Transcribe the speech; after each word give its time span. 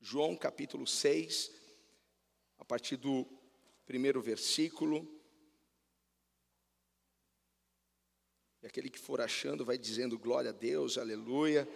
João 0.00 0.36
capítulo 0.36 0.86
6, 0.86 1.50
a 2.58 2.64
partir 2.64 2.96
do 2.96 3.26
primeiro 3.84 4.20
versículo. 4.20 5.06
E 8.62 8.66
aquele 8.66 8.90
que 8.90 8.98
for 8.98 9.20
achando 9.20 9.64
vai 9.64 9.76
dizendo 9.76 10.18
glória 10.18 10.50
a 10.50 10.52
Deus, 10.52 10.98
aleluia. 10.98 11.68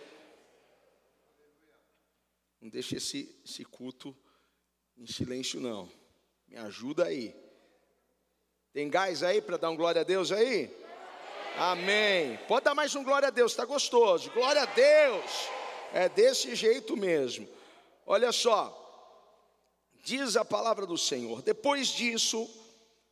Não 2.60 2.68
deixe 2.68 2.96
esse, 2.96 3.40
esse 3.44 3.64
culto 3.64 4.16
em 4.96 5.06
silêncio, 5.06 5.60
não. 5.60 5.90
Me 6.46 6.56
ajuda 6.56 7.06
aí. 7.06 7.34
Tem 8.72 8.88
gás 8.88 9.22
aí 9.22 9.42
para 9.42 9.56
dar 9.56 9.70
um 9.70 9.76
glória 9.76 10.02
a 10.02 10.04
Deus 10.04 10.30
aí? 10.30 10.70
Amém. 11.56 12.38
Pode 12.48 12.64
dar 12.64 12.74
mais 12.74 12.94
um 12.94 13.02
glória 13.04 13.28
a 13.28 13.30
Deus, 13.30 13.52
está 13.52 13.64
gostoso. 13.64 14.30
Glória 14.30 14.62
a 14.62 14.66
Deus. 14.66 15.48
É 15.92 16.08
desse 16.08 16.54
jeito 16.54 16.96
mesmo. 16.96 17.48
Olha 18.06 18.32
só, 18.32 18.78
diz 20.02 20.36
a 20.36 20.44
palavra 20.44 20.86
do 20.86 20.98
Senhor. 20.98 21.42
Depois 21.42 21.88
disso, 21.88 22.48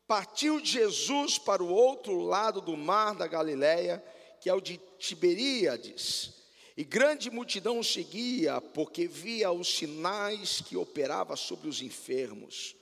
partiu 0.06 0.64
Jesus 0.64 1.38
para 1.38 1.62
o 1.62 1.72
outro 1.72 2.20
lado 2.20 2.60
do 2.60 2.76
mar 2.76 3.14
da 3.14 3.26
Galileia, 3.26 4.02
que 4.40 4.50
é 4.50 4.54
o 4.54 4.60
de 4.60 4.80
Tiberíades. 4.98 6.34
E 6.76 6.84
grande 6.84 7.30
multidão 7.30 7.78
o 7.78 7.84
seguia, 7.84 8.60
porque 8.60 9.06
via 9.06 9.52
os 9.52 9.68
sinais 9.68 10.60
que 10.60 10.76
operava 10.76 11.36
sobre 11.36 11.68
os 11.68 11.82
enfermos. 11.82 12.74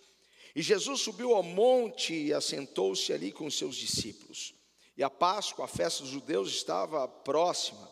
E 0.54 0.62
Jesus 0.62 1.00
subiu 1.00 1.34
ao 1.34 1.42
monte 1.42 2.14
e 2.14 2.32
assentou-se 2.32 3.12
ali 3.12 3.30
com 3.32 3.50
seus 3.50 3.76
discípulos. 3.76 4.54
E 4.96 5.02
a 5.02 5.10
Páscoa, 5.10 5.66
a 5.66 5.68
festa 5.68 6.02
dos 6.02 6.10
judeus, 6.10 6.48
estava 6.48 7.06
próxima. 7.06 7.88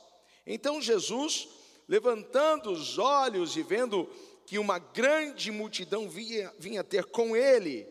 Então 0.46 0.80
Jesus, 0.80 1.48
levantando 1.88 2.70
os 2.70 2.98
olhos 2.98 3.56
e 3.56 3.62
vendo 3.62 4.08
que 4.46 4.58
uma 4.58 4.78
grande 4.78 5.50
multidão 5.50 6.08
vinha, 6.08 6.52
vinha 6.58 6.84
ter 6.84 7.04
com 7.04 7.36
ele, 7.36 7.86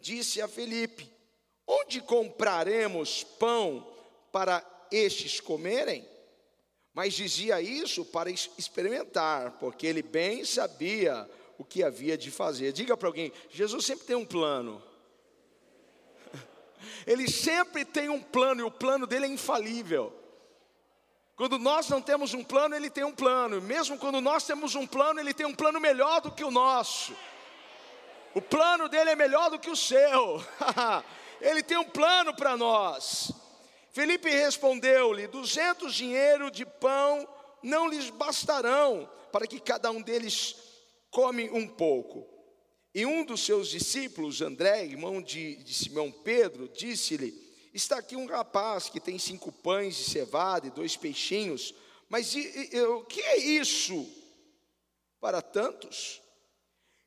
disse 0.00 0.40
a 0.40 0.48
Felipe: 0.48 1.10
Onde 1.66 2.00
compraremos 2.00 3.22
pão 3.22 3.86
para 4.32 4.64
estes 4.90 5.40
comerem? 5.40 6.06
Mas 6.92 7.14
dizia 7.14 7.60
isso 7.60 8.04
para 8.04 8.30
experimentar, 8.30 9.52
porque 9.58 9.86
ele 9.86 10.02
bem 10.02 10.44
sabia 10.44 11.28
o 11.56 11.64
que 11.64 11.84
havia 11.84 12.18
de 12.18 12.30
fazer. 12.30 12.72
Diga 12.72 12.96
para 12.96 13.08
alguém: 13.08 13.32
Jesus 13.50 13.84
sempre 13.84 14.06
tem 14.06 14.16
um 14.16 14.26
plano. 14.26 14.82
Ele 17.06 17.30
sempre 17.30 17.84
tem 17.84 18.08
um 18.08 18.20
plano 18.20 18.60
e 18.60 18.64
o 18.64 18.70
plano 18.70 19.06
dele 19.06 19.26
é 19.26 19.28
infalível. 19.28 20.19
Quando 21.40 21.58
nós 21.58 21.88
não 21.88 22.02
temos 22.02 22.34
um 22.34 22.44
plano, 22.44 22.76
ele 22.76 22.90
tem 22.90 23.02
um 23.02 23.14
plano. 23.14 23.62
Mesmo 23.62 23.96
quando 23.96 24.20
nós 24.20 24.44
temos 24.44 24.74
um 24.74 24.86
plano, 24.86 25.20
ele 25.20 25.32
tem 25.32 25.46
um 25.46 25.54
plano 25.54 25.80
melhor 25.80 26.20
do 26.20 26.30
que 26.30 26.44
o 26.44 26.50
nosso. 26.50 27.16
O 28.34 28.42
plano 28.42 28.90
dele 28.90 29.08
é 29.08 29.16
melhor 29.16 29.48
do 29.48 29.58
que 29.58 29.70
o 29.70 29.74
seu. 29.74 30.44
ele 31.40 31.62
tem 31.62 31.78
um 31.78 31.88
plano 31.88 32.36
para 32.36 32.58
nós. 32.58 33.32
Felipe 33.90 34.28
respondeu-lhe: 34.28 35.28
duzentos 35.28 35.94
dinheiro 35.94 36.50
de 36.50 36.66
pão 36.66 37.26
não 37.62 37.88
lhes 37.88 38.10
bastarão 38.10 39.08
para 39.32 39.46
que 39.46 39.58
cada 39.58 39.90
um 39.90 40.02
deles 40.02 40.54
come 41.10 41.48
um 41.48 41.66
pouco. 41.66 42.28
E 42.94 43.06
um 43.06 43.24
dos 43.24 43.46
seus 43.46 43.68
discípulos, 43.70 44.42
André, 44.42 44.84
irmão 44.84 45.22
de, 45.22 45.56
de 45.64 45.72
Simão 45.72 46.12
Pedro, 46.12 46.68
disse-lhe: 46.68 47.49
Está 47.72 47.98
aqui 47.98 48.16
um 48.16 48.26
rapaz 48.26 48.88
que 48.88 48.98
tem 48.98 49.18
cinco 49.18 49.52
pães 49.52 49.96
de 49.96 50.04
cevada 50.04 50.66
e 50.66 50.70
dois 50.70 50.96
peixinhos, 50.96 51.74
mas 52.08 52.34
o 52.34 53.04
que 53.04 53.20
é 53.20 53.36
isso 53.36 54.06
para 55.20 55.40
tantos? 55.40 56.20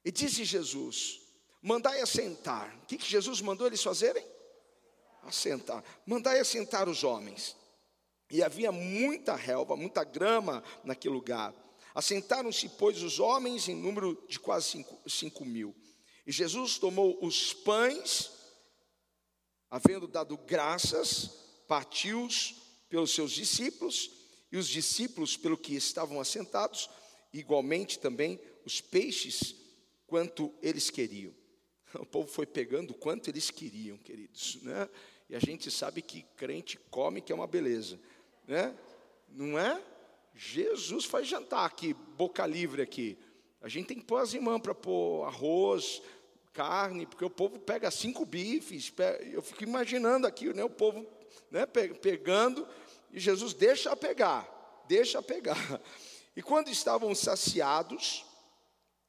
E 0.05 0.11
disse 0.11 0.45
Jesus: 0.45 1.19
Mandai 1.61 2.01
assentar. 2.01 2.77
O 2.83 2.85
que, 2.85 2.97
que 2.97 3.09
Jesus 3.09 3.41
mandou 3.41 3.67
eles 3.67 3.81
fazerem? 3.81 4.25
Assentar. 5.23 5.83
Mandai 6.05 6.39
assentar 6.39 6.89
os 6.89 7.03
homens. 7.03 7.55
E 8.29 8.41
havia 8.41 8.71
muita 8.71 9.35
relva, 9.35 9.75
muita 9.75 10.03
grama 10.03 10.63
naquele 10.83 11.13
lugar. 11.13 11.53
Assentaram-se, 11.93 12.67
pois, 12.69 13.01
os 13.03 13.19
homens 13.19 13.69
em 13.69 13.75
número 13.75 14.21
de 14.27 14.39
quase 14.39 14.69
cinco, 14.69 15.09
cinco 15.09 15.45
mil. 15.45 15.75
E 16.25 16.31
Jesus 16.31 16.77
tomou 16.77 17.17
os 17.23 17.53
pães, 17.53 18.31
havendo 19.73 20.07
dado 20.07 20.37
graças, 20.37 21.31
partiu-os 21.67 22.61
pelos 22.87 23.09
seus 23.09 23.31
discípulos, 23.31 24.11
e 24.51 24.57
os 24.57 24.67
discípulos, 24.67 25.35
pelo 25.35 25.57
que 25.57 25.73
estavam 25.73 26.21
assentados, 26.21 26.87
igualmente 27.33 27.97
também 27.97 28.39
os 28.63 28.79
peixes, 28.79 29.55
quanto 30.05 30.53
eles 30.61 30.91
queriam. 30.91 31.33
O 31.99 32.05
povo 32.05 32.27
foi 32.27 32.45
pegando 32.45 32.93
quanto 32.93 33.29
eles 33.29 33.49
queriam, 33.49 33.97
queridos, 33.97 34.59
né? 34.61 34.87
E 35.27 35.35
a 35.35 35.39
gente 35.39 35.71
sabe 35.71 36.03
que 36.03 36.21
crente 36.37 36.77
come, 36.91 37.19
que 37.19 37.31
é 37.31 37.35
uma 37.35 37.47
beleza, 37.47 37.99
né? 38.47 38.77
Não 39.27 39.57
é? 39.57 39.83
Jesus 40.35 41.05
faz 41.05 41.27
jantar 41.27 41.65
aqui, 41.65 41.95
boca 41.95 42.45
livre 42.45 42.83
aqui. 42.83 43.17
A 43.59 43.67
gente 43.67 43.87
tem 43.87 43.97
que 43.97 44.05
pôr 44.05 44.17
as 44.17 44.35
irmãs 44.35 44.59
para 44.61 44.75
pôr 44.75 45.25
arroz, 45.25 45.99
carne, 46.53 47.05
porque 47.05 47.25
o 47.25 47.29
povo 47.29 47.59
pega 47.59 47.89
cinco 47.91 48.25
bifes. 48.25 48.93
Eu 49.31 49.41
fico 49.41 49.63
imaginando 49.63 50.27
aqui, 50.27 50.53
né, 50.53 50.63
o 50.63 50.69
povo 50.69 51.05
né, 51.49 51.65
pegando, 51.65 52.67
e 53.11 53.19
Jesus 53.19 53.53
deixa 53.53 53.95
pegar, 53.95 54.47
deixa 54.87 55.21
pegar. 55.21 55.81
E 56.35 56.41
quando 56.41 56.69
estavam 56.69 57.13
saciados, 57.13 58.25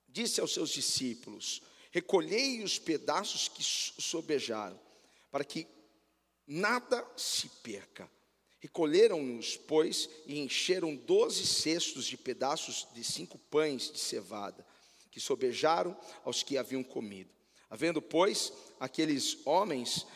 disse 0.08 0.40
aos 0.40 0.52
seus 0.52 0.70
discípulos: 0.70 1.62
Recolhei 1.90 2.62
os 2.62 2.78
pedaços 2.78 3.48
que 3.48 3.62
sobejaram, 3.62 4.78
para 5.30 5.44
que 5.44 5.66
nada 6.46 7.06
se 7.16 7.48
perca. 7.62 8.10
Recolheram-nos, 8.60 9.56
pois, 9.56 10.08
e 10.26 10.38
encheram 10.38 10.96
doze 10.96 11.46
cestos 11.46 12.06
de 12.06 12.16
pedaços 12.16 12.86
de 12.94 13.04
cinco 13.04 13.38
pães 13.38 13.92
de 13.92 13.98
cevada, 13.98 14.66
que 15.10 15.20
sobejaram 15.20 15.94
aos 16.24 16.42
que 16.42 16.56
haviam 16.56 16.82
comido. 16.82 17.33
Havendo, 17.74 18.00
pois, 18.00 18.52
aqueles 18.78 19.36
homens, 19.44 20.06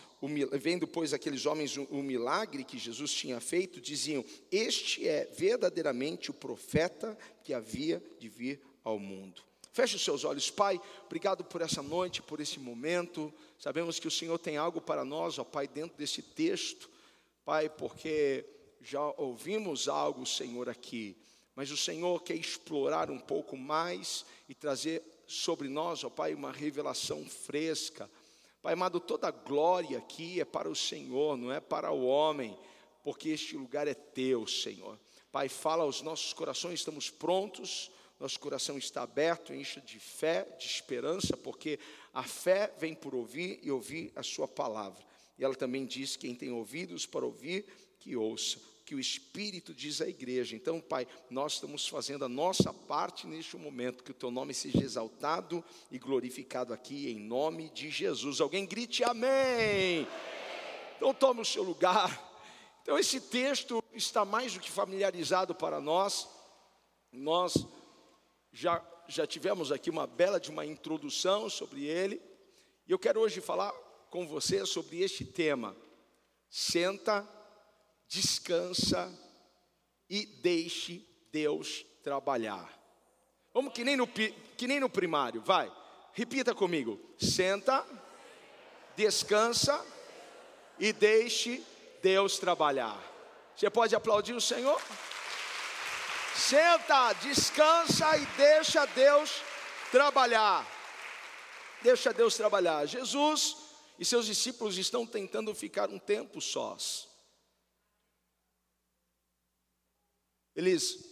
vendo, 0.60 0.86
pois, 0.86 1.12
aqueles 1.12 1.44
homens 1.44 1.76
o 1.76 2.00
milagre 2.04 2.62
que 2.62 2.78
Jesus 2.78 3.12
tinha 3.12 3.40
feito, 3.40 3.80
diziam: 3.80 4.24
Este 4.48 5.08
é 5.08 5.24
verdadeiramente 5.36 6.30
o 6.30 6.34
profeta 6.34 7.18
que 7.42 7.52
havia 7.52 8.00
de 8.20 8.28
vir 8.28 8.60
ao 8.84 8.96
mundo. 8.96 9.42
Feche 9.72 9.96
os 9.96 10.04
seus 10.04 10.22
olhos, 10.22 10.48
Pai. 10.52 10.80
Obrigado 11.06 11.42
por 11.42 11.60
essa 11.60 11.82
noite, 11.82 12.22
por 12.22 12.38
esse 12.38 12.60
momento. 12.60 13.34
Sabemos 13.58 13.98
que 13.98 14.06
o 14.06 14.10
Senhor 14.10 14.38
tem 14.38 14.56
algo 14.56 14.80
para 14.80 15.04
nós, 15.04 15.36
ó 15.36 15.42
Pai, 15.42 15.66
dentro 15.66 15.98
desse 15.98 16.22
texto. 16.22 16.88
Pai, 17.44 17.68
porque 17.68 18.46
já 18.80 19.02
ouvimos 19.16 19.88
algo, 19.88 20.24
Senhor, 20.24 20.68
aqui, 20.68 21.16
mas 21.56 21.72
o 21.72 21.76
Senhor 21.76 22.22
quer 22.22 22.36
explorar 22.36 23.10
um 23.10 23.18
pouco 23.18 23.56
mais 23.56 24.24
e 24.48 24.54
trazer 24.54 25.02
sobre 25.28 25.68
nós, 25.68 26.02
ó 26.02 26.10
Pai, 26.10 26.34
uma 26.34 26.50
revelação 26.50 27.24
fresca. 27.26 28.10
Pai 28.62 28.72
amado, 28.72 28.98
toda 28.98 29.30
glória 29.30 29.98
aqui 29.98 30.40
é 30.40 30.44
para 30.44 30.68
o 30.68 30.74
Senhor, 30.74 31.36
não 31.36 31.52
é 31.52 31.60
para 31.60 31.92
o 31.92 32.04
homem, 32.06 32.58
porque 33.04 33.28
este 33.28 33.56
lugar 33.56 33.86
é 33.86 33.94
teu, 33.94 34.46
Senhor. 34.46 34.98
Pai, 35.30 35.48
fala 35.48 35.84
aos 35.84 36.00
nossos 36.00 36.32
corações, 36.32 36.80
estamos 36.80 37.10
prontos, 37.10 37.90
nosso 38.18 38.40
coração 38.40 38.76
está 38.78 39.02
aberto, 39.02 39.52
encha 39.52 39.80
de 39.80 40.00
fé, 40.00 40.44
de 40.58 40.66
esperança, 40.66 41.36
porque 41.36 41.78
a 42.12 42.24
fé 42.24 42.72
vem 42.78 42.94
por 42.94 43.14
ouvir 43.14 43.60
e 43.62 43.70
ouvir 43.70 44.10
a 44.16 44.22
Sua 44.22 44.48
palavra. 44.48 45.06
E 45.38 45.44
ela 45.44 45.54
também 45.54 45.86
diz: 45.86 46.16
quem 46.16 46.34
tem 46.34 46.50
ouvidos 46.50 47.06
para 47.06 47.24
ouvir, 47.24 47.66
que 48.00 48.16
ouça. 48.16 48.58
Que 48.88 48.94
o 48.94 48.98
Espírito 48.98 49.74
diz 49.74 50.00
à 50.00 50.08
igreja. 50.08 50.56
Então, 50.56 50.80
Pai, 50.80 51.06
nós 51.28 51.52
estamos 51.52 51.86
fazendo 51.86 52.24
a 52.24 52.28
nossa 52.28 52.72
parte 52.72 53.26
neste 53.26 53.54
momento. 53.54 54.02
Que 54.02 54.12
o 54.12 54.14
teu 54.14 54.30
nome 54.30 54.54
seja 54.54 54.82
exaltado 54.82 55.62
e 55.90 55.98
glorificado 55.98 56.72
aqui, 56.72 57.10
em 57.10 57.18
nome 57.18 57.68
de 57.68 57.90
Jesus. 57.90 58.40
Alguém 58.40 58.64
grite 58.64 59.04
amém. 59.04 60.08
Então, 60.96 61.12
tome 61.12 61.42
o 61.42 61.44
seu 61.44 61.62
lugar. 61.62 62.18
Então, 62.80 62.98
esse 62.98 63.20
texto 63.20 63.84
está 63.92 64.24
mais 64.24 64.54
do 64.54 64.60
que 64.60 64.70
familiarizado 64.70 65.54
para 65.54 65.82
nós. 65.82 66.26
Nós 67.12 67.66
já, 68.50 68.82
já 69.06 69.26
tivemos 69.26 69.70
aqui 69.70 69.90
uma 69.90 70.06
bela 70.06 70.40
de 70.40 70.48
uma 70.48 70.64
introdução 70.64 71.50
sobre 71.50 71.84
ele. 71.84 72.22
E 72.86 72.92
eu 72.92 72.98
quero 72.98 73.20
hoje 73.20 73.42
falar 73.42 73.70
com 74.08 74.26
você 74.26 74.64
sobre 74.64 75.02
este 75.02 75.26
tema. 75.26 75.76
Senta, 76.48 77.28
descansa 78.08 79.12
e 80.08 80.24
deixe 80.24 81.06
Deus 81.30 81.84
trabalhar. 82.02 82.76
Vamos 83.52 83.72
que 83.72 83.84
nem 83.84 83.96
no, 83.96 84.06
que 84.06 84.66
nem 84.66 84.80
no 84.80 84.88
primário, 84.88 85.42
vai. 85.42 85.70
Repita 86.12 86.54
comigo. 86.54 86.98
Senta, 87.18 87.84
descansa 88.96 89.84
e 90.78 90.92
deixe 90.92 91.62
Deus 92.02 92.38
trabalhar. 92.38 92.98
Você 93.54 93.68
pode 93.68 93.94
aplaudir 93.94 94.32
o 94.32 94.40
Senhor? 94.40 94.80
Senta, 96.34 97.12
descansa 97.14 98.16
e 98.16 98.24
deixa 98.36 98.86
Deus 98.86 99.42
trabalhar. 99.90 100.66
Deixa 101.82 102.12
Deus 102.12 102.36
trabalhar. 102.36 102.86
Jesus 102.86 103.56
e 103.98 104.04
seus 104.04 104.26
discípulos 104.26 104.78
estão 104.78 105.04
tentando 105.04 105.54
ficar 105.54 105.90
um 105.90 105.98
tempo 105.98 106.40
sós. 106.40 107.08
Eles 110.58 111.04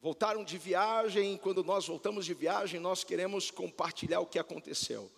voltaram 0.00 0.42
de 0.42 0.56
viagem, 0.56 1.34
e 1.34 1.38
quando 1.38 1.62
nós 1.62 1.86
voltamos 1.86 2.24
de 2.24 2.32
viagem, 2.32 2.80
nós 2.80 3.04
queremos 3.04 3.50
compartilhar 3.50 4.20
o 4.20 4.26
que 4.26 4.38
aconteceu. 4.38 5.12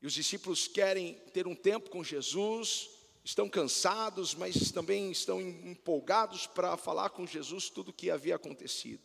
E 0.00 0.06
os 0.06 0.14
discípulos 0.14 0.66
querem 0.66 1.16
ter 1.34 1.46
um 1.46 1.54
tempo 1.54 1.90
com 1.90 2.02
Jesus, 2.02 2.88
estão 3.22 3.46
cansados, 3.46 4.34
mas 4.34 4.72
também 4.72 5.10
estão 5.10 5.38
empolgados 5.38 6.46
para 6.46 6.78
falar 6.78 7.10
com 7.10 7.26
Jesus 7.26 7.68
tudo 7.68 7.90
o 7.90 7.92
que 7.92 8.10
havia 8.10 8.36
acontecido. 8.36 9.02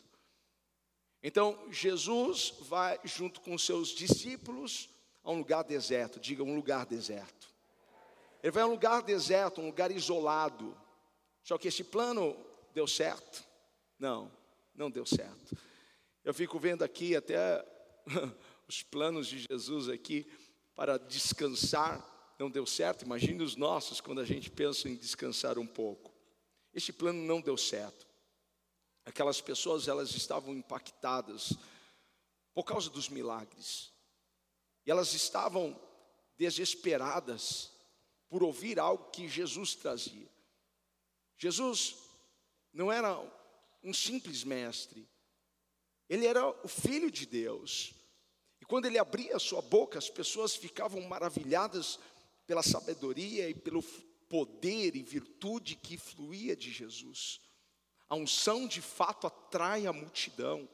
Então, 1.22 1.62
Jesus 1.70 2.54
vai 2.60 2.98
junto 3.04 3.42
com 3.42 3.58
seus 3.58 3.88
discípulos 3.88 4.88
a 5.22 5.30
um 5.30 5.36
lugar 5.36 5.62
deserto, 5.64 6.18
diga 6.18 6.42
um 6.42 6.56
lugar 6.56 6.86
deserto. 6.86 7.52
Ele 8.42 8.50
vai 8.50 8.62
a 8.62 8.66
um 8.66 8.70
lugar 8.70 9.02
deserto, 9.02 9.60
um 9.60 9.66
lugar 9.66 9.90
isolado. 9.90 10.74
Só 11.42 11.58
que 11.58 11.68
esse 11.68 11.84
plano 11.84 12.34
deu 12.72 12.86
certo? 12.86 13.44
Não, 13.98 14.30
não 14.74 14.90
deu 14.90 15.04
certo. 15.04 15.56
Eu 16.24 16.34
fico 16.34 16.58
vendo 16.58 16.82
aqui 16.82 17.16
até 17.16 17.64
os 18.68 18.82
planos 18.82 19.26
de 19.26 19.46
Jesus 19.50 19.88
aqui 19.88 20.30
para 20.74 20.98
descansar, 20.98 22.34
não 22.38 22.50
deu 22.50 22.64
certo. 22.66 23.04
Imagine 23.04 23.42
os 23.42 23.56
nossos 23.56 24.00
quando 24.00 24.20
a 24.20 24.24
gente 24.24 24.50
pensa 24.50 24.88
em 24.88 24.96
descansar 24.96 25.58
um 25.58 25.66
pouco. 25.66 26.14
Este 26.72 26.92
plano 26.92 27.22
não 27.22 27.40
deu 27.40 27.56
certo. 27.56 28.06
Aquelas 29.04 29.40
pessoas, 29.40 29.88
elas 29.88 30.14
estavam 30.14 30.54
impactadas 30.54 31.54
por 32.54 32.64
causa 32.64 32.88
dos 32.90 33.08
milagres. 33.08 33.92
E 34.86 34.90
elas 34.90 35.14
estavam 35.14 35.78
desesperadas 36.38 37.72
por 38.28 38.42
ouvir 38.42 38.78
algo 38.78 39.10
que 39.10 39.28
Jesus 39.28 39.74
trazia. 39.74 40.30
Jesus 41.36 41.96
não 42.72 42.90
era 42.90 43.18
um 43.82 43.92
simples 43.92 44.44
mestre, 44.44 45.08
ele 46.08 46.26
era 46.26 46.46
o 46.64 46.68
filho 46.68 47.10
de 47.10 47.24
Deus. 47.26 47.94
E 48.60 48.64
quando 48.64 48.86
ele 48.86 48.98
abria 48.98 49.38
sua 49.38 49.62
boca, 49.62 49.98
as 49.98 50.10
pessoas 50.10 50.56
ficavam 50.56 51.00
maravilhadas 51.02 51.98
pela 52.46 52.62
sabedoria 52.62 53.48
e 53.48 53.54
pelo 53.54 53.82
poder 54.28 54.96
e 54.96 55.02
virtude 55.02 55.76
que 55.76 55.96
fluía 55.96 56.56
de 56.56 56.70
Jesus. 56.70 57.40
A 58.08 58.16
unção 58.16 58.66
de 58.66 58.82
fato 58.82 59.26
atrai 59.26 59.86
a 59.86 59.92
multidão. 59.92 60.68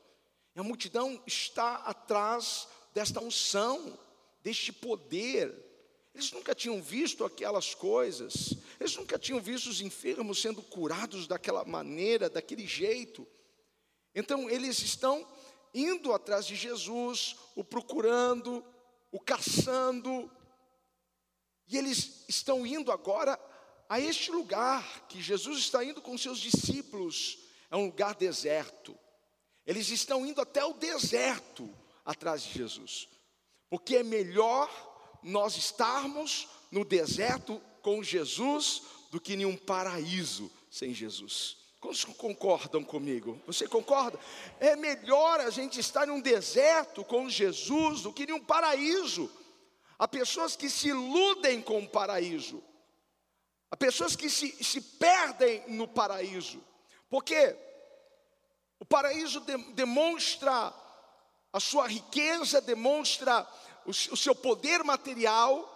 E 0.54 0.60
a 0.60 0.62
multidão 0.62 1.22
está 1.26 1.76
atrás 1.76 2.66
desta 2.94 3.20
unção, 3.20 3.98
deste 4.43 4.72
poder. 4.72 5.54
Eles 6.16 6.32
nunca 6.32 6.54
tinham 6.54 6.80
visto 6.80 7.26
aquelas 7.26 7.74
coisas, 7.74 8.54
eles 8.80 8.96
nunca 8.96 9.18
tinham 9.18 9.38
visto 9.38 9.66
os 9.66 9.82
enfermos 9.82 10.40
sendo 10.40 10.62
curados 10.62 11.26
daquela 11.26 11.62
maneira, 11.66 12.30
daquele 12.30 12.66
jeito. 12.66 13.28
Então 14.14 14.48
eles 14.48 14.78
estão 14.78 15.28
indo 15.74 16.14
atrás 16.14 16.46
de 16.46 16.56
Jesus, 16.56 17.36
o 17.54 17.62
procurando, 17.62 18.64
o 19.12 19.20
caçando, 19.20 20.30
e 21.68 21.76
eles 21.76 22.24
estão 22.26 22.66
indo 22.66 22.90
agora 22.90 23.38
a 23.86 24.00
este 24.00 24.30
lugar 24.30 25.06
que 25.08 25.20
Jesus 25.20 25.58
está 25.58 25.84
indo 25.84 26.00
com 26.00 26.16
seus 26.16 26.38
discípulos, 26.38 27.40
é 27.70 27.76
um 27.76 27.84
lugar 27.84 28.14
deserto. 28.14 28.98
Eles 29.66 29.90
estão 29.90 30.24
indo 30.24 30.40
até 30.40 30.64
o 30.64 30.72
deserto 30.72 31.70
atrás 32.06 32.42
de 32.42 32.54
Jesus, 32.54 33.06
porque 33.69 33.96
é 33.96 34.02
melhor 34.02 34.95
nós 35.26 35.56
estarmos 35.56 36.49
no 36.70 36.84
deserto 36.84 37.61
com 37.82 38.02
Jesus 38.02 38.82
do 39.11 39.20
que 39.20 39.34
em 39.34 39.44
um 39.44 39.56
paraíso 39.56 40.50
sem 40.70 40.94
Jesus. 40.94 41.56
Quantos 41.81 42.05
concordam 42.05 42.82
comigo? 42.82 43.40
Você 43.46 43.67
concorda? 43.67 44.19
É 44.61 44.76
melhor 44.76 45.40
a 45.40 45.50
gente 45.50 45.81
estar 45.81 46.08
em 46.08 46.11
um 46.11 46.20
deserto 46.20 47.05
com 47.05 47.28
Jesus 47.28 48.02
do 48.02 48.12
que 48.12 48.25
em 48.25 48.32
um 48.32 48.40
paraíso. 48.40 49.31
Há 49.99 50.06
pessoas 50.06 50.55
que 50.55 50.70
se 50.70 50.88
iludem 50.88 51.61
com 51.61 51.81
o 51.81 51.88
paraíso. 51.88 52.62
Há 53.70 53.76
pessoas 53.76 54.14
que 54.14 54.31
se, 54.31 54.52
se 54.62 54.81
perdem 54.81 55.64
no 55.69 55.88
paraíso, 55.88 56.62
porque 57.11 57.56
o 58.79 58.84
paraíso 58.84 59.40
de, 59.40 59.56
demonstra 59.72 60.72
a 61.52 61.61
sua 61.61 61.88
riqueza, 61.88 62.61
demonstra 62.61 63.46
o, 63.86 64.16
seu 64.16 64.34
poder 64.34 64.82
material, 64.84 65.72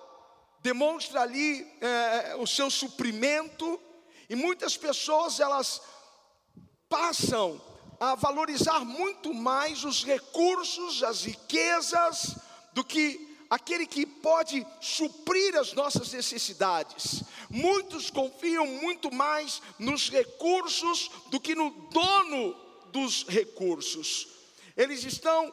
demonstra 0.61 1.23
ali 1.23 1.67
é, 1.81 2.37
o 2.37 2.47
seu 2.47 2.71
suprimento, 2.71 3.81
e 4.29 4.35
muitas 4.35 4.77
pessoas 4.77 5.41
elas 5.41 5.81
passam 6.89 7.61
a 7.99 8.15
valorizar 8.15 8.81
muito 8.81 9.33
mais 9.35 9.85
os 9.85 10.05
recursos, 10.05 11.03
as 11.03 11.25
riquezas, 11.25 12.37
do 12.73 12.85
que 12.85 13.29
aquele 13.49 13.87
que 13.87 14.07
pode 14.07 14.65
suprir 14.81 15.57
as 15.57 15.73
nossas 15.73 16.13
necessidades. 16.13 17.25
Muitos 17.49 18.11
confiam 18.11 18.65
muito 18.65 19.13
mais 19.13 19.61
nos 19.79 20.09
recursos 20.09 21.11
do 21.31 21.41
que 21.41 21.55
no 21.55 21.71
dono 21.91 22.55
dos 22.93 23.25
recursos. 23.27 24.29
Eles 24.77 25.05
estão 25.05 25.53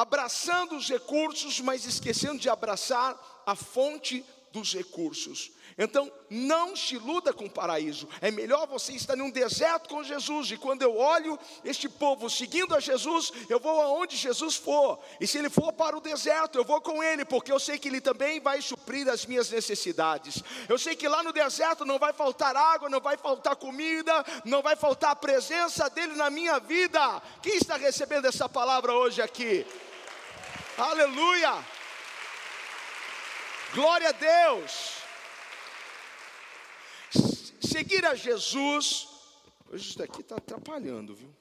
abraçando 0.00 0.76
os 0.76 0.88
recursos, 0.88 1.60
mas 1.60 1.84
esquecendo 1.84 2.38
de 2.38 2.48
abraçar 2.48 3.42
a 3.46 3.54
fonte 3.54 4.24
dos 4.52 4.74
recursos. 4.74 5.52
Então, 5.78 6.10
não 6.28 6.76
se 6.76 6.96
iluda 6.96 7.32
com 7.32 7.46
o 7.46 7.50
paraíso. 7.50 8.08
É 8.20 8.30
melhor 8.30 8.66
você 8.66 8.92
estar 8.92 9.16
em 9.16 9.22
um 9.22 9.30
deserto 9.30 9.88
com 9.88 10.02
Jesus. 10.02 10.50
E 10.50 10.56
quando 10.56 10.82
eu 10.82 10.96
olho 10.96 11.38
este 11.64 11.88
povo 11.88 12.28
seguindo 12.28 12.74
a 12.74 12.80
Jesus, 12.80 13.32
eu 13.48 13.58
vou 13.58 13.80
aonde 13.80 14.16
Jesus 14.16 14.56
for. 14.56 14.98
E 15.20 15.26
se 15.26 15.38
ele 15.38 15.48
for 15.48 15.72
para 15.72 15.96
o 15.96 16.00
deserto, 16.00 16.58
eu 16.58 16.64
vou 16.64 16.80
com 16.80 17.02
ele, 17.02 17.24
porque 17.24 17.52
eu 17.52 17.58
sei 17.58 17.78
que 17.78 17.88
ele 17.88 18.00
também 18.00 18.40
vai 18.40 18.60
suprir 18.60 19.08
as 19.08 19.24
minhas 19.24 19.50
necessidades. 19.50 20.42
Eu 20.68 20.78
sei 20.78 20.94
que 20.94 21.08
lá 21.08 21.22
no 21.22 21.32
deserto 21.32 21.84
não 21.84 21.98
vai 21.98 22.12
faltar 22.12 22.54
água, 22.56 22.90
não 22.90 23.00
vai 23.00 23.16
faltar 23.16 23.56
comida, 23.56 24.24
não 24.44 24.62
vai 24.62 24.76
faltar 24.76 25.12
a 25.12 25.16
presença 25.16 25.88
dele 25.88 26.14
na 26.14 26.28
minha 26.28 26.58
vida. 26.58 27.22
Quem 27.40 27.56
está 27.56 27.76
recebendo 27.76 28.26
essa 28.26 28.48
palavra 28.48 28.92
hoje 28.92 29.22
aqui? 29.22 29.64
Aleluia! 30.80 31.62
Glória 33.74 34.08
a 34.08 34.12
Deus! 34.12 35.02
Seguir 37.60 38.06
a 38.06 38.14
Jesus, 38.14 39.06
hoje 39.68 39.90
isso 39.90 39.98
daqui 39.98 40.22
está 40.22 40.36
atrapalhando, 40.36 41.14
viu? 41.14 41.36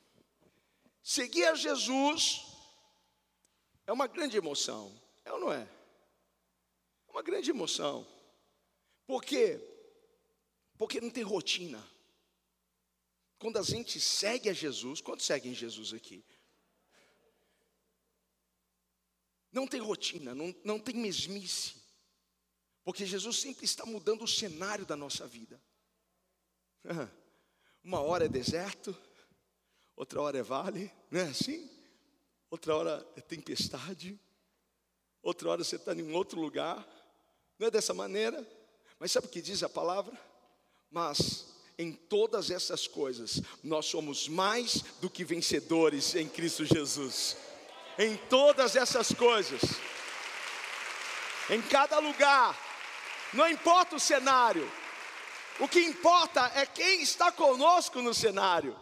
Seguir 1.01 1.45
a 1.45 1.55
Jesus 1.55 2.45
é 3.87 3.93
uma 3.93 4.07
grande 4.07 4.35
emoção, 4.35 4.93
é 5.23 5.31
ou 5.31 5.39
não 5.39 5.53
é? 5.53 5.61
É 7.07 7.11
uma 7.11 7.23
grande 7.23 7.49
emoção. 7.49 8.05
Por 9.07 9.23
quê? 9.23 9.57
Porque 10.77 10.99
não 10.99 11.09
tem 11.09 11.23
rotina. 11.23 11.81
Quando 13.39 13.57
a 13.57 13.63
gente 13.63 14.01
segue 14.01 14.49
a 14.49 14.53
Jesus, 14.53 14.99
quantos 14.99 15.25
seguem 15.25 15.53
Jesus 15.53 15.93
aqui? 15.93 16.25
Não 19.51 19.67
tem 19.67 19.79
rotina, 19.79 20.35
não, 20.35 20.53
não 20.63 20.79
tem 20.79 20.95
mesmice. 20.95 21.75
Porque 22.83 23.05
Jesus 23.05 23.39
sempre 23.39 23.65
está 23.65 23.85
mudando 23.85 24.23
o 24.23 24.27
cenário 24.27 24.85
da 24.85 24.95
nossa 24.95 25.27
vida. 25.27 25.61
Uma 27.83 28.01
hora 28.01 28.25
é 28.25 28.29
deserto, 28.29 28.95
outra 29.95 30.21
hora 30.21 30.37
é 30.37 30.43
vale, 30.43 30.91
não 31.09 31.21
é 31.21 31.23
assim? 31.25 31.69
Outra 32.49 32.75
hora 32.75 33.07
é 33.15 33.21
tempestade, 33.21 34.19
outra 35.21 35.49
hora 35.49 35.63
você 35.63 35.75
está 35.75 35.93
em 35.93 36.11
outro 36.11 36.39
lugar, 36.39 36.87
não 37.57 37.67
é 37.67 37.71
dessa 37.71 37.93
maneira? 37.93 38.45
Mas 38.97 39.11
sabe 39.11 39.27
o 39.27 39.29
que 39.29 39.41
diz 39.41 39.63
a 39.63 39.69
palavra? 39.69 40.19
Mas 40.89 41.45
em 41.77 41.93
todas 41.93 42.51
essas 42.51 42.87
coisas, 42.87 43.41
nós 43.63 43.85
somos 43.85 44.27
mais 44.27 44.83
do 44.99 45.09
que 45.09 45.23
vencedores 45.23 46.13
em 46.15 46.27
Cristo 46.27 46.65
Jesus. 46.65 47.37
Em 48.01 48.15
todas 48.15 48.77
essas 48.77 49.11
coisas, 49.11 49.61
em 51.49 51.61
cada 51.61 51.99
lugar, 51.99 52.57
não 53.33 53.45
importa 53.45 53.97
o 53.97 53.99
cenário, 53.99 54.65
o 55.59 55.67
que 55.67 55.81
importa 55.81 56.49
é 56.55 56.65
quem 56.65 57.01
está 57.01 57.29
conosco 57.29 58.01
no 58.01 58.13
cenário. 58.13 58.73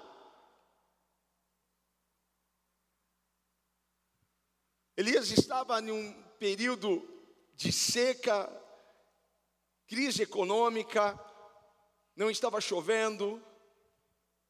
Elias 4.96 5.32
estava 5.32 5.80
em 5.80 5.90
um 5.90 6.24
período 6.38 7.04
de 7.56 7.72
seca, 7.72 8.48
crise 9.88 10.22
econômica, 10.22 11.20
não 12.16 12.30
estava 12.30 12.62
chovendo, 12.62 13.44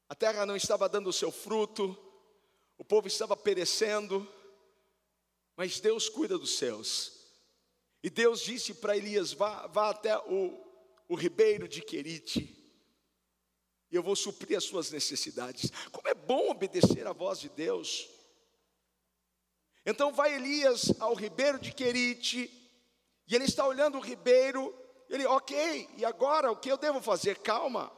a 0.09 0.15
terra 0.15 0.45
não 0.45 0.57
estava 0.57 0.89
dando 0.89 1.07
o 1.07 1.13
seu 1.13 1.31
fruto, 1.31 1.97
o 2.77 2.83
povo 2.83 3.07
estava 3.07 3.37
perecendo, 3.37 4.29
Mas 5.57 5.79
Deus 5.79 6.07
cuida 6.07 6.37
dos 6.37 6.55
céus. 6.57 7.13
E 8.03 8.11
Deus 8.11 8.41
disse 8.41 8.75
para 8.75 8.95
Elias: 8.95 9.33
vá, 9.33 9.65
vá 9.65 9.89
até 9.89 10.15
o, 10.19 10.55
o 11.09 11.15
ribeiro 11.15 11.67
de 11.67 11.81
Querite, 11.81 12.53
e 13.89 13.95
eu 13.95 14.03
vou 14.03 14.15
suprir 14.15 14.55
as 14.55 14.65
suas 14.65 14.91
necessidades. 14.91 15.71
Como 15.91 16.07
é 16.07 16.13
bom 16.13 16.51
obedecer 16.51 17.07
à 17.07 17.11
voz 17.11 17.39
de 17.39 17.49
Deus. 17.49 18.07
Então 19.83 20.13
vai 20.13 20.35
Elias 20.35 20.93
ao 20.99 21.15
ribeiro 21.15 21.57
de 21.57 21.73
Querite, 21.73 22.51
e 23.27 23.35
ele 23.35 23.45
está 23.45 23.65
olhando 23.65 23.97
o 23.97 24.01
ribeiro, 24.01 24.73
ele, 25.09 25.25
ok, 25.25 25.89
e 25.97 26.05
agora 26.05 26.51
o 26.51 26.57
que 26.57 26.69
eu 26.69 26.77
devo 26.77 27.01
fazer? 27.01 27.39
Calma, 27.39 27.91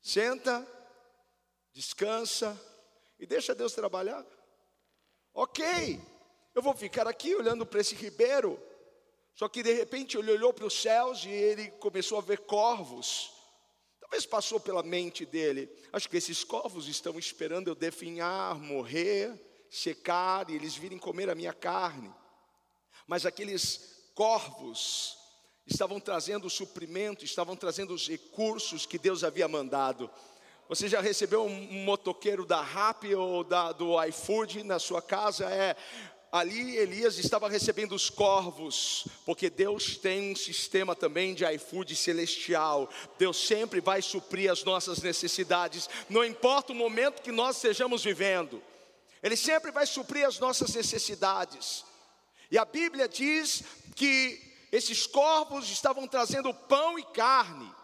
senta, 0.00 0.66
descansa 1.72 2.58
e 3.18 3.26
deixa 3.26 3.54
Deus 3.54 3.72
trabalhar. 3.72 4.24
Ok, 5.32 6.00
eu 6.54 6.62
vou 6.62 6.74
ficar 6.74 7.06
aqui 7.06 7.34
olhando 7.34 7.64
para 7.64 7.80
esse 7.80 7.94
ribeiro. 7.94 8.60
Só 9.34 9.48
que 9.48 9.62
de 9.62 9.72
repente 9.72 10.18
ele 10.18 10.32
olhou 10.32 10.52
para 10.52 10.66
os 10.66 10.74
céus 10.74 11.24
e 11.24 11.30
ele 11.30 11.70
começou 11.72 12.18
a 12.18 12.22
ver 12.22 12.40
corvos. 12.40 13.32
Talvez 14.00 14.26
passou 14.26 14.58
pela 14.58 14.82
mente 14.82 15.24
dele. 15.24 15.70
Acho 15.92 16.08
que 16.08 16.16
esses 16.16 16.42
corvos 16.42 16.88
estão 16.88 17.18
esperando 17.18 17.68
eu 17.68 17.74
definhar, 17.74 18.56
morrer, 18.56 19.32
secar 19.70 20.50
e 20.50 20.56
eles 20.56 20.74
virem 20.74 20.98
comer 20.98 21.30
a 21.30 21.34
minha 21.34 21.52
carne. 21.52 22.12
Mas 23.06 23.24
aqueles 23.24 24.10
corvos 24.14 25.16
estavam 25.64 26.00
trazendo 26.00 26.48
o 26.48 26.50
suprimento, 26.50 27.24
estavam 27.24 27.54
trazendo 27.54 27.94
os 27.94 28.08
recursos 28.08 28.84
que 28.84 28.98
Deus 28.98 29.22
havia 29.22 29.46
mandado. 29.46 30.10
Você 30.70 30.86
já 30.86 31.00
recebeu 31.00 31.44
um 31.44 31.82
motoqueiro 31.82 32.46
da 32.46 32.62
RAP 32.62 33.06
ou 33.16 33.42
da, 33.42 33.72
do 33.72 34.00
iFood 34.04 34.62
na 34.62 34.78
sua 34.78 35.02
casa? 35.02 35.46
É, 35.46 35.74
ali 36.30 36.76
Elias 36.76 37.18
estava 37.18 37.48
recebendo 37.48 37.92
os 37.92 38.08
corvos, 38.08 39.04
porque 39.26 39.50
Deus 39.50 39.96
tem 39.96 40.30
um 40.30 40.36
sistema 40.36 40.94
também 40.94 41.34
de 41.34 41.44
iFood 41.44 41.96
celestial. 41.96 42.88
Deus 43.18 43.36
sempre 43.48 43.80
vai 43.80 44.00
suprir 44.00 44.48
as 44.48 44.62
nossas 44.62 45.02
necessidades, 45.02 45.90
não 46.08 46.24
importa 46.24 46.72
o 46.72 46.76
momento 46.76 47.20
que 47.20 47.32
nós 47.32 47.56
estejamos 47.56 48.04
vivendo. 48.04 48.62
Ele 49.24 49.36
sempre 49.36 49.72
vai 49.72 49.86
suprir 49.86 50.24
as 50.24 50.38
nossas 50.38 50.72
necessidades. 50.72 51.84
E 52.48 52.56
a 52.56 52.64
Bíblia 52.64 53.08
diz 53.08 53.64
que 53.96 54.40
esses 54.70 55.04
corvos 55.04 55.68
estavam 55.68 56.06
trazendo 56.06 56.54
pão 56.54 56.96
e 56.96 57.02
carne. 57.06 57.79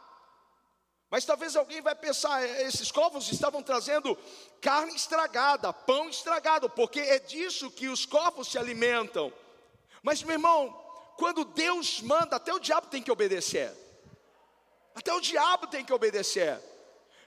Mas 1.10 1.24
talvez 1.24 1.54
alguém 1.54 1.80
vai 1.80 1.94
pensar, 1.94 2.42
é, 2.42 2.62
esses 2.62 2.90
corvos 2.90 3.30
estavam 3.30 3.62
trazendo 3.62 4.16
carne 4.60 4.94
estragada, 4.94 5.72
pão 5.72 6.08
estragado, 6.08 6.68
porque 6.68 7.00
é 7.00 7.18
disso 7.18 7.70
que 7.70 7.88
os 7.88 8.04
corvos 8.04 8.48
se 8.48 8.58
alimentam. 8.58 9.32
Mas 10.02 10.22
meu 10.22 10.34
irmão, 10.34 10.72
quando 11.16 11.44
Deus 11.44 12.00
manda, 12.00 12.36
até 12.36 12.52
o 12.52 12.58
diabo 12.58 12.88
tem 12.88 13.02
que 13.02 13.10
obedecer. 13.10 13.72
Até 14.94 15.12
o 15.12 15.20
diabo 15.20 15.66
tem 15.66 15.84
que 15.84 15.92
obedecer. 15.92 16.60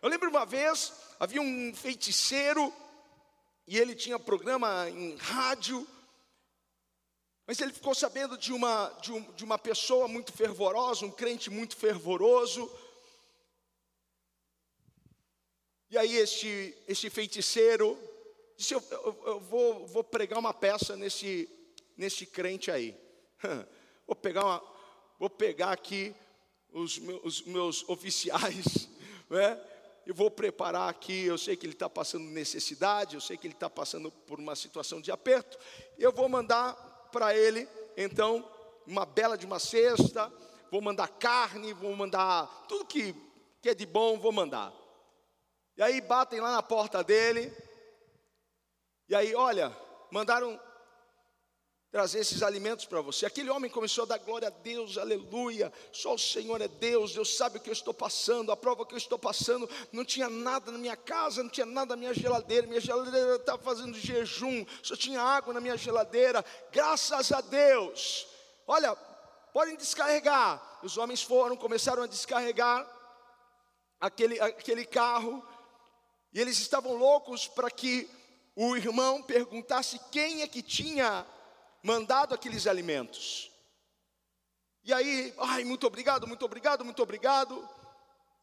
Eu 0.01 0.09
lembro 0.09 0.29
uma 0.29 0.45
vez, 0.45 0.93
havia 1.19 1.41
um 1.41 1.73
feiticeiro 1.73 2.73
e 3.67 3.77
ele 3.77 3.95
tinha 3.95 4.17
programa 4.19 4.89
em 4.89 5.15
rádio, 5.17 5.87
mas 7.45 7.59
ele 7.59 7.73
ficou 7.73 7.95
sabendo 7.95 8.37
de 8.37 8.51
uma, 8.51 8.89
de, 9.01 9.11
um, 9.11 9.21
de 9.33 9.43
uma 9.43 9.57
pessoa 9.57 10.07
muito 10.07 10.31
fervorosa, 10.33 11.05
um 11.05 11.11
crente 11.11 11.49
muito 11.49 11.75
fervoroso, 11.75 12.71
E 15.89 15.97
aí 15.97 16.17
este, 16.17 16.77
este 16.87 17.09
feiticeiro 17.09 17.97
disse, 18.55 18.73
eu, 18.73 18.83
eu, 18.91 19.23
eu 19.25 19.39
vou, 19.39 19.87
vou 19.87 20.03
pregar 20.03 20.37
uma 20.37 20.53
peça 20.53 20.95
nesse, 20.95 21.49
nesse 21.97 22.25
crente 22.25 22.69
aí. 22.69 22.95
Vou 24.05 24.15
pegar, 24.15 24.43
uma, 24.43 24.63
vou 25.19 25.29
pegar 25.29 25.71
aqui 25.71 26.15
os 26.73 26.97
meus, 26.97 27.23
os 27.23 27.41
meus 27.43 27.85
oficiais, 27.87 28.89
né? 29.29 29.61
e 30.03 30.11
vou 30.11 30.31
preparar 30.31 30.89
aqui. 30.89 31.25
Eu 31.25 31.37
sei 31.37 31.55
que 31.55 31.63
ele 31.63 31.73
está 31.73 31.87
passando 31.87 32.25
necessidade, 32.25 33.13
eu 33.13 33.21
sei 33.21 33.37
que 33.37 33.45
ele 33.45 33.53
está 33.53 33.69
passando 33.69 34.09
por 34.09 34.39
uma 34.39 34.55
situação 34.55 34.99
de 34.99 35.11
aperto. 35.11 35.59
Eu 35.99 36.11
vou 36.11 36.27
mandar 36.27 36.73
para 37.11 37.37
ele, 37.37 37.67
então, 37.95 38.43
uma 38.87 39.05
bela 39.05 39.37
de 39.37 39.45
uma 39.45 39.59
cesta. 39.59 40.33
Vou 40.71 40.81
mandar 40.81 41.07
carne, 41.07 41.71
vou 41.73 41.95
mandar 41.95 42.47
tudo 42.67 42.85
que, 42.85 43.15
que 43.61 43.69
é 43.69 43.75
de 43.75 43.85
bom, 43.85 44.19
vou 44.19 44.31
mandar. 44.31 44.73
E 45.79 45.81
aí 45.81 46.01
batem 46.01 46.41
lá 46.41 46.51
na 46.51 46.61
porta 46.61 47.01
dele. 47.01 47.55
E 49.07 49.15
aí, 49.15 49.33
olha, 49.33 49.73
mandaram 50.11 50.59
trazer 51.89 52.19
esses 52.19 52.43
alimentos 52.43 52.83
para 52.83 52.99
você. 52.99 53.25
Aquele 53.25 53.49
homem 53.49 53.71
começou 53.71 54.03
a 54.03 54.07
dar 54.07 54.17
glória 54.17 54.49
a 54.49 54.51
Deus, 54.51 54.97
aleluia. 54.97 55.71
Só 55.93 56.15
o 56.15 56.19
Senhor 56.19 56.59
é 56.59 56.67
Deus, 56.67 57.13
Deus 57.13 57.37
sabe 57.37 57.59
o 57.59 57.61
que 57.61 57.69
eu 57.69 57.73
estou 57.73 57.93
passando, 57.93 58.51
a 58.51 58.57
prova 58.57 58.85
que 58.85 58.93
eu 58.93 58.97
estou 58.97 59.17
passando. 59.17 59.69
Não 59.93 60.03
tinha 60.03 60.29
nada 60.29 60.69
na 60.69 60.77
minha 60.77 60.97
casa, 60.97 61.41
não 61.41 61.49
tinha 61.49 61.65
nada 61.65 61.95
na 61.95 61.99
minha 62.01 62.13
geladeira. 62.13 62.67
Minha 62.67 62.81
geladeira 62.81 63.37
estava 63.37 63.63
fazendo 63.63 63.97
jejum, 63.97 64.65
só 64.83 64.97
tinha 64.97 65.21
água 65.21 65.53
na 65.53 65.61
minha 65.61 65.77
geladeira. 65.77 66.43
Graças 66.73 67.31
a 67.31 67.39
Deus. 67.39 68.27
Olha, 68.67 68.93
podem 69.53 69.77
descarregar. 69.77 70.61
Os 70.83 70.97
homens 70.97 71.23
foram, 71.23 71.55
começaram 71.55 72.03
a 72.03 72.07
descarregar 72.07 72.85
aquele, 73.97 74.39
aquele 74.41 74.85
carro. 74.85 75.41
E 76.33 76.39
eles 76.39 76.59
estavam 76.59 76.95
loucos 76.95 77.47
para 77.47 77.71
que 77.71 78.09
o 78.55 78.75
irmão 78.75 79.21
perguntasse 79.23 79.99
quem 80.11 80.41
é 80.41 80.47
que 80.47 80.61
tinha 80.61 81.25
mandado 81.81 82.35
aqueles 82.35 82.67
alimentos. 82.67 83.49
E 84.83 84.93
aí, 84.93 85.33
ai, 85.37 85.63
muito 85.63 85.87
obrigado, 85.87 86.27
muito 86.27 86.43
obrigado, 86.45 86.85
muito 86.85 87.01
obrigado. 87.01 87.67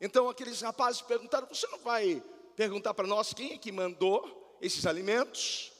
Então 0.00 0.28
aqueles 0.28 0.60
rapazes 0.60 1.02
perguntaram: 1.02 1.46
Você 1.48 1.66
não 1.68 1.78
vai 1.78 2.22
perguntar 2.54 2.94
para 2.94 3.06
nós 3.06 3.32
quem 3.32 3.52
é 3.52 3.58
que 3.58 3.72
mandou 3.72 4.56
esses 4.60 4.86
alimentos? 4.86 5.72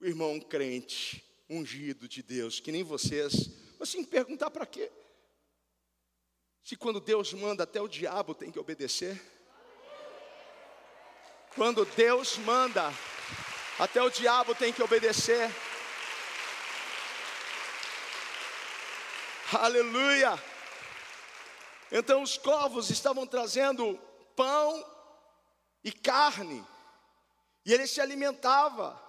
O 0.00 0.06
irmão 0.06 0.40
crente, 0.40 1.22
ungido 1.48 2.08
de 2.08 2.22
Deus, 2.22 2.58
que 2.58 2.72
nem 2.72 2.82
vocês, 2.82 3.50
assim, 3.80 4.02
perguntar 4.02 4.50
para 4.50 4.64
quê? 4.64 4.90
Se 6.64 6.76
quando 6.76 7.00
Deus 7.00 7.32
manda, 7.34 7.64
até 7.64 7.80
o 7.80 7.88
diabo 7.88 8.34
tem 8.34 8.50
que 8.50 8.58
obedecer. 8.58 9.20
Quando 11.56 11.84
Deus 11.84 12.38
manda, 12.38 12.94
até 13.76 14.00
o 14.00 14.08
diabo 14.08 14.54
tem 14.54 14.72
que 14.72 14.82
obedecer. 14.82 15.52
Aleluia. 19.52 20.40
Então 21.90 22.22
os 22.22 22.38
corvos 22.38 22.88
estavam 22.88 23.26
trazendo 23.26 23.98
pão 24.36 24.86
e 25.82 25.90
carne, 25.90 26.64
e 27.66 27.74
ele 27.74 27.88
se 27.88 28.00
alimentava. 28.00 29.00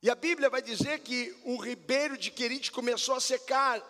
E 0.00 0.08
a 0.08 0.14
Bíblia 0.14 0.48
vai 0.48 0.62
dizer 0.62 1.00
que 1.00 1.36
o 1.44 1.56
ribeiro 1.56 2.16
de 2.16 2.30
Querite 2.30 2.70
começou 2.70 3.16
a 3.16 3.20
secar, 3.20 3.82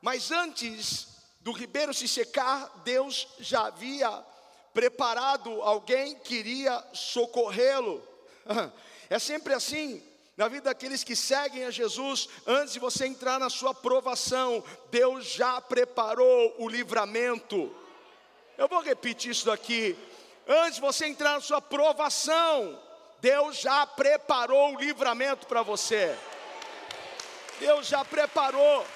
mas 0.00 0.30
antes 0.30 1.08
do 1.40 1.50
ribeiro 1.50 1.92
se 1.92 2.06
secar, 2.06 2.70
Deus 2.84 3.26
já 3.40 3.66
havia 3.66 4.24
preparado, 4.72 5.62
alguém 5.62 6.14
queria 6.16 6.82
socorrê-lo. 6.92 8.02
É 9.12 9.18
sempre 9.18 9.52
assim. 9.52 10.00
Na 10.36 10.46
vida 10.46 10.70
daqueles 10.70 11.02
que 11.02 11.16
seguem 11.16 11.64
a 11.64 11.70
Jesus, 11.70 12.28
antes 12.46 12.72
de 12.72 12.78
você 12.78 13.06
entrar 13.06 13.40
na 13.40 13.50
sua 13.50 13.74
provação, 13.74 14.62
Deus 14.88 15.26
já 15.26 15.60
preparou 15.60 16.54
o 16.58 16.68
livramento. 16.68 17.74
Eu 18.56 18.68
vou 18.68 18.80
repetir 18.80 19.32
isso 19.32 19.46
daqui. 19.46 19.98
Antes 20.46 20.76
de 20.76 20.80
você 20.80 21.06
entrar 21.06 21.32
na 21.32 21.40
sua 21.40 21.60
provação, 21.60 22.80
Deus 23.20 23.58
já 23.58 23.84
preparou 23.84 24.74
o 24.74 24.80
livramento 24.80 25.46
para 25.46 25.62
você. 25.62 26.16
Deus 27.58 27.86
já 27.86 28.04
preparou. 28.04 28.86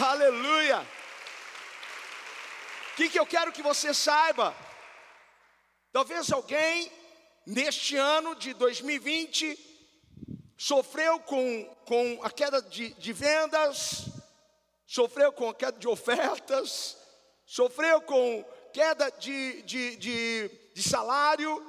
Aleluia. 0.00 0.86
O 2.96 2.98
que, 2.98 3.10
que 3.10 3.20
eu 3.20 3.26
quero 3.26 3.52
que 3.52 3.60
você 3.60 3.92
saiba? 3.92 4.56
Talvez 5.92 6.32
alguém 6.32 6.90
neste 7.44 7.94
ano 7.94 8.34
de 8.34 8.54
2020 8.54 9.58
sofreu 10.56 11.20
com, 11.20 11.64
com 11.84 12.18
a 12.22 12.30
queda 12.30 12.62
de, 12.62 12.94
de 12.94 13.12
vendas, 13.12 14.06
sofreu 14.86 15.30
com 15.30 15.50
a 15.50 15.54
queda 15.54 15.78
de 15.78 15.86
ofertas, 15.86 16.96
sofreu 17.44 18.00
com 18.00 18.42
queda 18.72 19.10
de, 19.10 19.60
de, 19.64 19.96
de, 19.96 20.50
de 20.74 20.82
salário, 20.82 21.62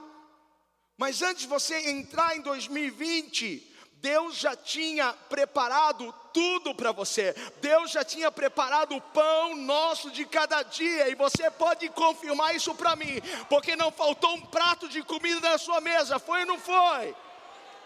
mas 0.95 1.21
antes 1.21 1.41
de 1.41 1.47
você 1.49 1.89
entrar 1.89 2.37
em 2.37 2.41
2020, 2.41 3.76
Deus 4.07 4.37
já 4.37 4.55
tinha 4.55 5.11
preparado 5.27 6.15
tudo 6.31 6.73
para 6.73 6.93
você. 6.93 7.35
Deus 7.57 7.91
já 7.91 8.05
tinha 8.05 8.31
preparado 8.31 8.95
o 8.95 9.01
pão 9.01 9.53
nosso 9.53 10.09
de 10.09 10.25
cada 10.25 10.63
dia. 10.63 11.09
E 11.09 11.15
você 11.15 11.51
pode 11.51 11.89
confirmar 11.89 12.55
isso 12.55 12.73
para 12.73 12.95
mim, 12.95 13.21
porque 13.49 13.75
não 13.75 13.91
faltou 13.91 14.33
um 14.33 14.45
prato 14.45 14.87
de 14.87 15.03
comida 15.03 15.49
na 15.49 15.57
sua 15.57 15.81
mesa, 15.81 16.19
foi 16.19 16.39
ou 16.39 16.45
não 16.45 16.57
foi? 16.57 17.13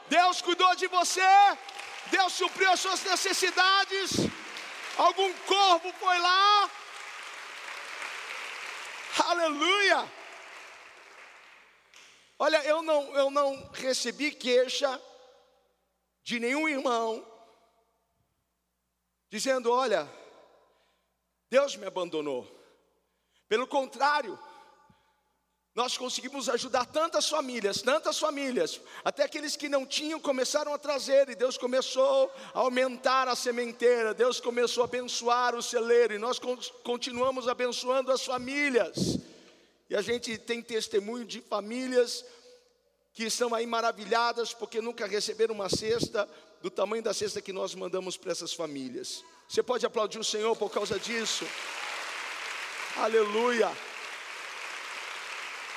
Deus 0.10 0.44
cuidou 0.44 0.76
de 0.76 0.86
você, 0.86 1.28
Deus 2.12 2.34
supriu 2.34 2.70
as 2.70 2.80
suas 2.80 3.04
necessidades. 3.04 4.12
Algum 5.00 5.34
corvo 5.48 5.92
foi 6.00 6.20
lá. 6.20 6.70
Aleluia! 9.26 10.08
Olha, 12.38 12.64
eu 12.64 12.84
não, 12.84 13.16
eu 13.16 13.32
não 13.32 13.70
recebi 13.74 14.30
queixa 14.32 15.02
de 16.24 16.40
nenhum 16.40 16.68
irmão 16.68 17.26
dizendo: 19.30 19.72
olha, 19.72 20.08
Deus 21.50 21.76
me 21.76 21.86
abandonou. 21.86 22.48
Pelo 23.48 23.66
contrário, 23.68 24.38
nós 25.74 25.98
conseguimos 25.98 26.50
ajudar 26.50 26.86
tantas 26.86 27.30
famílias, 27.30 27.82
tantas 27.82 28.20
famílias, 28.20 28.82
até 29.06 29.24
aqueles 29.24 29.56
que 29.56 29.70
não 29.70 29.86
tinham 29.86 30.20
começaram 30.20 30.74
a 30.74 30.78
trazer, 30.78 31.30
e 31.30 31.36
Deus 31.36 31.58
começou 31.58 32.30
a 32.54 32.60
aumentar 32.60 33.30
a 33.30 33.36
sementeira, 33.36 34.14
Deus 34.14 34.42
começou 34.42 34.84
a 34.84 34.86
abençoar 34.86 35.56
o 35.56 35.62
celeiro, 35.62 36.14
e 36.14 36.18
nós 36.18 36.40
continuamos 36.84 37.48
abençoando 37.48 38.12
as 38.12 38.26
famílias. 38.26 39.18
E 39.90 39.96
a 39.96 40.02
gente 40.02 40.38
tem 40.38 40.62
testemunho 40.62 41.26
de 41.26 41.42
famílias 41.42 42.26
que 43.14 43.24
estão 43.26 43.54
aí 43.54 43.66
maravilhadas 43.66 44.54
porque 44.54 44.82
nunca 44.82 45.06
receberam 45.06 45.56
uma 45.56 45.70
cesta 45.70 46.28
do 46.62 46.70
tamanho 46.70 47.04
da 47.04 47.14
cesta 47.14 47.42
que 47.42 47.52
nós 47.52 47.76
mandamos 47.76 48.18
para 48.18 48.32
essas 48.32 48.54
famílias. 48.54 49.24
Você 49.48 49.62
pode 49.62 49.86
aplaudir 49.86 50.20
o 50.20 50.24
Senhor 50.24 50.56
por 50.56 50.70
causa 50.70 51.00
disso? 51.00 51.46
Aleluia! 52.96 53.72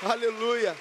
Aleluia! 0.02 0.76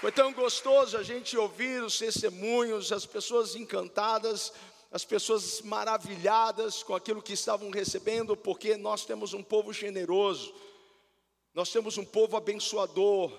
Foi 0.00 0.12
tão 0.12 0.32
gostoso 0.32 0.98
a 0.98 1.02
gente 1.02 1.36
ouvir 1.36 1.82
os 1.82 1.98
testemunhos, 1.98 2.92
as 2.92 3.06
pessoas 3.06 3.54
encantadas, 3.54 4.52
as 4.90 5.04
pessoas 5.04 5.62
maravilhadas 5.62 6.82
com 6.82 6.94
aquilo 6.94 7.22
que 7.22 7.32
estavam 7.32 7.70
recebendo, 7.70 8.36
porque 8.36 8.76
nós 8.76 9.06
temos 9.06 9.32
um 9.32 9.42
povo 9.42 9.72
generoso, 9.72 10.52
nós 11.54 11.70
temos 11.70 11.96
um 11.96 12.04
povo 12.04 12.36
abençoador, 12.36 13.32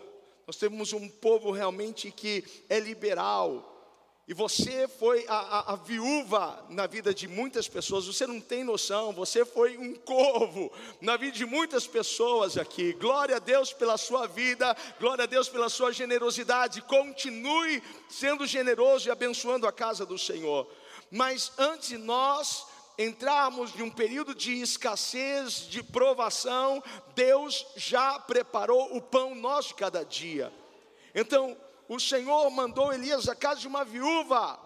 nós 0.46 0.58
temos 0.58 0.94
um 0.94 1.08
povo 1.08 1.52
realmente 1.52 2.12
que 2.12 2.44
é 2.70 2.80
liberal. 2.80 3.70
E 4.26 4.34
você 4.34 4.88
foi 4.88 5.26
a, 5.28 5.36
a, 5.36 5.74
a, 5.74 5.76
viúva 5.76 6.66
na 6.70 6.88
vida 6.88 7.14
de 7.14 7.28
muitas 7.28 7.68
pessoas, 7.68 8.06
você 8.06 8.26
não 8.26 8.40
tem 8.40 8.64
noção, 8.64 9.12
você 9.12 9.44
foi 9.44 9.78
um 9.78 9.94
corvo 9.96 10.72
na 11.02 11.18
vida 11.18 11.34
de 11.34 11.46
muitas 11.46 11.86
pessoas 11.86 12.58
aqui. 12.58 12.94
Glória 12.94 13.36
a 13.36 13.40
Deus 13.40 13.74
pela 13.74 13.98
sua 13.98 14.26
vida, 14.26 14.78
glória 14.98 15.24
a 15.24 15.28
Deus 15.28 15.50
pela 15.50 15.68
sua 15.68 15.92
generosidade. 15.92 16.82
Continue 16.84 17.84
sendo 18.10 18.46
generoso 18.46 19.10
e 19.10 19.12
abençoando 19.12 19.68
a 19.68 19.74
casa 19.74 20.06
do 20.06 20.18
Senhor. 20.18 20.72
Mas 21.12 21.52
antes 21.58 22.00
nós 22.00 22.66
entrarmos 22.98 23.76
em 23.76 23.82
um 23.82 23.90
período 23.90 24.36
de 24.36 24.62
escassez, 24.62 25.68
de 25.68 25.82
provação, 25.82 26.84
Deus 27.16 27.66
já 27.76 28.20
preparou 28.20 28.96
o 28.96 29.02
pão 29.02 29.34
nosso 29.34 29.70
de 29.70 29.76
cada 29.76 30.04
dia. 30.04 30.52
Então, 31.16 31.58
o 31.88 32.00
Senhor 32.00 32.50
mandou 32.50 32.94
Elias 32.94 33.28
à 33.28 33.36
casa 33.36 33.62
de 33.62 33.68
uma 33.68 33.84
viúva. 33.84 34.60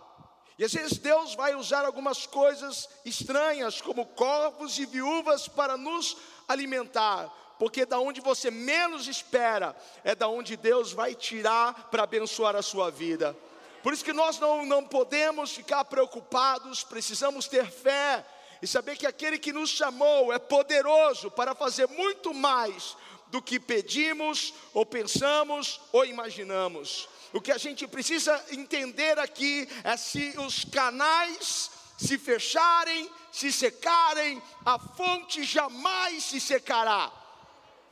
E 0.57 0.63
às 0.63 0.73
vezes 0.73 0.97
Deus 0.97 1.35
vai 1.35 1.53
usar 1.55 1.85
algumas 1.85 2.25
coisas 2.25 2.89
estranhas, 3.05 3.79
como 3.81 4.05
corvos 4.05 4.77
e 4.79 4.85
viúvas, 4.85 5.47
para 5.47 5.77
nos 5.77 6.17
alimentar. 6.47 7.31
Porque 7.59 7.85
da 7.85 7.99
onde 7.99 8.21
você 8.21 8.49
menos 8.49 9.07
espera, 9.07 9.75
é 10.03 10.15
da 10.15 10.27
onde 10.27 10.55
Deus 10.55 10.91
vai 10.91 11.15
tirar 11.15 11.89
para 11.89 12.03
abençoar 12.03 12.55
a 12.55 12.61
sua 12.61 12.89
vida. 12.89 13.35
Por 13.83 13.93
isso 13.93 14.03
que 14.03 14.13
nós 14.13 14.39
não, 14.39 14.65
não 14.65 14.83
podemos 14.83 15.51
ficar 15.51 15.85
preocupados, 15.85 16.83
precisamos 16.83 17.47
ter 17.47 17.69
fé 17.69 18.25
e 18.61 18.67
saber 18.67 18.97
que 18.97 19.05
aquele 19.05 19.37
que 19.37 19.53
nos 19.53 19.69
chamou 19.69 20.33
é 20.33 20.39
poderoso 20.39 21.29
para 21.31 21.53
fazer 21.53 21.87
muito 21.87 22.33
mais 22.33 22.97
do 23.27 23.41
que 23.41 23.59
pedimos, 23.59 24.53
ou 24.73 24.85
pensamos, 24.85 25.81
ou 25.91 26.05
imaginamos. 26.05 27.07
O 27.33 27.41
que 27.41 27.51
a 27.51 27.57
gente 27.57 27.85
precisa 27.87 28.43
entender 28.51 29.19
aqui 29.19 29.67
é 29.83 29.97
se 29.97 30.33
os 30.37 30.63
canais 30.65 31.69
se 31.97 32.17
fecharem, 32.17 33.09
se 33.31 33.51
secarem, 33.51 34.41
a 34.65 34.79
fonte 34.79 35.43
jamais 35.43 36.23
se 36.23 36.39
secará. 36.39 37.11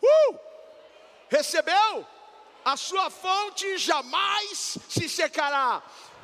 Uh! 0.02 0.40
Recebeu? 1.30 2.08
A 2.66 2.76
sua 2.76 3.12
fonte 3.12 3.78
jamais 3.78 4.80
se 4.90 5.08
secará. 5.08 5.84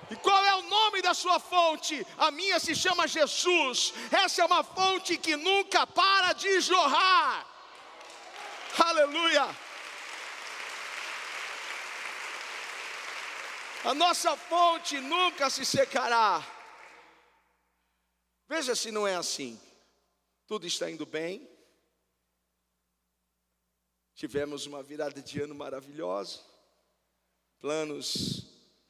E 0.09 0.15
qual 0.15 0.43
é 0.43 0.55
o 0.55 0.63
nome 0.63 1.01
da 1.01 1.13
sua 1.13 1.39
fonte? 1.39 2.05
A 2.17 2.31
minha 2.31 2.59
se 2.59 2.75
chama 2.75 3.07
Jesus. 3.07 3.93
Essa 4.11 4.41
é 4.41 4.45
uma 4.45 4.63
fonte 4.63 5.17
que 5.17 5.35
nunca 5.35 5.85
para 5.85 6.33
de 6.33 6.59
jorrar. 6.59 7.45
Aleluia. 8.79 9.55
A 13.83 13.93
nossa 13.93 14.35
fonte 14.35 14.99
nunca 14.99 15.49
se 15.49 15.63
secará. 15.63 16.43
Veja 18.49 18.75
se 18.75 18.91
não 18.91 19.07
é 19.07 19.15
assim. 19.15 19.61
Tudo 20.47 20.65
está 20.65 20.89
indo 20.89 21.05
bem. 21.05 21.50
Tivemos 24.21 24.67
uma 24.67 24.83
virada 24.83 25.19
de 25.19 25.41
ano 25.41 25.55
maravilhosa. 25.55 26.41
Planos 27.59 28.45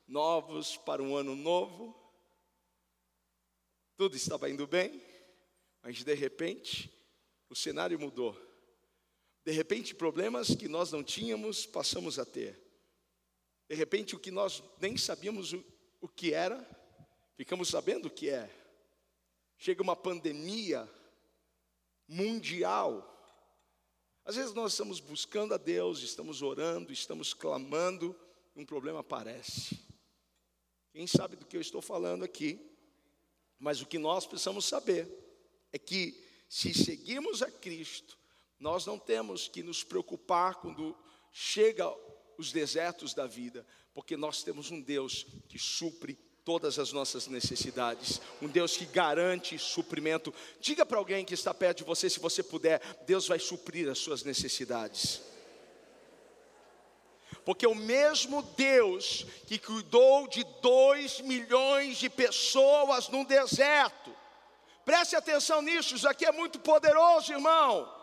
novos 0.05 0.75
para 0.75 1.01
um 1.01 1.15
ano 1.15 1.37
novo. 1.37 1.95
Tudo 3.95 4.17
estava 4.17 4.49
indo 4.49 4.67
bem, 4.67 5.01
mas 5.81 6.03
de 6.03 6.13
repente 6.15 6.93
o 7.47 7.55
cenário 7.55 7.97
mudou. 7.97 8.35
De 9.45 9.53
repente, 9.53 9.95
problemas 9.95 10.53
que 10.53 10.67
nós 10.67 10.91
não 10.91 11.01
tínhamos, 11.01 11.65
passamos 11.65 12.19
a 12.19 12.25
ter. 12.25 12.61
De 13.69 13.75
repente, 13.77 14.17
o 14.17 14.19
que 14.19 14.31
nós 14.31 14.61
nem 14.81 14.97
sabíamos 14.97 15.53
o, 15.53 15.63
o 16.01 16.09
que 16.09 16.33
era, 16.33 16.59
ficamos 17.37 17.69
sabendo 17.69 18.09
o 18.09 18.11
que 18.11 18.29
é. 18.29 18.53
Chega 19.57 19.81
uma 19.81 19.95
pandemia 19.95 20.91
mundial. 22.05 23.07
Às 24.23 24.35
vezes 24.35 24.53
nós 24.53 24.73
estamos 24.73 24.99
buscando 24.99 25.53
a 25.53 25.57
Deus, 25.57 26.01
estamos 26.01 26.41
orando, 26.41 26.93
estamos 26.93 27.33
clamando, 27.33 28.15
e 28.55 28.61
um 28.61 28.65
problema 28.65 28.99
aparece. 28.99 29.79
Quem 30.91 31.07
sabe 31.07 31.35
do 31.35 31.45
que 31.45 31.57
eu 31.57 31.61
estou 31.61 31.81
falando 31.81 32.23
aqui? 32.23 32.59
Mas 33.57 33.81
o 33.81 33.85
que 33.85 33.97
nós 33.97 34.25
precisamos 34.25 34.65
saber 34.65 35.07
é 35.71 35.79
que 35.79 36.21
se 36.47 36.73
seguirmos 36.73 37.41
a 37.41 37.49
Cristo, 37.49 38.17
nós 38.59 38.85
não 38.85 38.99
temos 38.99 39.47
que 39.47 39.63
nos 39.63 39.83
preocupar 39.83 40.55
quando 40.55 40.95
chega 41.31 41.87
os 42.37 42.51
desertos 42.51 43.13
da 43.13 43.25
vida, 43.25 43.65
porque 43.93 44.17
nós 44.17 44.43
temos 44.43 44.69
um 44.69 44.81
Deus 44.81 45.25
que 45.47 45.57
supre 45.57 46.17
todas 46.43 46.79
as 46.79 46.91
nossas 46.91 47.27
necessidades, 47.27 48.19
um 48.41 48.47
Deus 48.47 48.75
que 48.75 48.85
garante 48.85 49.57
suprimento. 49.59 50.33
Diga 50.59 50.85
para 50.85 50.97
alguém 50.97 51.23
que 51.23 51.33
está 51.33 51.53
perto 51.53 51.79
de 51.79 51.83
você, 51.83 52.09
se 52.09 52.19
você 52.19 52.41
puder, 52.41 52.81
Deus 53.05 53.27
vai 53.27 53.37
suprir 53.37 53.89
as 53.89 53.99
suas 53.99 54.23
necessidades. 54.23 55.21
Porque 57.45 57.65
o 57.65 57.75
mesmo 57.75 58.41
Deus 58.55 59.25
que 59.47 59.57
cuidou 59.57 60.27
de 60.27 60.43
dois 60.61 61.21
milhões 61.21 61.97
de 61.97 62.09
pessoas 62.09 63.07
no 63.09 63.25
deserto, 63.25 64.15
preste 64.83 65.15
atenção 65.15 65.61
nisso, 65.61 65.95
isso 65.95 66.07
aqui 66.07 66.25
é 66.25 66.31
muito 66.31 66.59
poderoso, 66.59 67.31
irmão. 67.31 68.01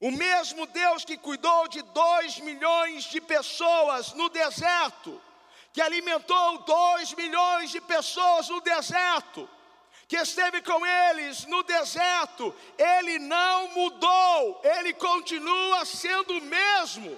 O 0.00 0.12
mesmo 0.12 0.66
Deus 0.66 1.04
que 1.04 1.16
cuidou 1.16 1.66
de 1.68 1.82
dois 1.82 2.38
milhões 2.38 3.04
de 3.04 3.20
pessoas 3.20 4.12
no 4.14 4.28
deserto, 4.28 5.20
que 5.78 5.82
alimentou 5.82 6.58
dois 6.58 7.14
milhões 7.14 7.70
de 7.70 7.80
pessoas 7.80 8.48
no 8.48 8.60
deserto, 8.60 9.48
que 10.08 10.16
esteve 10.16 10.60
com 10.60 10.84
eles 10.84 11.44
no 11.44 11.62
deserto, 11.62 12.52
ele 12.76 13.20
não 13.20 13.68
mudou, 13.68 14.60
ele 14.64 14.92
continua 14.94 15.84
sendo 15.84 16.36
o 16.36 16.40
mesmo. 16.40 17.16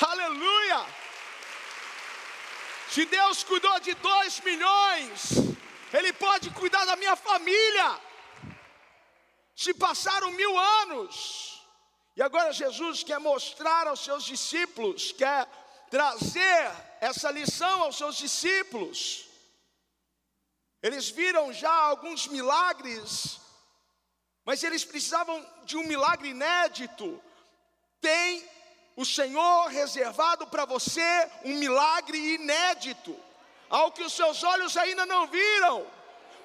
Aleluia! 0.00 0.86
Se 2.90 3.04
Deus 3.04 3.42
cuidou 3.42 3.80
de 3.80 3.94
dois 3.94 4.38
milhões, 4.42 5.32
Ele 5.92 6.12
pode 6.12 6.50
cuidar 6.50 6.84
da 6.84 6.94
minha 6.94 7.16
família. 7.16 8.00
Se 9.56 9.74
passaram 9.74 10.30
mil 10.30 10.56
anos, 10.56 11.59
e 12.20 12.22
agora 12.22 12.52
Jesus 12.52 13.02
quer 13.02 13.18
mostrar 13.18 13.86
aos 13.86 14.00
seus 14.00 14.24
discípulos, 14.24 15.10
quer 15.10 15.48
trazer 15.90 16.70
essa 17.00 17.30
lição 17.30 17.84
aos 17.84 17.96
seus 17.96 18.14
discípulos. 18.14 19.24
Eles 20.82 21.08
viram 21.08 21.50
já 21.50 21.72
alguns 21.72 22.26
milagres, 22.26 23.40
mas 24.44 24.62
eles 24.62 24.84
precisavam 24.84 25.42
de 25.64 25.78
um 25.78 25.84
milagre 25.84 26.28
inédito. 26.28 27.18
Tem 28.02 28.46
o 28.96 29.06
Senhor 29.06 29.68
reservado 29.68 30.46
para 30.46 30.66
você 30.66 31.30
um 31.46 31.54
milagre 31.54 32.34
inédito, 32.34 33.18
ao 33.70 33.92
que 33.92 34.02
os 34.02 34.12
seus 34.12 34.44
olhos 34.44 34.76
ainda 34.76 35.06
não 35.06 35.26
viram. 35.26 35.86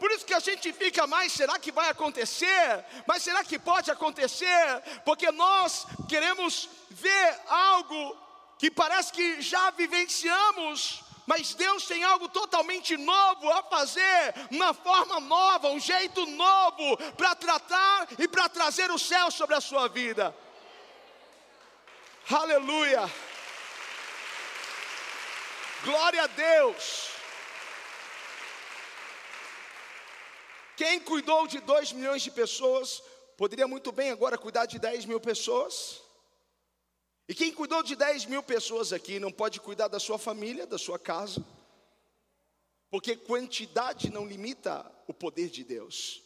Por 0.05 0.11
isso 0.11 0.23
que 0.23 0.35
a 0.35 0.39
gente 0.39 0.71
fica 0.71 1.07
mais, 1.07 1.31
será 1.31 1.57
que 1.57 1.71
vai 1.71 1.89
acontecer? 1.89 2.85
Mas 3.07 3.23
será 3.23 3.43
que 3.43 3.57
pode 3.57 3.89
acontecer? 3.89 4.83
Porque 5.03 5.31
nós 5.31 5.87
queremos 6.07 6.69
ver 6.91 7.39
algo 7.47 8.15
que 8.59 8.69
parece 8.69 9.11
que 9.11 9.41
já 9.41 9.71
vivenciamos, 9.71 11.03
mas 11.25 11.55
Deus 11.55 11.87
tem 11.87 12.03
algo 12.03 12.29
totalmente 12.29 12.95
novo 12.95 13.51
a 13.51 13.63
fazer, 13.63 14.35
uma 14.51 14.75
forma 14.75 15.19
nova, 15.19 15.69
um 15.69 15.79
jeito 15.79 16.23
novo 16.27 16.97
para 17.17 17.33
tratar 17.33 18.07
e 18.19 18.27
para 18.27 18.47
trazer 18.47 18.91
o 18.91 18.99
céu 18.99 19.31
sobre 19.31 19.55
a 19.55 19.59
sua 19.59 19.87
vida. 19.87 20.37
Aleluia! 22.29 23.11
Glória 25.83 26.25
a 26.25 26.27
Deus! 26.27 27.14
Quem 30.75 30.99
cuidou 30.99 31.47
de 31.47 31.59
2 31.59 31.93
milhões 31.93 32.21
de 32.21 32.31
pessoas, 32.31 33.01
poderia 33.37 33.67
muito 33.67 33.91
bem 33.91 34.11
agora 34.11 34.37
cuidar 34.37 34.65
de 34.65 34.77
10 34.77 35.05
mil 35.05 35.19
pessoas. 35.19 36.01
E 37.27 37.33
quem 37.33 37.51
cuidou 37.51 37.81
de 37.81 37.95
10 37.95 38.25
mil 38.25 38.43
pessoas 38.43 38.93
aqui 38.93 39.19
não 39.19 39.31
pode 39.31 39.59
cuidar 39.59 39.87
da 39.87 39.99
sua 39.99 40.17
família, 40.19 40.67
da 40.67 40.77
sua 40.77 40.99
casa, 40.99 41.43
porque 42.89 43.15
quantidade 43.15 44.09
não 44.09 44.27
limita 44.27 44.89
o 45.07 45.13
poder 45.13 45.49
de 45.49 45.63
Deus. 45.63 46.21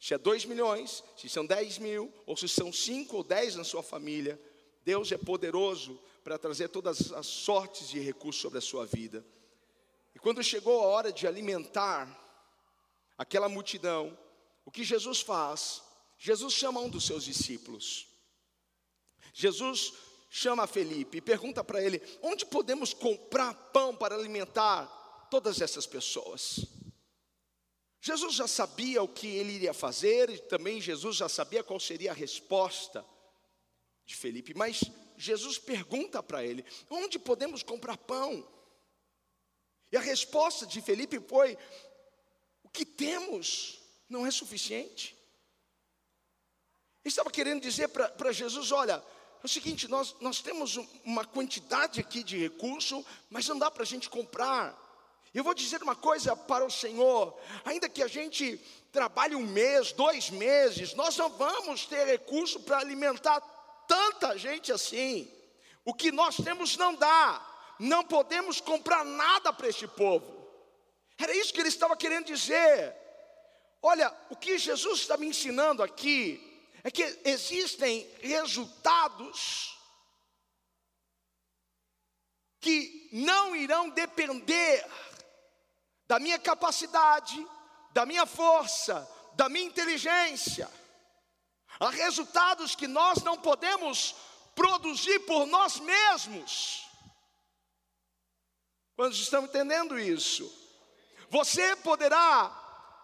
Se 0.00 0.14
é 0.14 0.18
2 0.18 0.46
milhões, 0.46 1.04
se 1.16 1.28
são 1.28 1.44
10 1.44 1.78
mil, 1.78 2.12
ou 2.26 2.36
se 2.36 2.48
são 2.48 2.72
5 2.72 3.16
ou 3.16 3.22
10 3.22 3.56
na 3.56 3.64
sua 3.64 3.82
família, 3.82 4.40
Deus 4.82 5.12
é 5.12 5.18
poderoso 5.18 6.00
para 6.24 6.38
trazer 6.38 6.68
todas 6.68 7.12
as 7.12 7.26
sortes 7.26 7.88
de 7.88 7.98
recursos 7.98 8.40
sobre 8.40 8.58
a 8.58 8.62
sua 8.62 8.86
vida. 8.86 9.24
E 10.14 10.18
quando 10.18 10.42
chegou 10.42 10.80
a 10.80 10.86
hora 10.86 11.12
de 11.12 11.26
alimentar 11.26 12.19
aquela 13.20 13.50
multidão, 13.50 14.18
o 14.64 14.70
que 14.70 14.82
Jesus 14.82 15.20
faz? 15.20 15.82
Jesus 16.18 16.54
chama 16.54 16.80
um 16.80 16.88
dos 16.88 17.04
seus 17.04 17.22
discípulos. 17.22 18.06
Jesus 19.34 19.92
chama 20.30 20.66
Felipe 20.66 21.18
e 21.18 21.20
pergunta 21.20 21.62
para 21.62 21.82
ele: 21.82 22.00
onde 22.22 22.46
podemos 22.46 22.94
comprar 22.94 23.52
pão 23.72 23.94
para 23.94 24.14
alimentar 24.14 24.86
todas 25.30 25.60
essas 25.60 25.86
pessoas? 25.86 26.64
Jesus 28.00 28.36
já 28.36 28.48
sabia 28.48 29.02
o 29.02 29.08
que 29.08 29.26
ele 29.26 29.52
iria 29.52 29.74
fazer 29.74 30.30
e 30.30 30.38
também 30.38 30.80
Jesus 30.80 31.16
já 31.16 31.28
sabia 31.28 31.62
qual 31.62 31.78
seria 31.78 32.12
a 32.12 32.14
resposta 32.14 33.04
de 34.06 34.16
Felipe, 34.16 34.54
mas 34.54 34.80
Jesus 35.18 35.58
pergunta 35.58 36.22
para 36.22 36.42
ele: 36.42 36.64
onde 36.88 37.18
podemos 37.18 37.62
comprar 37.62 37.98
pão? 37.98 38.48
E 39.92 39.96
a 39.98 40.00
resposta 40.00 40.66
de 40.66 40.80
Felipe 40.80 41.20
foi: 41.20 41.58
o 42.70 42.72
que 42.72 42.86
temos 42.86 43.80
não 44.08 44.24
é 44.24 44.30
suficiente. 44.30 45.16
Ele 47.04 47.10
estava 47.10 47.30
querendo 47.30 47.60
dizer 47.60 47.88
para 47.88 48.32
Jesus: 48.32 48.70
olha, 48.70 49.02
é 49.42 49.46
o 49.46 49.48
seguinte, 49.48 49.88
nós, 49.88 50.14
nós 50.20 50.40
temos 50.40 50.76
uma 51.04 51.24
quantidade 51.24 51.98
aqui 51.98 52.22
de 52.22 52.38
recurso, 52.38 53.04
mas 53.28 53.48
não 53.48 53.58
dá 53.58 53.70
para 53.70 53.82
a 53.82 53.86
gente 53.86 54.08
comprar. 54.08 54.78
Eu 55.34 55.42
vou 55.42 55.52
dizer 55.52 55.82
uma 55.82 55.96
coisa 55.96 56.36
para 56.36 56.64
o 56.64 56.70
Senhor: 56.70 57.36
ainda 57.64 57.88
que 57.88 58.04
a 58.04 58.08
gente 58.08 58.56
trabalhe 58.92 59.34
um 59.34 59.46
mês, 59.46 59.90
dois 59.90 60.30
meses, 60.30 60.94
nós 60.94 61.16
não 61.16 61.28
vamos 61.30 61.86
ter 61.86 62.06
recurso 62.06 62.60
para 62.60 62.78
alimentar 62.78 63.40
tanta 63.88 64.38
gente 64.38 64.70
assim. 64.70 65.28
O 65.84 65.92
que 65.92 66.12
nós 66.12 66.36
temos 66.36 66.76
não 66.76 66.94
dá, 66.94 67.74
não 67.80 68.04
podemos 68.04 68.60
comprar 68.60 69.04
nada 69.04 69.52
para 69.52 69.68
este 69.68 69.88
povo. 69.88 70.39
Era 71.20 71.36
isso 71.36 71.52
que 71.52 71.60
ele 71.60 71.68
estava 71.68 71.94
querendo 71.96 72.26
dizer. 72.26 72.96
Olha, 73.82 74.10
o 74.30 74.36
que 74.36 74.56
Jesus 74.58 75.00
está 75.00 75.18
me 75.18 75.26
ensinando 75.26 75.82
aqui 75.82 76.66
é 76.82 76.90
que 76.90 77.02
existem 77.24 78.10
resultados 78.20 79.78
que 82.58 83.10
não 83.12 83.54
irão 83.54 83.90
depender 83.90 84.86
da 86.06 86.18
minha 86.18 86.38
capacidade, 86.38 87.46
da 87.92 88.06
minha 88.06 88.24
força, 88.24 89.06
da 89.34 89.48
minha 89.48 89.66
inteligência. 89.66 90.70
Há 91.78 91.90
resultados 91.90 92.74
que 92.74 92.86
nós 92.86 93.22
não 93.22 93.36
podemos 93.38 94.14
produzir 94.54 95.20
por 95.20 95.46
nós 95.46 95.78
mesmos. 95.78 96.86
Quando 98.96 99.14
estão 99.14 99.44
entendendo 99.44 99.98
isso? 99.98 100.59
Você 101.30 101.76
poderá 101.76 102.50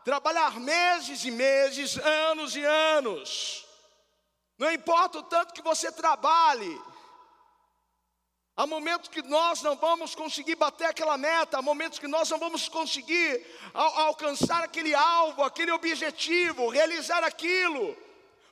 trabalhar 0.04 0.58
meses 0.58 1.24
e 1.24 1.30
meses, 1.30 1.96
anos 1.96 2.56
e 2.56 2.64
anos, 2.64 3.64
não 4.58 4.72
importa 4.72 5.18
o 5.18 5.22
tanto 5.22 5.54
que 5.54 5.62
você 5.62 5.92
trabalhe, 5.92 6.80
há 8.56 8.66
momentos 8.66 9.08
que 9.08 9.22
nós 9.22 9.62
não 9.62 9.76
vamos 9.76 10.14
conseguir 10.14 10.56
bater 10.56 10.86
aquela 10.86 11.16
meta, 11.16 11.58
há 11.58 11.62
momentos 11.62 12.00
que 12.00 12.08
nós 12.08 12.28
não 12.28 12.38
vamos 12.38 12.68
conseguir 12.68 13.46
al 13.72 13.98
alcançar 14.08 14.64
aquele 14.64 14.94
alvo, 14.94 15.44
aquele 15.44 15.70
objetivo, 15.70 16.68
realizar 16.68 17.22
aquilo, 17.22 17.96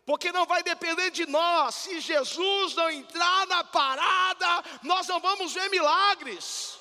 porque 0.07 0.31
não 0.31 0.47
vai 0.47 0.63
depender 0.63 1.11
de 1.11 1.27
nós, 1.27 1.75
se 1.75 2.01
Jesus 2.01 2.77
não 2.77 2.91
entrar 2.91 3.47
na 3.49 3.65
parada, 3.65 4.65
nós 4.85 5.09
não 5.09 5.19
vamos 5.19 5.53
ver 5.53 5.69
milagres, 5.69 6.79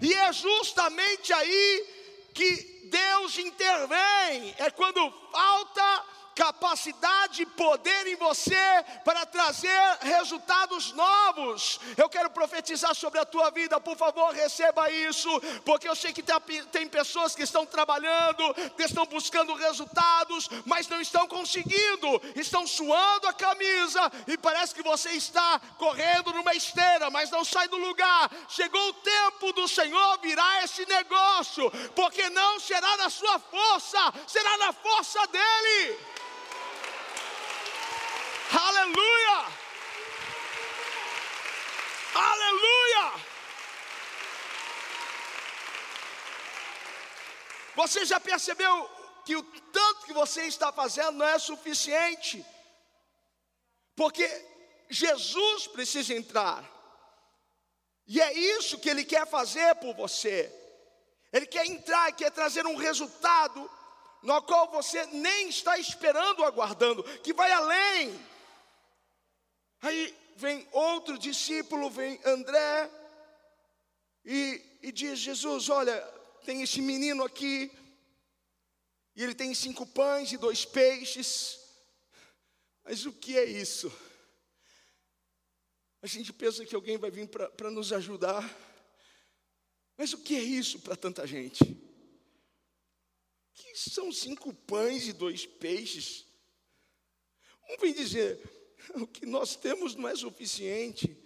e 0.00 0.14
é 0.14 0.32
justamente 0.32 1.34
aí 1.34 1.99
que 2.34 2.80
Deus 2.90 3.38
intervém, 3.38 4.54
é 4.58 4.70
quando 4.70 5.10
falta 5.30 6.04
capacidade 6.40 7.42
e 7.42 7.46
poder 7.46 8.06
em 8.06 8.16
você 8.16 8.56
para 9.04 9.26
trazer 9.26 9.98
resultados 10.00 10.90
novos. 10.92 11.78
Eu 11.98 12.08
quero 12.08 12.30
profetizar 12.30 12.94
sobre 12.94 13.18
a 13.18 13.26
tua 13.26 13.50
vida, 13.50 13.78
por 13.78 13.94
favor, 13.94 14.32
receba 14.32 14.90
isso, 14.90 15.28
porque 15.66 15.86
eu 15.86 15.94
sei 15.94 16.14
que 16.14 16.24
tem 16.72 16.88
pessoas 16.88 17.34
que 17.34 17.42
estão 17.42 17.66
trabalhando, 17.66 18.54
que 18.74 18.84
estão 18.84 19.04
buscando 19.04 19.52
resultados, 19.52 20.48
mas 20.64 20.88
não 20.88 20.98
estão 20.98 21.28
conseguindo, 21.28 22.08
estão 22.34 22.66
suando 22.66 23.28
a 23.28 23.34
camisa 23.34 24.00
e 24.26 24.38
parece 24.38 24.74
que 24.74 24.82
você 24.82 25.10
está 25.10 25.60
correndo 25.76 26.32
numa 26.32 26.54
esteira, 26.54 27.10
mas 27.10 27.30
não 27.30 27.44
sai 27.44 27.68
do 27.68 27.76
lugar. 27.76 28.30
Chegou 28.48 28.88
o 28.88 28.94
tempo 28.94 29.52
do 29.52 29.68
Senhor 29.68 30.18
virar 30.22 30.64
esse 30.64 30.86
negócio, 30.86 31.70
porque 31.94 32.30
não 32.30 32.58
será 32.58 32.96
na 32.96 33.10
sua 33.10 33.38
força, 33.38 33.98
será 34.26 34.56
na 34.56 34.72
força 34.72 35.26
dEle. 35.26 35.98
Aleluia! 38.52 39.46
Aleluia! 42.14 43.12
Você 47.76 48.04
já 48.04 48.18
percebeu 48.18 48.90
que 49.24 49.36
o 49.36 49.42
tanto 49.42 50.06
que 50.06 50.12
você 50.12 50.42
está 50.42 50.72
fazendo 50.72 51.12
não 51.12 51.26
é 51.26 51.38
suficiente? 51.38 52.44
Porque 53.94 54.26
Jesus 54.88 55.68
precisa 55.68 56.14
entrar. 56.14 56.64
E 58.06 58.20
é 58.20 58.32
isso 58.32 58.78
que 58.78 58.90
ele 58.90 59.04
quer 59.04 59.26
fazer 59.26 59.74
por 59.76 59.94
você. 59.94 60.52
Ele 61.32 61.46
quer 61.46 61.64
entrar 61.66 62.08
e 62.08 62.14
quer 62.14 62.30
trazer 62.32 62.66
um 62.66 62.74
resultado 62.74 63.70
no 64.22 64.42
qual 64.42 64.68
você 64.68 65.06
nem 65.06 65.48
está 65.48 65.78
esperando, 65.78 66.44
aguardando, 66.44 67.04
que 67.20 67.32
vai 67.32 67.52
além. 67.52 68.29
Aí 69.80 70.14
vem 70.36 70.66
outro 70.72 71.18
discípulo, 71.18 71.90
vem 71.90 72.20
André, 72.24 72.90
e, 74.24 74.62
e 74.82 74.92
diz: 74.92 75.18
Jesus, 75.18 75.68
olha, 75.68 76.00
tem 76.44 76.62
esse 76.62 76.80
menino 76.80 77.24
aqui, 77.24 77.70
e 79.16 79.22
ele 79.22 79.34
tem 79.34 79.54
cinco 79.54 79.86
pães 79.86 80.32
e 80.32 80.36
dois 80.36 80.64
peixes, 80.64 81.58
mas 82.84 83.06
o 83.06 83.12
que 83.12 83.38
é 83.38 83.44
isso? 83.44 83.92
A 86.02 86.06
gente 86.06 86.32
pensa 86.32 86.64
que 86.64 86.74
alguém 86.74 86.96
vai 86.96 87.10
vir 87.10 87.28
para 87.28 87.70
nos 87.70 87.92
ajudar, 87.92 88.42
mas 89.96 90.12
o 90.12 90.18
que 90.18 90.34
é 90.34 90.42
isso 90.42 90.80
para 90.80 90.96
tanta 90.96 91.26
gente? 91.26 91.62
Que 93.52 93.76
são 93.76 94.10
cinco 94.10 94.54
pães 94.54 95.06
e 95.06 95.12
dois 95.12 95.44
peixes? 95.44 96.26
Um 97.68 97.76
vem 97.76 97.92
dizer, 97.92 98.40
o 98.94 99.06
que 99.06 99.26
nós 99.26 99.56
temos 99.56 99.94
não 99.94 100.08
é 100.08 100.14
suficiente, 100.14 101.16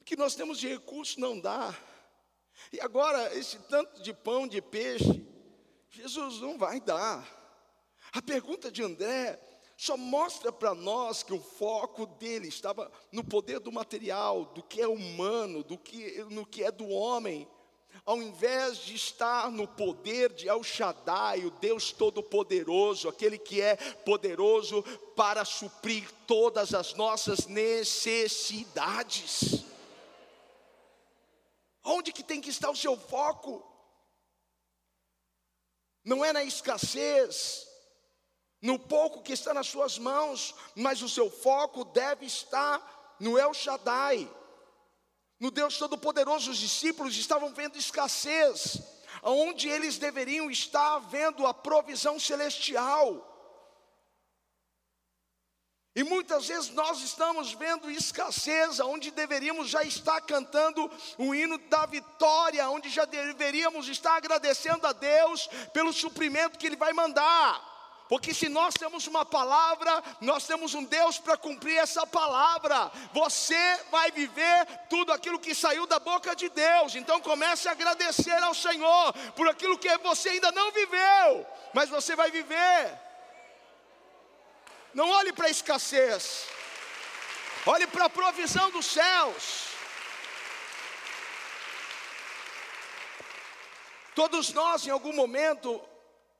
o 0.00 0.04
que 0.04 0.16
nós 0.16 0.34
temos 0.34 0.58
de 0.58 0.68
recurso 0.68 1.18
não 1.20 1.38
dá. 1.38 1.76
E 2.72 2.80
agora, 2.80 3.36
esse 3.36 3.58
tanto 3.68 4.02
de 4.02 4.12
pão, 4.12 4.46
de 4.46 4.60
peixe, 4.60 5.26
Jesus 5.90 6.40
não 6.40 6.58
vai 6.58 6.80
dar. 6.80 7.26
A 8.12 8.22
pergunta 8.22 8.70
de 8.70 8.82
André 8.82 9.40
só 9.76 9.96
mostra 9.96 10.52
para 10.52 10.74
nós 10.74 11.22
que 11.22 11.32
o 11.32 11.40
foco 11.40 12.06
dele 12.06 12.48
estava 12.48 12.90
no 13.10 13.24
poder 13.24 13.58
do 13.58 13.72
material, 13.72 14.44
do 14.46 14.62
que 14.62 14.80
é 14.80 14.86
humano, 14.86 15.64
do 15.64 15.76
que, 15.76 16.24
no 16.30 16.46
que 16.46 16.62
é 16.62 16.70
do 16.70 16.88
homem, 16.88 17.48
ao 18.06 18.20
invés 18.20 18.78
de 18.78 18.94
estar 18.94 19.50
no 19.50 19.66
poder 19.66 20.34
de 20.34 20.46
El 20.46 20.62
Shaddai, 20.62 21.46
o 21.46 21.50
Deus 21.50 21.90
Todo-Poderoso, 21.90 23.08
aquele 23.08 23.38
que 23.38 23.62
é 23.62 23.76
poderoso 23.76 24.82
para 25.16 25.42
suprir 25.44 26.10
todas 26.26 26.74
as 26.74 26.92
nossas 26.94 27.46
necessidades. 27.46 29.64
Onde 31.82 32.12
que 32.12 32.22
tem 32.22 32.42
que 32.42 32.50
estar 32.50 32.70
o 32.70 32.76
seu 32.76 32.96
foco? 32.96 33.64
Não 36.04 36.22
é 36.22 36.30
na 36.32 36.44
escassez, 36.44 37.66
no 38.60 38.78
pouco 38.78 39.22
que 39.22 39.32
está 39.32 39.54
nas 39.54 39.68
suas 39.68 39.98
mãos, 39.98 40.54
mas 40.74 41.00
o 41.00 41.08
seu 41.08 41.30
foco 41.30 41.86
deve 41.86 42.26
estar 42.26 43.16
no 43.18 43.38
El 43.38 43.54
Shaddai, 43.54 44.30
no 45.38 45.50
Deus 45.50 45.78
Todo-Poderoso. 45.78 46.50
Os 46.50 46.58
discípulos 46.58 47.16
estavam 47.16 47.52
vendo 47.52 47.78
escassez, 47.78 48.78
onde 49.22 49.68
eles 49.68 49.98
deveriam 49.98 50.50
estar 50.50 50.98
vendo 50.98 51.46
a 51.46 51.54
provisão 51.54 52.18
celestial. 52.18 53.30
E 55.96 56.02
muitas 56.02 56.48
vezes 56.48 56.70
nós 56.70 57.00
estamos 57.02 57.52
vendo 57.52 57.88
escassez, 57.88 58.80
onde 58.80 59.12
deveríamos 59.12 59.68
já 59.68 59.84
estar 59.84 60.20
cantando 60.22 60.90
o 61.16 61.32
hino 61.32 61.56
da 61.68 61.86
vitória, 61.86 62.68
onde 62.68 62.90
já 62.90 63.04
deveríamos 63.04 63.88
estar 63.88 64.16
agradecendo 64.16 64.86
a 64.88 64.92
Deus 64.92 65.46
pelo 65.72 65.92
suprimento 65.92 66.58
que 66.58 66.66
Ele 66.66 66.74
vai 66.76 66.92
mandar. 66.92 67.73
Porque 68.14 68.32
se 68.32 68.48
nós 68.48 68.74
temos 68.74 69.08
uma 69.08 69.24
palavra, 69.24 70.00
nós 70.20 70.46
temos 70.46 70.72
um 70.72 70.84
Deus 70.84 71.18
para 71.18 71.36
cumprir 71.36 71.78
essa 71.78 72.06
palavra. 72.06 72.88
Você 73.12 73.80
vai 73.90 74.12
viver 74.12 74.66
tudo 74.88 75.12
aquilo 75.12 75.36
que 75.36 75.52
saiu 75.52 75.84
da 75.84 75.98
boca 75.98 76.32
de 76.36 76.48
Deus. 76.48 76.94
Então 76.94 77.20
comece 77.20 77.66
a 77.68 77.72
agradecer 77.72 78.40
ao 78.40 78.54
Senhor 78.54 79.12
por 79.34 79.48
aquilo 79.48 79.76
que 79.76 79.98
você 79.98 80.28
ainda 80.28 80.52
não 80.52 80.70
viveu, 80.70 81.44
mas 81.72 81.88
você 81.88 82.14
vai 82.14 82.30
viver. 82.30 82.96
Não 84.94 85.10
olhe 85.10 85.32
para 85.32 85.48
a 85.48 85.50
escassez, 85.50 86.46
olhe 87.66 87.88
para 87.88 88.04
a 88.04 88.10
provisão 88.10 88.70
dos 88.70 88.86
céus. 88.86 89.64
Todos 94.14 94.52
nós, 94.52 94.86
em 94.86 94.90
algum 94.90 95.12
momento, 95.12 95.82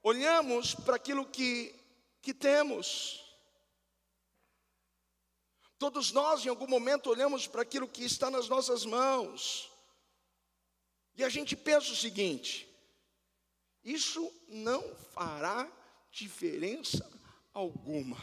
olhamos 0.04 0.74
para 0.74 0.96
aquilo 0.96 1.26
que, 1.26 1.74
que 2.20 2.34
temos. 2.34 3.24
Todos 5.78 6.12
nós, 6.12 6.44
em 6.44 6.50
algum 6.50 6.68
momento, 6.68 7.10
olhamos 7.10 7.46
para 7.46 7.62
aquilo 7.62 7.88
que 7.88 8.04
está 8.04 8.30
nas 8.30 8.48
nossas 8.48 8.84
mãos. 8.84 9.72
E 11.16 11.24
a 11.24 11.28
gente 11.28 11.56
pensa 11.56 11.90
o 11.90 11.96
seguinte: 11.96 12.68
isso 13.82 14.30
não 14.46 14.94
fará 15.14 15.70
diferença 16.12 17.10
alguma. 17.52 18.18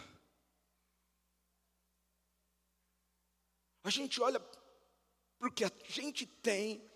A 3.84 3.90
gente 3.90 4.22
olha 4.22 4.40
para 4.40 5.48
o 5.48 5.52
que 5.52 5.66
a 5.66 5.72
gente 5.88 6.28
tem 6.28 6.88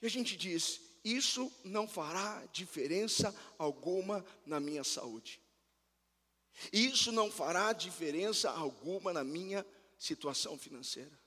e 0.00 0.06
a 0.06 0.08
gente 0.08 0.36
diz: 0.36 0.80
isso 1.04 1.50
não 1.64 1.88
fará 1.88 2.44
diferença 2.52 3.34
alguma 3.58 4.24
na 4.46 4.60
minha 4.60 4.84
saúde. 4.84 5.40
Isso 6.72 7.10
não 7.10 7.30
fará 7.30 7.72
diferença 7.72 8.50
alguma 8.50 9.12
na 9.12 9.24
minha 9.24 9.66
situação 9.98 10.56
financeira. 10.58 11.18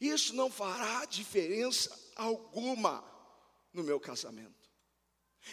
Isso 0.00 0.34
não 0.34 0.50
fará 0.50 1.04
diferença 1.06 1.96
alguma 2.14 3.02
no 3.72 3.82
meu 3.82 3.98
casamento. 3.98 4.66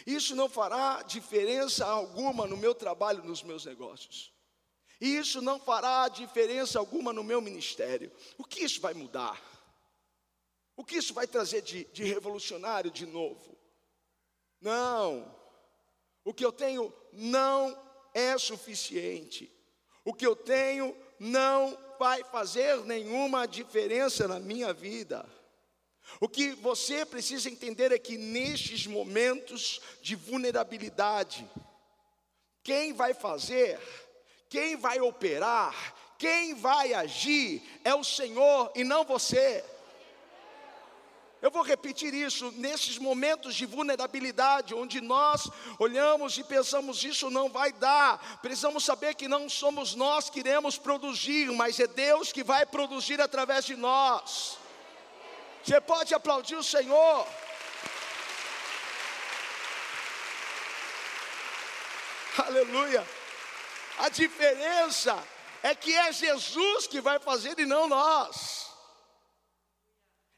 Isso 0.06 0.34
não 0.34 0.48
fará 0.48 1.02
diferença 1.02 1.86
alguma 1.86 2.46
no 2.46 2.56
meu 2.56 2.74
trabalho, 2.74 3.24
nos 3.24 3.42
meus 3.42 3.64
negócios. 3.64 4.32
Isso 5.00 5.40
não 5.40 5.58
fará 5.58 6.08
diferença 6.08 6.78
alguma 6.78 7.12
no 7.12 7.24
meu 7.24 7.40
ministério. 7.40 8.12
O 8.36 8.44
que 8.44 8.64
isso 8.64 8.80
vai 8.80 8.92
mudar? 8.92 9.53
O 10.76 10.84
que 10.84 10.96
isso 10.96 11.14
vai 11.14 11.26
trazer 11.26 11.62
de, 11.62 11.84
de 11.92 12.04
revolucionário 12.04 12.90
de 12.90 13.06
novo? 13.06 13.56
Não. 14.60 15.34
O 16.24 16.32
que 16.32 16.44
eu 16.44 16.52
tenho 16.52 16.92
não 17.12 17.78
é 18.12 18.36
suficiente. 18.38 19.50
O 20.04 20.12
que 20.12 20.26
eu 20.26 20.34
tenho 20.34 20.96
não 21.18 21.78
vai 21.98 22.24
fazer 22.24 22.84
nenhuma 22.84 23.46
diferença 23.46 24.26
na 24.26 24.40
minha 24.40 24.72
vida. 24.72 25.24
O 26.20 26.28
que 26.28 26.52
você 26.52 27.04
precisa 27.04 27.48
entender 27.48 27.92
é 27.92 27.98
que 27.98 28.18
nestes 28.18 28.86
momentos 28.86 29.80
de 30.02 30.14
vulnerabilidade, 30.14 31.48
quem 32.62 32.92
vai 32.92 33.14
fazer 33.14 33.80
quem 34.54 34.76
vai 34.76 35.00
operar, 35.00 35.74
quem 36.16 36.54
vai 36.54 36.94
agir 36.94 37.60
é 37.82 37.92
o 37.92 38.04
Senhor 38.04 38.70
e 38.76 38.84
não 38.84 39.02
você. 39.02 39.64
Eu 41.44 41.50
vou 41.50 41.60
repetir 41.60 42.14
isso, 42.14 42.50
nesses 42.56 42.96
momentos 42.96 43.54
de 43.54 43.66
vulnerabilidade, 43.66 44.74
onde 44.74 45.02
nós 45.02 45.46
olhamos 45.78 46.38
e 46.38 46.42
pensamos 46.42 47.04
isso 47.04 47.28
não 47.28 47.50
vai 47.50 47.70
dar, 47.70 48.38
precisamos 48.40 48.82
saber 48.82 49.14
que 49.14 49.28
não 49.28 49.46
somos 49.46 49.94
nós 49.94 50.30
que 50.30 50.38
iremos 50.38 50.78
produzir, 50.78 51.52
mas 51.52 51.78
é 51.78 51.86
Deus 51.86 52.32
que 52.32 52.42
vai 52.42 52.64
produzir 52.64 53.20
através 53.20 53.66
de 53.66 53.76
nós. 53.76 54.56
Você 55.62 55.78
pode 55.82 56.14
aplaudir 56.14 56.54
o 56.56 56.64
Senhor. 56.64 57.26
Aleluia. 62.38 63.06
A 63.98 64.08
diferença 64.08 65.22
é 65.62 65.74
que 65.74 65.94
é 65.94 66.10
Jesus 66.10 66.86
que 66.86 67.02
vai 67.02 67.18
fazer 67.18 67.58
e 67.58 67.66
não 67.66 67.86
nós. 67.86 68.73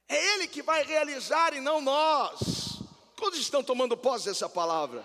É 0.08 0.34
Ele 0.34 0.46
que 0.46 0.62
vai 0.62 0.82
realizar 0.84 1.54
e 1.54 1.60
não 1.60 1.80
nós. 1.80 2.78
Quantos 3.18 3.40
estão 3.40 3.62
tomando 3.62 3.96
posse 3.96 4.26
dessa 4.26 4.48
palavra? 4.48 5.04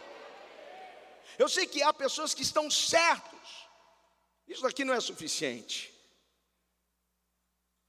Eu 1.38 1.48
sei 1.48 1.66
que 1.66 1.82
há 1.82 1.94
pessoas 1.94 2.34
que 2.34 2.44
estão 2.44 2.70
certos. 2.70 3.40
Isso 4.48 4.66
aqui 4.68 4.84
não 4.84 4.94
é 4.94 5.00
suficiente. 5.00 5.92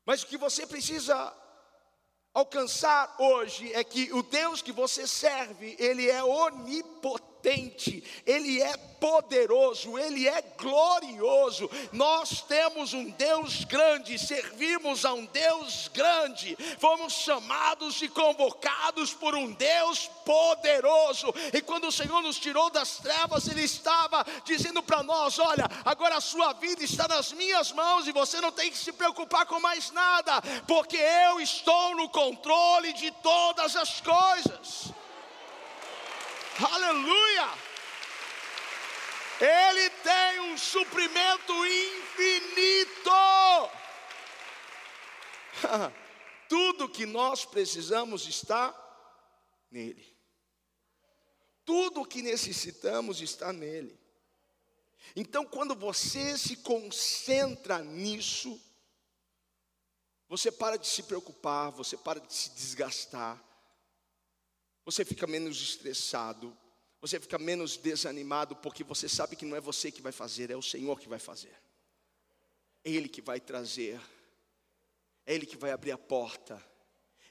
Mas 0.04 0.22
o 0.22 0.26
que 0.26 0.36
você 0.36 0.66
precisa 0.66 1.36
alcançar 2.32 3.14
hoje 3.18 3.72
é 3.72 3.84
que 3.84 4.12
o 4.12 4.22
Deus 4.22 4.62
que 4.62 4.72
você 4.72 5.06
serve, 5.06 5.76
ele 5.78 6.08
é 6.08 6.24
onipotente, 6.24 7.31
ele 8.26 8.62
é 8.62 8.76
poderoso, 9.02 9.98
Ele 9.98 10.28
é 10.28 10.40
glorioso. 10.56 11.68
Nós 11.90 12.40
temos 12.42 12.94
um 12.94 13.10
Deus 13.10 13.64
grande, 13.64 14.16
servimos 14.16 15.04
a 15.04 15.12
um 15.12 15.26
Deus 15.26 15.90
grande, 15.92 16.56
fomos 16.78 17.12
chamados 17.12 18.00
e 18.00 18.08
convocados 18.08 19.12
por 19.12 19.34
um 19.34 19.52
Deus 19.54 20.08
poderoso. 20.24 21.34
E 21.52 21.60
quando 21.60 21.88
o 21.88 21.92
Senhor 21.92 22.22
nos 22.22 22.38
tirou 22.38 22.70
das 22.70 22.98
trevas, 22.98 23.48
Ele 23.48 23.64
estava 23.64 24.24
dizendo 24.44 24.80
para 24.80 25.02
nós: 25.02 25.36
Olha, 25.40 25.68
agora 25.84 26.18
a 26.18 26.20
sua 26.20 26.52
vida 26.52 26.84
está 26.84 27.08
nas 27.08 27.32
minhas 27.32 27.72
mãos 27.72 28.06
e 28.06 28.12
você 28.12 28.40
não 28.40 28.52
tem 28.52 28.70
que 28.70 28.78
se 28.78 28.92
preocupar 28.92 29.46
com 29.46 29.58
mais 29.58 29.90
nada, 29.90 30.40
porque 30.68 30.96
eu 30.96 31.40
estou 31.40 31.96
no 31.96 32.08
controle 32.08 32.92
de 32.92 33.10
todas 33.10 33.74
as 33.74 34.00
coisas. 34.00 35.01
Aleluia! 36.60 37.48
Ele 39.40 39.90
tem 39.90 40.40
um 40.40 40.58
suprimento 40.58 41.52
infinito. 41.66 43.10
Tudo 46.48 46.88
que 46.88 47.06
nós 47.06 47.44
precisamos 47.44 48.26
está 48.26 48.72
nele. 49.70 50.16
Tudo 51.64 52.04
que 52.04 52.22
necessitamos 52.22 53.20
está 53.20 53.52
nele. 53.52 53.98
Então, 55.16 55.44
quando 55.44 55.74
você 55.74 56.36
se 56.38 56.56
concentra 56.56 57.78
nisso, 57.78 58.60
você 60.28 60.52
para 60.52 60.76
de 60.76 60.86
se 60.86 61.02
preocupar, 61.02 61.70
você 61.70 61.96
para 61.96 62.20
de 62.20 62.32
se 62.32 62.50
desgastar, 62.50 63.42
você 64.84 65.04
fica 65.04 65.26
menos 65.26 65.60
estressado, 65.60 66.56
você 67.00 67.18
fica 67.20 67.38
menos 67.38 67.76
desanimado, 67.76 68.56
porque 68.56 68.84
você 68.84 69.08
sabe 69.08 69.36
que 69.36 69.44
não 69.44 69.56
é 69.56 69.60
você 69.60 69.90
que 69.90 70.02
vai 70.02 70.12
fazer, 70.12 70.50
é 70.50 70.56
o 70.56 70.62
Senhor 70.62 71.00
que 71.00 71.08
vai 71.08 71.18
fazer. 71.18 71.54
É 72.84 72.90
Ele 72.90 73.08
que 73.08 73.20
vai 73.20 73.40
trazer, 73.40 74.00
é 75.26 75.34
Ele 75.34 75.46
que 75.46 75.56
vai 75.56 75.70
abrir 75.70 75.92
a 75.92 75.98
porta, 75.98 76.64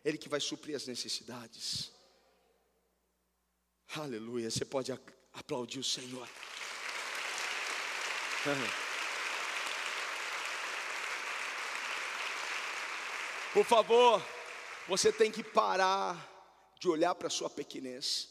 Ele 0.03 0.17
que 0.17 0.29
vai 0.29 0.39
suprir 0.39 0.75
as 0.75 0.87
necessidades. 0.87 1.91
Aleluia. 3.95 4.49
Você 4.49 4.63
pode 4.63 4.91
aplaudir 5.33 5.79
o 5.79 5.83
Senhor. 5.83 6.27
Por 13.53 13.65
favor, 13.65 14.25
você 14.87 15.11
tem 15.11 15.29
que 15.29 15.43
parar 15.43 16.30
de 16.81 16.89
olhar 16.89 17.13
para 17.13 17.27
a 17.27 17.29
sua 17.29 17.47
pequenez. 17.47 18.27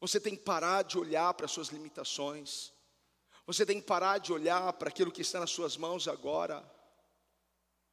Você 0.00 0.18
tem 0.18 0.34
que 0.34 0.42
parar 0.42 0.82
de 0.82 0.98
olhar 0.98 1.32
para 1.34 1.46
as 1.46 1.52
suas 1.52 1.68
limitações. 1.68 2.72
Você 3.46 3.64
tem 3.64 3.80
que 3.80 3.86
parar 3.86 4.18
de 4.18 4.32
olhar 4.32 4.72
para 4.72 4.88
aquilo 4.88 5.12
que 5.12 5.22
está 5.22 5.38
nas 5.38 5.52
suas 5.52 5.76
mãos 5.76 6.08
agora. 6.08 6.68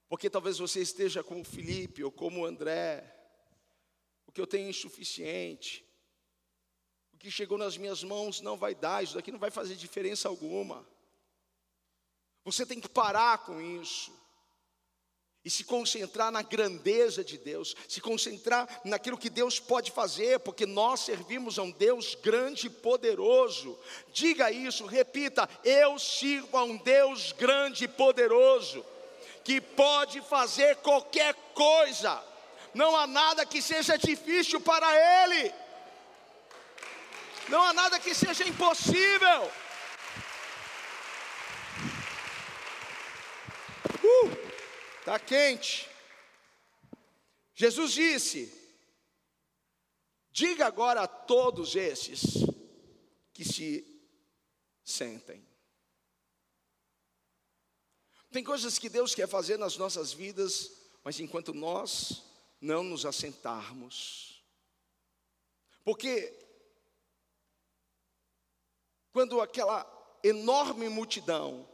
Porque 0.09 0.31
talvez 0.31 0.57
você 0.57 0.81
esteja 0.81 1.23
como 1.23 1.43
Felipe 1.43 2.03
ou 2.03 2.11
como 2.11 2.43
André. 2.43 3.15
O 4.25 4.31
que 4.31 4.41
eu 4.41 4.47
tenho 4.47 4.65
é 4.65 4.71
insuficiente. 4.71 5.85
O 7.13 7.17
que 7.17 7.29
chegou 7.29 7.55
nas 7.55 7.77
minhas 7.77 8.03
mãos 8.03 8.41
não 8.41 8.57
vai 8.57 8.73
dar, 8.73 9.03
isso 9.03 9.13
daqui 9.13 9.31
não 9.31 9.37
vai 9.37 9.51
fazer 9.51 9.75
diferença 9.75 10.27
alguma. 10.27 10.87
Você 12.43 12.65
tem 12.65 12.81
que 12.81 12.89
parar 12.89 13.45
com 13.45 13.61
isso 13.61 14.11
e 15.43 15.49
se 15.49 15.63
concentrar 15.63 16.31
na 16.31 16.43
grandeza 16.43 17.23
de 17.23 17.37
Deus, 17.37 17.75
se 17.87 17.99
concentrar 17.99 18.81
naquilo 18.85 19.17
que 19.17 19.29
Deus 19.29 19.59
pode 19.59 19.91
fazer, 19.91 20.39
porque 20.39 20.67
nós 20.67 20.99
servimos 20.99 21.57
a 21.57 21.63
um 21.63 21.71
Deus 21.71 22.13
grande 22.13 22.67
e 22.67 22.69
poderoso. 22.69 23.77
Diga 24.13 24.51
isso, 24.51 24.85
repita: 24.85 25.49
eu 25.63 25.97
sirvo 25.97 26.55
a 26.57 26.63
um 26.63 26.77
Deus 26.77 27.31
grande 27.31 27.85
e 27.85 27.87
poderoso, 27.87 28.85
que 29.43 29.59
pode 29.59 30.21
fazer 30.21 30.75
qualquer 30.77 31.33
coisa, 31.55 32.23
não 32.73 32.95
há 32.95 33.07
nada 33.07 33.43
que 33.43 33.63
seja 33.63 33.97
difícil 33.97 34.61
para 34.61 34.87
Ele, 35.23 35.51
não 37.49 37.63
há 37.63 37.73
nada 37.73 37.99
que 37.99 38.13
seja 38.13 38.47
impossível. 38.47 39.51
Uh! 44.03 44.40
Está 45.11 45.19
quente. 45.19 45.89
Jesus 47.53 47.91
disse: 47.91 48.49
Diga 50.31 50.65
agora 50.65 51.01
a 51.01 51.07
todos 51.07 51.75
esses 51.75 52.35
que 53.33 53.43
se 53.43 53.85
sentem. 54.85 55.45
Tem 58.31 58.41
coisas 58.41 58.79
que 58.79 58.87
Deus 58.87 59.13
quer 59.13 59.27
fazer 59.27 59.57
nas 59.57 59.75
nossas 59.75 60.13
vidas, 60.13 60.71
mas 61.03 61.19
enquanto 61.19 61.53
nós 61.53 62.23
não 62.61 62.81
nos 62.81 63.05
assentarmos, 63.05 64.41
porque 65.83 66.33
quando 69.11 69.41
aquela 69.41 69.85
enorme 70.23 70.87
multidão 70.87 71.67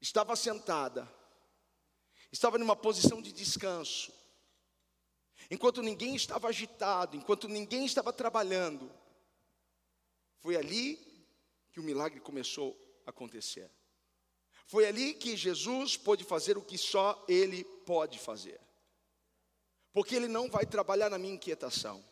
estava 0.00 0.34
sentada, 0.34 1.19
estava 2.32 2.58
numa 2.58 2.76
posição 2.76 3.20
de 3.20 3.32
descanso. 3.32 4.12
Enquanto 5.50 5.82
ninguém 5.82 6.14
estava 6.14 6.48
agitado, 6.48 7.16
enquanto 7.16 7.48
ninguém 7.48 7.84
estava 7.84 8.12
trabalhando, 8.12 8.90
foi 10.38 10.56
ali 10.56 10.96
que 11.72 11.80
o 11.80 11.82
milagre 11.82 12.20
começou 12.20 12.76
a 13.06 13.10
acontecer. 13.10 13.70
Foi 14.66 14.86
ali 14.86 15.14
que 15.14 15.36
Jesus 15.36 15.96
pôde 15.96 16.24
fazer 16.24 16.56
o 16.56 16.62
que 16.62 16.78
só 16.78 17.24
Ele 17.28 17.64
pode 17.64 18.18
fazer. 18.18 18.60
Porque 19.92 20.14
Ele 20.14 20.28
não 20.28 20.48
vai 20.48 20.64
trabalhar 20.64 21.10
na 21.10 21.18
minha 21.18 21.34
inquietação, 21.34 22.04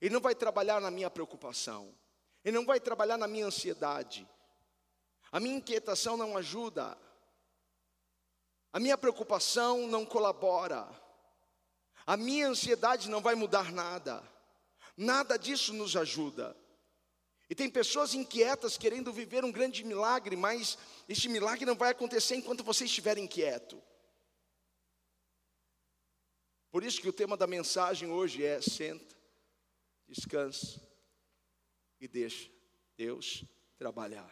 Ele 0.00 0.14
não 0.14 0.20
vai 0.20 0.34
trabalhar 0.34 0.80
na 0.80 0.90
minha 0.90 1.10
preocupação, 1.10 1.92
Ele 2.44 2.56
não 2.56 2.64
vai 2.64 2.78
trabalhar 2.78 3.16
na 3.16 3.26
minha 3.26 3.46
ansiedade. 3.46 4.28
A 5.32 5.40
minha 5.40 5.56
inquietação 5.56 6.16
não 6.16 6.36
ajuda 6.36 6.96
a 8.72 8.78
minha 8.78 8.96
preocupação 8.96 9.86
não 9.86 10.06
colabora. 10.06 10.88
A 12.06 12.16
minha 12.16 12.48
ansiedade 12.48 13.08
não 13.08 13.20
vai 13.20 13.34
mudar 13.34 13.72
nada. 13.72 14.22
Nada 14.96 15.36
disso 15.36 15.72
nos 15.72 15.96
ajuda. 15.96 16.56
E 17.48 17.54
tem 17.54 17.68
pessoas 17.68 18.14
inquietas 18.14 18.78
querendo 18.78 19.12
viver 19.12 19.44
um 19.44 19.50
grande 19.50 19.82
milagre, 19.84 20.36
mas 20.36 20.78
este 21.08 21.28
milagre 21.28 21.66
não 21.66 21.74
vai 21.74 21.90
acontecer 21.90 22.36
enquanto 22.36 22.62
você 22.62 22.84
estiver 22.84 23.18
inquieto. 23.18 23.82
Por 26.70 26.84
isso 26.84 27.00
que 27.00 27.08
o 27.08 27.12
tema 27.12 27.36
da 27.36 27.48
mensagem 27.48 28.08
hoje 28.08 28.44
é: 28.44 28.60
senta, 28.60 29.16
descansa 30.06 30.80
e 32.00 32.06
deixa 32.06 32.48
Deus 32.96 33.44
trabalhar. 33.76 34.30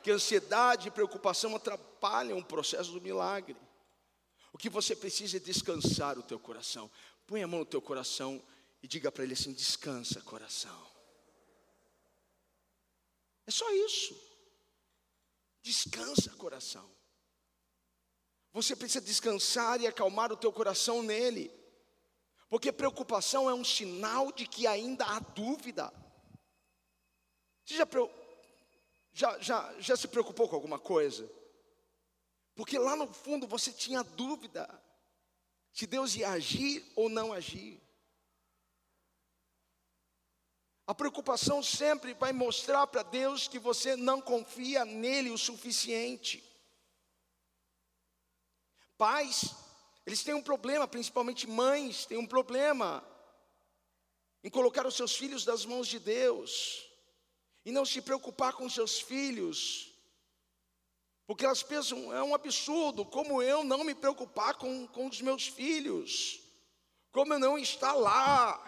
Porque 0.00 0.10
ansiedade 0.10 0.88
e 0.88 0.90
preocupação 0.90 1.54
atrapalham 1.54 2.38
o 2.38 2.44
processo 2.44 2.90
do 2.90 3.02
milagre. 3.02 3.54
O 4.50 4.56
que 4.56 4.70
você 4.70 4.96
precisa 4.96 5.36
é 5.36 5.40
descansar 5.40 6.18
o 6.18 6.22
teu 6.22 6.40
coração. 6.40 6.90
Põe 7.26 7.42
a 7.42 7.46
mão 7.46 7.60
no 7.60 7.66
teu 7.66 7.82
coração 7.82 8.42
e 8.82 8.88
diga 8.88 9.12
para 9.12 9.24
ele 9.24 9.34
assim: 9.34 9.52
descansa, 9.52 10.22
coração. 10.22 10.90
É 13.46 13.50
só 13.50 13.70
isso. 13.74 14.18
Descansa, 15.60 16.30
coração. 16.30 16.90
Você 18.54 18.74
precisa 18.74 19.04
descansar 19.04 19.82
e 19.82 19.86
acalmar 19.86 20.32
o 20.32 20.36
teu 20.36 20.50
coração 20.50 21.02
nele. 21.02 21.52
Porque 22.48 22.72
preocupação 22.72 23.50
é 23.50 23.52
um 23.52 23.64
sinal 23.64 24.32
de 24.32 24.46
que 24.46 24.66
ainda 24.66 25.04
há 25.04 25.18
dúvida. 25.18 25.92
Você 27.66 27.76
já 27.76 27.86
já, 29.12 29.38
já, 29.38 29.74
já 29.80 29.96
se 29.96 30.08
preocupou 30.08 30.48
com 30.48 30.54
alguma 30.54 30.78
coisa? 30.78 31.30
Porque 32.54 32.78
lá 32.78 32.94
no 32.96 33.12
fundo 33.12 33.46
você 33.46 33.72
tinha 33.72 34.02
dúvida 34.02 34.68
se 35.72 35.86
Deus 35.86 36.14
ia 36.14 36.30
agir 36.30 36.84
ou 36.96 37.08
não 37.08 37.32
agir. 37.32 37.80
A 40.86 40.94
preocupação 40.94 41.62
sempre 41.62 42.14
vai 42.14 42.32
mostrar 42.32 42.86
para 42.86 43.02
Deus 43.02 43.46
que 43.46 43.58
você 43.58 43.94
não 43.94 44.20
confia 44.20 44.84
nele 44.84 45.30
o 45.30 45.38
suficiente. 45.38 46.44
Pais, 48.98 49.54
eles 50.04 50.24
têm 50.24 50.34
um 50.34 50.42
problema, 50.42 50.88
principalmente 50.88 51.46
mães, 51.46 52.04
têm 52.06 52.18
um 52.18 52.26
problema 52.26 53.06
em 54.42 54.50
colocar 54.50 54.84
os 54.86 54.96
seus 54.96 55.16
filhos 55.16 55.46
nas 55.46 55.64
mãos 55.64 55.86
de 55.86 55.98
Deus 55.98 56.89
e 57.64 57.72
não 57.72 57.84
se 57.84 58.00
preocupar 58.00 58.52
com 58.54 58.68
seus 58.68 59.00
filhos, 59.00 59.92
porque 61.26 61.44
elas 61.44 61.62
pensam, 61.62 62.12
é 62.12 62.22
um 62.22 62.34
absurdo, 62.34 63.04
como 63.04 63.42
eu 63.42 63.62
não 63.62 63.84
me 63.84 63.94
preocupar 63.94 64.54
com, 64.54 64.86
com 64.88 65.06
os 65.06 65.20
meus 65.20 65.46
filhos, 65.46 66.40
como 67.12 67.32
eu 67.34 67.38
não 67.38 67.58
estar 67.58 67.92
lá. 67.92 68.58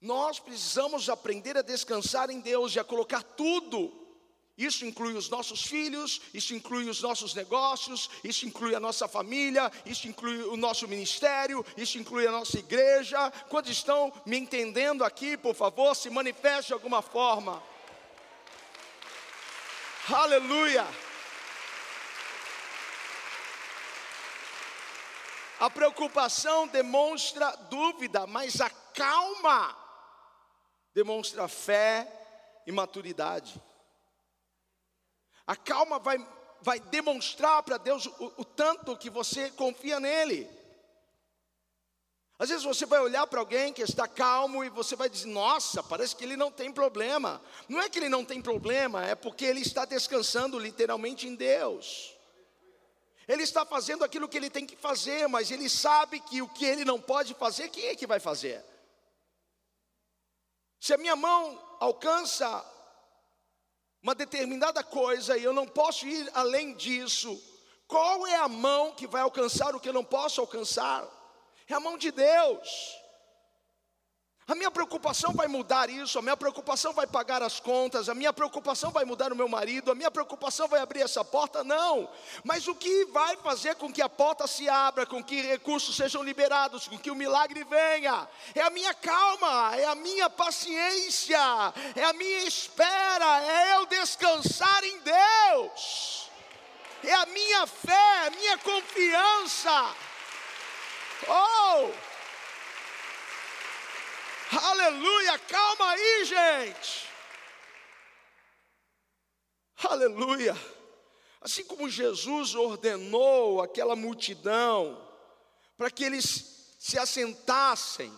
Nós 0.00 0.38
precisamos 0.38 1.08
aprender 1.08 1.56
a 1.56 1.62
descansar 1.62 2.30
em 2.30 2.40
Deus 2.40 2.74
e 2.74 2.80
a 2.80 2.84
colocar 2.84 3.22
tudo 3.22 4.05
isso 4.56 4.86
inclui 4.86 5.12
os 5.14 5.28
nossos 5.28 5.64
filhos, 5.64 6.20
isso 6.32 6.54
inclui 6.54 6.88
os 6.88 7.02
nossos 7.02 7.34
negócios, 7.34 8.08
isso 8.24 8.46
inclui 8.46 8.74
a 8.74 8.80
nossa 8.80 9.06
família, 9.06 9.70
isso 9.84 10.08
inclui 10.08 10.44
o 10.44 10.56
nosso 10.56 10.88
ministério, 10.88 11.64
isso 11.76 11.98
inclui 11.98 12.26
a 12.26 12.32
nossa 12.32 12.58
igreja. 12.58 13.30
Quando 13.50 13.68
estão 13.70 14.10
me 14.24 14.38
entendendo 14.38 15.04
aqui, 15.04 15.36
por 15.36 15.54
favor, 15.54 15.94
se 15.94 16.08
manifeste 16.08 16.68
de 16.68 16.72
alguma 16.72 17.02
forma. 17.02 17.62
Aleluia. 20.08 20.86
A 25.60 25.68
preocupação 25.68 26.66
demonstra 26.66 27.50
dúvida, 27.68 28.26
mas 28.26 28.60
a 28.60 28.70
calma 28.70 29.76
demonstra 30.94 31.46
fé 31.46 32.10
e 32.66 32.72
maturidade. 32.72 33.60
A 35.46 35.54
calma 35.54 35.98
vai, 35.98 36.18
vai 36.60 36.80
demonstrar 36.80 37.62
para 37.62 37.76
Deus 37.76 38.06
o, 38.06 38.32
o 38.38 38.44
tanto 38.44 38.96
que 38.96 39.08
você 39.08 39.50
confia 39.50 40.00
nele. 40.00 40.50
Às 42.38 42.50
vezes 42.50 42.64
você 42.64 42.84
vai 42.84 43.00
olhar 43.00 43.26
para 43.26 43.40
alguém 43.40 43.72
que 43.72 43.80
está 43.80 44.06
calmo 44.06 44.62
e 44.62 44.68
você 44.68 44.94
vai 44.94 45.08
dizer: 45.08 45.28
Nossa, 45.28 45.82
parece 45.82 46.14
que 46.14 46.24
ele 46.24 46.36
não 46.36 46.50
tem 46.50 46.70
problema. 46.70 47.40
Não 47.68 47.80
é 47.80 47.88
que 47.88 47.98
ele 47.98 48.08
não 48.08 48.24
tem 48.24 48.42
problema, 48.42 49.06
é 49.06 49.14
porque 49.14 49.44
ele 49.44 49.60
está 49.60 49.84
descansando 49.84 50.58
literalmente 50.58 51.26
em 51.26 51.34
Deus. 51.34 52.14
Ele 53.26 53.42
está 53.42 53.64
fazendo 53.64 54.04
aquilo 54.04 54.28
que 54.28 54.36
ele 54.36 54.50
tem 54.50 54.66
que 54.66 54.76
fazer, 54.76 55.26
mas 55.28 55.50
ele 55.50 55.68
sabe 55.68 56.20
que 56.20 56.42
o 56.42 56.48
que 56.48 56.64
ele 56.64 56.84
não 56.84 57.00
pode 57.00 57.34
fazer, 57.34 57.70
quem 57.70 57.86
é 57.86 57.96
que 57.96 58.06
vai 58.06 58.20
fazer? 58.20 58.62
Se 60.78 60.92
a 60.92 60.98
minha 60.98 61.16
mão 61.16 61.60
alcança 61.80 62.64
uma 64.06 64.14
determinada 64.14 64.84
coisa 64.84 65.36
e 65.36 65.42
eu 65.42 65.52
não 65.52 65.66
posso 65.66 66.06
ir 66.06 66.30
além 66.32 66.74
disso, 66.74 67.36
Qual 67.88 68.26
é 68.26 68.36
a 68.36 68.48
mão 68.48 68.92
que 68.92 69.06
vai 69.06 69.22
alcançar 69.22 69.74
o 69.74 69.80
que 69.80 69.88
eu 69.88 69.92
não 69.92 70.04
posso 70.04 70.40
alcançar? 70.40 71.06
É 71.68 71.74
a 71.74 71.80
mão 71.80 71.96
de 71.96 72.10
Deus. 72.10 72.96
A 74.48 74.54
minha 74.54 74.70
preocupação 74.70 75.32
vai 75.32 75.48
mudar 75.48 75.90
isso, 75.90 76.20
a 76.20 76.22
minha 76.22 76.36
preocupação 76.36 76.92
vai 76.92 77.04
pagar 77.04 77.42
as 77.42 77.58
contas, 77.58 78.08
a 78.08 78.14
minha 78.14 78.32
preocupação 78.32 78.92
vai 78.92 79.04
mudar 79.04 79.32
o 79.32 79.36
meu 79.36 79.48
marido, 79.48 79.90
a 79.90 79.94
minha 79.94 80.08
preocupação 80.08 80.68
vai 80.68 80.78
abrir 80.78 81.00
essa 81.00 81.24
porta, 81.24 81.64
não. 81.64 82.08
Mas 82.44 82.68
o 82.68 82.74
que 82.76 83.06
vai 83.06 83.36
fazer 83.38 83.74
com 83.74 83.92
que 83.92 84.00
a 84.00 84.08
porta 84.08 84.46
se 84.46 84.68
abra, 84.68 85.04
com 85.04 85.20
que 85.20 85.42
recursos 85.42 85.96
sejam 85.96 86.22
liberados, 86.22 86.86
com 86.86 86.96
que 86.96 87.10
o 87.10 87.14
milagre 87.16 87.64
venha, 87.64 88.28
é 88.54 88.62
a 88.62 88.70
minha 88.70 88.94
calma, 88.94 89.74
é 89.74 89.84
a 89.86 89.96
minha 89.96 90.30
paciência, 90.30 91.40
é 91.96 92.04
a 92.04 92.12
minha 92.12 92.44
espera, 92.44 93.42
é 93.42 93.74
eu 93.78 93.86
descansar 93.86 94.84
em 94.84 95.00
Deus, 95.00 96.30
é 97.02 97.12
a 97.12 97.26
minha 97.26 97.66
fé, 97.66 98.26
a 98.28 98.30
minha 98.30 98.58
confiança. 98.58 99.94
Oh! 101.28 102.05
Aleluia, 104.50 105.38
calma 105.40 105.90
aí, 105.90 106.24
gente. 106.24 107.08
Aleluia. 109.84 110.56
Assim 111.40 111.64
como 111.64 111.88
Jesus 111.88 112.54
ordenou 112.54 113.60
aquela 113.62 113.94
multidão 113.94 115.04
para 115.76 115.90
que 115.90 116.04
eles 116.04 116.74
se 116.78 116.98
assentassem, 116.98 118.12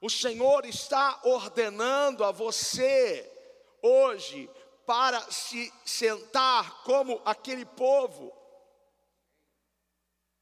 o 0.00 0.10
Senhor 0.10 0.64
está 0.64 1.20
ordenando 1.24 2.24
a 2.24 2.30
você 2.30 3.28
hoje 3.82 4.50
para 4.86 5.20
se 5.30 5.72
sentar 5.84 6.82
como 6.82 7.20
aquele 7.24 7.64
povo. 7.64 8.32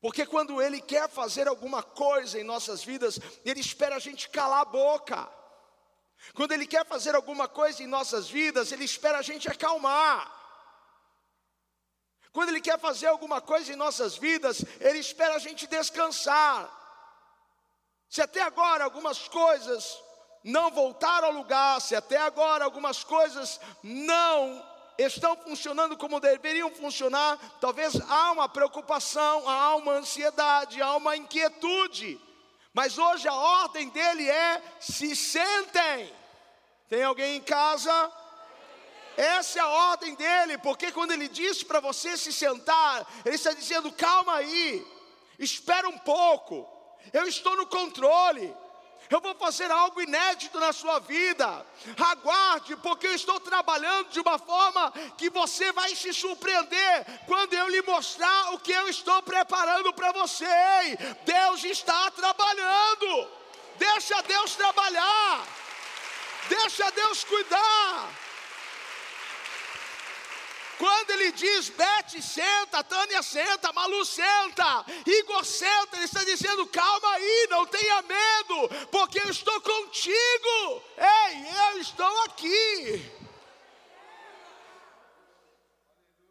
Porque 0.01 0.25
quando 0.25 0.63
Ele 0.63 0.81
quer 0.81 1.09
fazer 1.09 1.49
alguma 1.49 1.83
coisa 1.83 2.39
em 2.39 2.45
nossas 2.45 2.85
vidas, 2.85 3.19
Ele 3.45 3.61
espera 3.61 3.97
a 3.97 3.99
gente 3.99 4.29
calar 4.29 4.61
a 4.61 4.65
boca. 4.65 5.29
Quando 6.35 6.53
Ele 6.53 6.67
quer 6.67 6.87
fazer 6.87 7.15
alguma 7.15 7.49
coisa 7.49 7.83
em 7.83 7.87
nossas 7.87 8.29
vidas, 8.29 8.71
Ele 8.71 8.85
espera 8.85 9.19
a 9.19 9.23
gente 9.23 9.49
acalmar. 9.49 10.37
Quando 12.33 12.51
Ele 12.51 12.61
quer 12.61 12.79
fazer 12.79 13.07
alguma 13.07 13.41
coisa 13.41 13.73
em 13.73 13.77
nossas 13.77 14.17
vidas, 14.17 14.65
Ele 14.81 14.99
espera 14.99 15.35
a 15.35 15.39
gente 15.41 15.67
descansar. 15.67 16.71
Se 18.09 18.23
até 18.23 18.41
agora 18.41 18.85
algumas 18.85 19.27
coisas 19.27 20.01
não 20.45 20.71
voltaram 20.71 21.29
ao 21.29 21.35
lugar, 21.35 21.81
se 21.81 21.97
até 21.97 22.19
agora 22.19 22.65
algumas 22.65 23.03
coisas 23.03 23.61
não 23.83 24.65
estão 24.99 25.37
funcionando 25.37 25.97
como 25.97 26.19
deveriam 26.19 26.71
funcionar, 26.73 27.39
talvez 27.61 27.95
há 28.09 28.33
uma 28.33 28.49
preocupação, 28.49 29.49
há 29.49 29.77
uma 29.77 29.93
ansiedade, 29.93 30.83
há 30.83 30.97
uma 30.97 31.17
inquietude, 31.17 32.21
mas 32.75 32.99
hoje 32.99 33.29
a 33.29 33.35
ordem 33.35 33.89
dele 33.89 34.29
é: 34.29 34.63
se 34.81 35.15
sentem. 35.15 36.13
Tem 36.89 37.03
alguém 37.03 37.37
em 37.37 37.41
casa? 37.41 38.13
Essa 39.17 39.59
é 39.59 39.63
a 39.63 39.69
ordem 39.69 40.15
dele, 40.15 40.59
porque 40.59 40.93
quando 40.93 41.11
ele 41.13 41.29
diz 41.29 41.63
para 41.63 41.81
você 41.81 42.17
se 42.17 42.33
sentar, 42.33 43.07
ele 43.25 43.35
está 43.35 43.53
dizendo: 43.53 43.93
calma 43.93 44.37
aí, 44.37 44.87
espera 45.39 45.89
um 45.89 45.99
pouco, 45.99 46.69
eu 47.13 47.27
estou 47.27 47.57
no 47.57 47.67
controle 47.67 48.55
eu 49.11 49.21
vou 49.21 49.35
fazer 49.35 49.71
algo 49.71 50.01
inédito 50.01 50.61
na 50.61 50.73
sua 50.73 50.99
vida. 50.99 51.67
Aguarde, 51.99 52.77
porque 52.77 53.07
eu 53.07 53.15
estou 53.15 53.41
trabalhando 53.41 54.11
de 54.11 54.21
uma 54.21 54.39
forma 54.39 54.93
que 55.17 55.31
você 55.31 55.73
vai 55.73 55.95
se 55.95 56.13
surpreender 56.13 57.07
quando 57.27 57.55
eu 57.55 57.69
lhe 57.69 57.83
mostrar 57.83 58.55
o 58.55 58.59
que 58.59 58.73
eu 58.73 58.89
estou 58.89 59.23
preparando 59.23 59.93
para 59.93 60.13
você. 60.13 60.47
Deus 61.25 61.65
está 61.65 62.11
trabalhando. 62.11 63.29
Deixa 63.79 64.23
Deus 64.23 64.55
trabalhar. 64.55 65.47
Deixa 66.49 66.91
Deus 66.91 67.25
cuidar. 67.25 68.28
Quando 70.79 71.11
ele 71.11 71.33
diz, 71.33 71.69
Bete, 71.71 72.23
senta, 72.23 72.85
Tânia, 72.85 73.21
senta, 73.21 73.73
Malu, 73.73 74.05
senta, 74.05 74.87
Igor, 75.05 75.45
senta, 75.45 75.97
ele 75.97 76.05
está 76.05 76.23
dizendo, 76.23 76.67
calma 76.69 77.15
aí, 77.15 77.47
não 77.51 77.67
tenha 77.67 78.01
medo, 78.03 78.87
porque 78.91 79.19
eu 79.19 79.29
estou 79.29 79.61
contigo. 79.61 80.83
Ei, 80.97 81.75
eu 81.75 81.81
estou 81.81 82.23
aqui. 82.23 83.19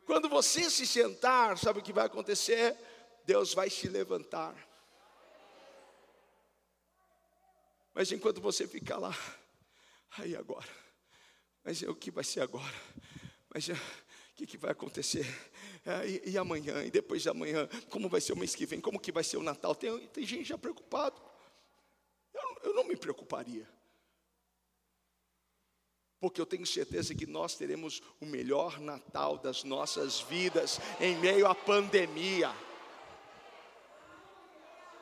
Quando 0.06 0.30
você 0.30 0.70
se 0.70 0.88
sentar, 0.88 1.58
sabe 1.58 1.80
o 1.80 1.84
que 1.84 1.92
vai 1.92 2.06
acontecer? 2.06 2.78
Deus 3.26 3.54
vai 3.54 3.70
se 3.70 3.90
levantar. 3.90 4.56
Mas 7.94 8.10
enquanto 8.14 8.40
você 8.40 8.66
ficar 8.66 8.98
lá, 8.98 9.14
aí 10.18 10.38
agora, 10.38 10.70
mas 11.66 11.84
é 11.84 11.90
o 11.90 11.96
que 11.96 12.10
vai 12.10 12.24
ser 12.24 12.40
agora? 12.40 12.76
Mas 13.54 13.68
é, 13.68 13.74
que, 14.38 14.46
que 14.46 14.58
vai 14.58 14.72
acontecer? 14.72 15.26
É, 15.86 16.06
e, 16.06 16.32
e, 16.32 16.38
amanhã, 16.38 16.84
e 16.84 16.92
depois 16.92 17.22
de 17.22 17.30
amanhã, 17.30 17.66
como 17.90 18.10
vai 18.10 18.20
ser 18.20 18.34
o 18.34 18.38
mês 18.38 18.54
que 18.54 18.66
vem, 18.66 18.82
como 18.82 19.00
que 19.00 19.10
vai 19.10 19.24
ser 19.24 19.38
o 19.38 19.44
Natal? 19.44 19.74
Tem, 19.74 19.98
tem 20.08 20.26
gente 20.26 20.50
já 20.50 20.58
preocupado. 20.58 21.16
Eu, 22.34 22.58
eu 22.66 22.74
não 22.74 22.84
me 22.84 22.98
preocuparia. 22.98 23.66
Porque 26.20 26.42
eu 26.42 26.46
tenho 26.46 26.66
certeza 26.66 27.16
que 27.16 27.26
nós 27.26 27.56
teremos 27.56 28.02
o 28.20 28.26
melhor 28.26 28.82
Natal 28.82 29.38
das 29.38 29.64
nossas 29.64 30.20
vidas 30.20 30.78
em 31.00 31.16
meio 31.20 31.48
à 31.48 31.56
pandemia. 31.56 32.54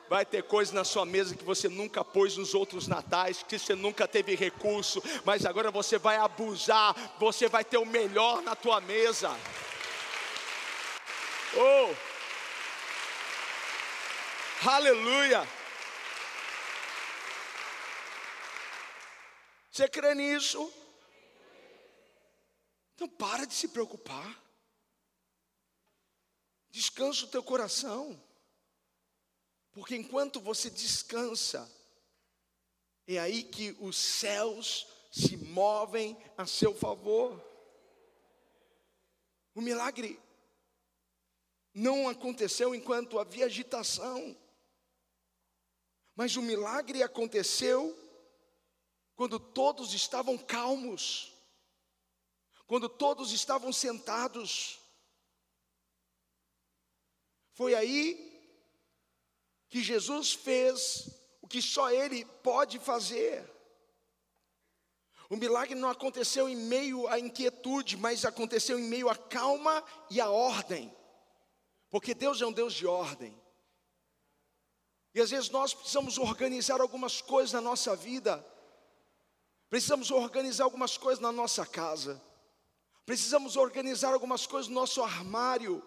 Vai 0.08 0.24
ter 0.24 0.44
coisa 0.44 0.72
na 0.72 0.84
sua 0.84 1.04
mesa 1.04 1.34
que 1.34 1.44
você 1.44 1.68
nunca 1.68 2.04
pôs 2.04 2.36
nos 2.36 2.54
outros 2.54 2.86
natais, 2.86 3.42
que 3.42 3.58
você 3.58 3.74
nunca 3.74 4.06
teve 4.06 4.36
recurso, 4.36 5.02
mas 5.24 5.44
agora 5.44 5.70
você 5.70 5.98
vai 5.98 6.16
abusar, 6.16 6.94
você 7.18 7.48
vai 7.48 7.64
ter 7.64 7.78
o 7.78 7.84
melhor 7.84 8.40
na 8.42 8.54
tua 8.54 8.80
mesa. 8.80 9.30
Oh! 11.56 11.94
Aleluia! 14.68 15.46
Você 19.70 19.88
crê 19.88 20.14
nisso? 20.14 20.72
Então 22.94 23.08
para 23.08 23.46
de 23.46 23.52
se 23.52 23.68
preocupar. 23.68 24.42
Descansa 26.70 27.24
o 27.24 27.28
teu 27.28 27.42
coração. 27.42 28.18
Porque 29.76 29.94
enquanto 29.94 30.40
você 30.40 30.70
descansa, 30.70 31.70
é 33.06 33.18
aí 33.18 33.44
que 33.44 33.76
os 33.78 33.94
céus 33.94 34.86
se 35.12 35.36
movem 35.36 36.16
a 36.34 36.46
seu 36.46 36.74
favor. 36.74 37.38
O 39.54 39.60
milagre 39.60 40.18
não 41.74 42.08
aconteceu 42.08 42.74
enquanto 42.74 43.18
havia 43.18 43.44
agitação, 43.44 44.34
mas 46.14 46.36
o 46.36 46.42
milagre 46.42 47.02
aconteceu 47.02 47.94
quando 49.14 49.38
todos 49.38 49.92
estavam 49.92 50.38
calmos, 50.38 51.34
quando 52.66 52.88
todos 52.88 53.30
estavam 53.30 53.70
sentados. 53.74 54.78
Foi 57.52 57.74
aí 57.74 58.25
que 59.68 59.82
Jesus 59.82 60.32
fez 60.32 61.10
o 61.40 61.48
que 61.48 61.60
só 61.60 61.90
Ele 61.90 62.24
pode 62.42 62.78
fazer. 62.78 63.48
O 65.28 65.36
milagre 65.36 65.74
não 65.74 65.88
aconteceu 65.88 66.48
em 66.48 66.56
meio 66.56 67.08
à 67.08 67.18
inquietude, 67.18 67.96
mas 67.96 68.24
aconteceu 68.24 68.78
em 68.78 68.84
meio 68.84 69.08
à 69.08 69.16
calma 69.16 69.82
e 70.08 70.20
à 70.20 70.30
ordem, 70.30 70.94
porque 71.90 72.14
Deus 72.14 72.40
é 72.40 72.46
um 72.46 72.52
Deus 72.52 72.72
de 72.74 72.86
ordem. 72.86 73.36
E 75.12 75.20
às 75.20 75.30
vezes 75.30 75.50
nós 75.50 75.74
precisamos 75.74 76.18
organizar 76.18 76.80
algumas 76.80 77.20
coisas 77.20 77.52
na 77.52 77.60
nossa 77.60 77.96
vida, 77.96 78.44
precisamos 79.68 80.10
organizar 80.10 80.64
algumas 80.64 80.96
coisas 80.96 81.20
na 81.20 81.32
nossa 81.32 81.66
casa, 81.66 82.22
precisamos 83.04 83.56
organizar 83.56 84.12
algumas 84.12 84.46
coisas 84.46 84.68
no 84.68 84.74
nosso 84.74 85.02
armário. 85.02 85.82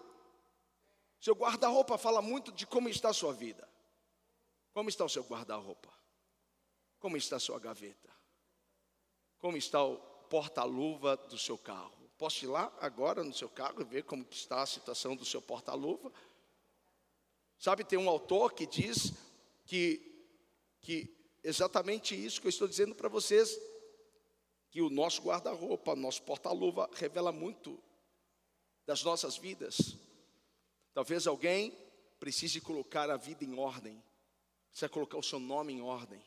Seu 1.18 1.34
guarda-roupa 1.34 1.96
fala 1.96 2.20
muito 2.20 2.50
de 2.52 2.66
como 2.66 2.88
está 2.88 3.10
a 3.10 3.14
sua 3.14 3.32
vida. 3.32 3.69
Como 4.72 4.88
está 4.88 5.04
o 5.04 5.08
seu 5.08 5.22
guarda-roupa? 5.24 5.92
Como 6.98 7.16
está 7.16 7.36
a 7.36 7.40
sua 7.40 7.58
gaveta? 7.58 8.10
Como 9.38 9.56
está 9.56 9.82
o 9.82 9.96
porta-luva 10.28 11.16
do 11.16 11.38
seu 11.38 11.56
carro? 11.58 11.98
Posso 12.18 12.44
ir 12.44 12.48
lá 12.48 12.72
agora 12.80 13.24
no 13.24 13.32
seu 13.32 13.48
carro 13.48 13.80
e 13.80 13.84
ver 13.84 14.04
como 14.04 14.26
está 14.30 14.62
a 14.62 14.66
situação 14.66 15.16
do 15.16 15.24
seu 15.24 15.40
porta-luva? 15.40 16.12
Sabe, 17.58 17.84
tem 17.84 17.98
um 17.98 18.08
autor 18.08 18.52
que 18.52 18.66
diz 18.66 19.12
que, 19.64 20.26
que 20.80 21.14
exatamente 21.42 22.14
isso 22.14 22.40
que 22.40 22.46
eu 22.46 22.50
estou 22.50 22.68
dizendo 22.68 22.94
para 22.94 23.08
vocês, 23.08 23.58
que 24.70 24.80
o 24.80 24.90
nosso 24.90 25.22
guarda-roupa, 25.22 25.96
nosso 25.96 26.22
porta-luva 26.22 26.88
revela 26.92 27.32
muito 27.32 27.82
das 28.86 29.02
nossas 29.02 29.36
vidas. 29.36 29.96
Talvez 30.92 31.26
alguém 31.26 31.76
precise 32.18 32.60
colocar 32.60 33.10
a 33.10 33.16
vida 33.16 33.44
em 33.44 33.58
ordem, 33.58 34.02
precisa 34.70 34.88
colocar 34.88 35.18
o 35.18 35.22
seu 35.22 35.38
nome 35.38 35.72
em 35.72 35.80
ordem. 35.80 36.22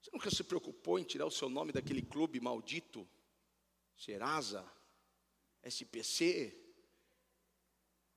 Você 0.00 0.10
nunca 0.12 0.30
se 0.30 0.44
preocupou 0.44 0.98
em 0.98 1.04
tirar 1.04 1.26
o 1.26 1.30
seu 1.30 1.48
nome 1.48 1.72
daquele 1.72 2.02
clube 2.02 2.40
maldito? 2.40 3.08
Serasa, 3.96 4.64
SPC? 5.64 6.56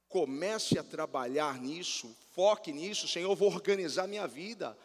Comece 0.07 0.77
a 0.77 0.83
trabalhar 0.83 1.59
nisso, 1.59 2.15
foque 2.31 2.71
nisso, 2.71 3.07
Senhor, 3.07 3.31
eu 3.31 3.35
vou 3.35 3.51
organizar 3.51 4.07
minha 4.07 4.27
vida. 4.27 4.77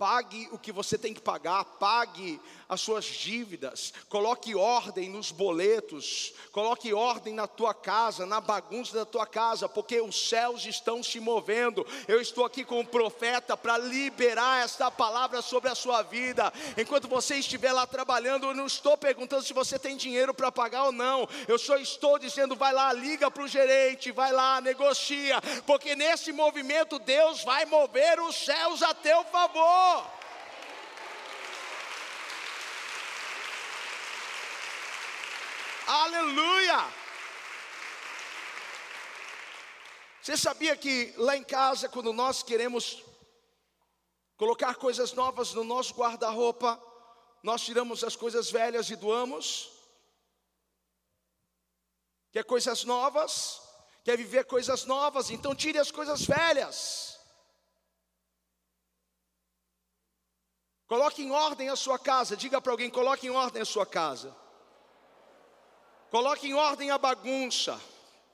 Pague 0.00 0.48
o 0.50 0.58
que 0.58 0.72
você 0.72 0.96
tem 0.96 1.12
que 1.12 1.20
pagar, 1.20 1.62
pague 1.62 2.40
as 2.66 2.80
suas 2.80 3.04
dívidas, 3.04 3.92
coloque 4.08 4.54
ordem 4.54 5.10
nos 5.10 5.30
boletos, 5.30 6.32
coloque 6.52 6.94
ordem 6.94 7.34
na 7.34 7.46
tua 7.46 7.74
casa, 7.74 8.24
na 8.24 8.40
bagunça 8.40 8.96
da 8.96 9.04
tua 9.04 9.26
casa, 9.26 9.68
porque 9.68 10.00
os 10.00 10.30
céus 10.30 10.64
estão 10.64 11.02
se 11.02 11.20
movendo. 11.20 11.86
Eu 12.08 12.18
estou 12.18 12.46
aqui 12.46 12.64
com 12.64 12.80
o 12.80 12.86
profeta 12.86 13.58
para 13.58 13.76
liberar 13.76 14.64
esta 14.64 14.90
palavra 14.90 15.42
sobre 15.42 15.68
a 15.68 15.74
sua 15.74 16.00
vida. 16.00 16.50
Enquanto 16.78 17.06
você 17.06 17.34
estiver 17.34 17.72
lá 17.72 17.86
trabalhando, 17.86 18.46
eu 18.46 18.54
não 18.54 18.66
estou 18.66 18.96
perguntando 18.96 19.42
se 19.42 19.52
você 19.52 19.78
tem 19.78 19.98
dinheiro 19.98 20.32
para 20.32 20.50
pagar 20.50 20.84
ou 20.84 20.92
não, 20.92 21.28
eu 21.46 21.58
só 21.58 21.76
estou 21.76 22.18
dizendo: 22.18 22.56
vai 22.56 22.72
lá, 22.72 22.90
liga 22.90 23.30
para 23.30 23.42
o 23.42 23.48
gerente, 23.48 24.12
vai 24.12 24.32
lá, 24.32 24.62
negocia, 24.62 25.42
porque 25.66 25.94
nesse 25.94 26.32
movimento 26.32 26.98
Deus 27.00 27.44
vai 27.44 27.66
mover 27.66 28.18
os 28.20 28.34
céus 28.36 28.82
a 28.82 28.94
teu 28.94 29.24
favor. 29.24 29.89
Aleluia! 35.86 36.86
Você 40.22 40.36
sabia 40.36 40.76
que 40.76 41.12
lá 41.16 41.36
em 41.36 41.42
casa, 41.42 41.88
quando 41.88 42.12
nós 42.12 42.42
queremos 42.42 43.02
colocar 44.36 44.74
coisas 44.76 45.12
novas 45.12 45.52
no 45.52 45.64
nosso 45.64 45.94
guarda-roupa, 45.94 46.80
nós 47.42 47.62
tiramos 47.62 48.04
as 48.04 48.16
coisas 48.16 48.50
velhas 48.50 48.88
e 48.90 48.96
doamos? 48.96 49.70
Quer 52.32 52.44
coisas 52.44 52.84
novas? 52.84 53.60
Quer 54.04 54.16
viver 54.16 54.44
coisas 54.44 54.84
novas? 54.84 55.30
Então 55.30 55.54
tire 55.54 55.78
as 55.78 55.90
coisas 55.90 56.24
velhas. 56.24 57.19
Coloque 60.90 61.22
em 61.22 61.30
ordem 61.30 61.68
a 61.68 61.76
sua 61.76 62.00
casa. 62.00 62.36
Diga 62.36 62.60
para 62.60 62.72
alguém: 62.72 62.90
coloque 62.90 63.24
em 63.24 63.30
ordem 63.30 63.62
a 63.62 63.64
sua 63.64 63.86
casa. 63.86 64.34
Coloque 66.10 66.48
em 66.48 66.52
ordem 66.54 66.90
a 66.90 66.98
bagunça. 66.98 67.80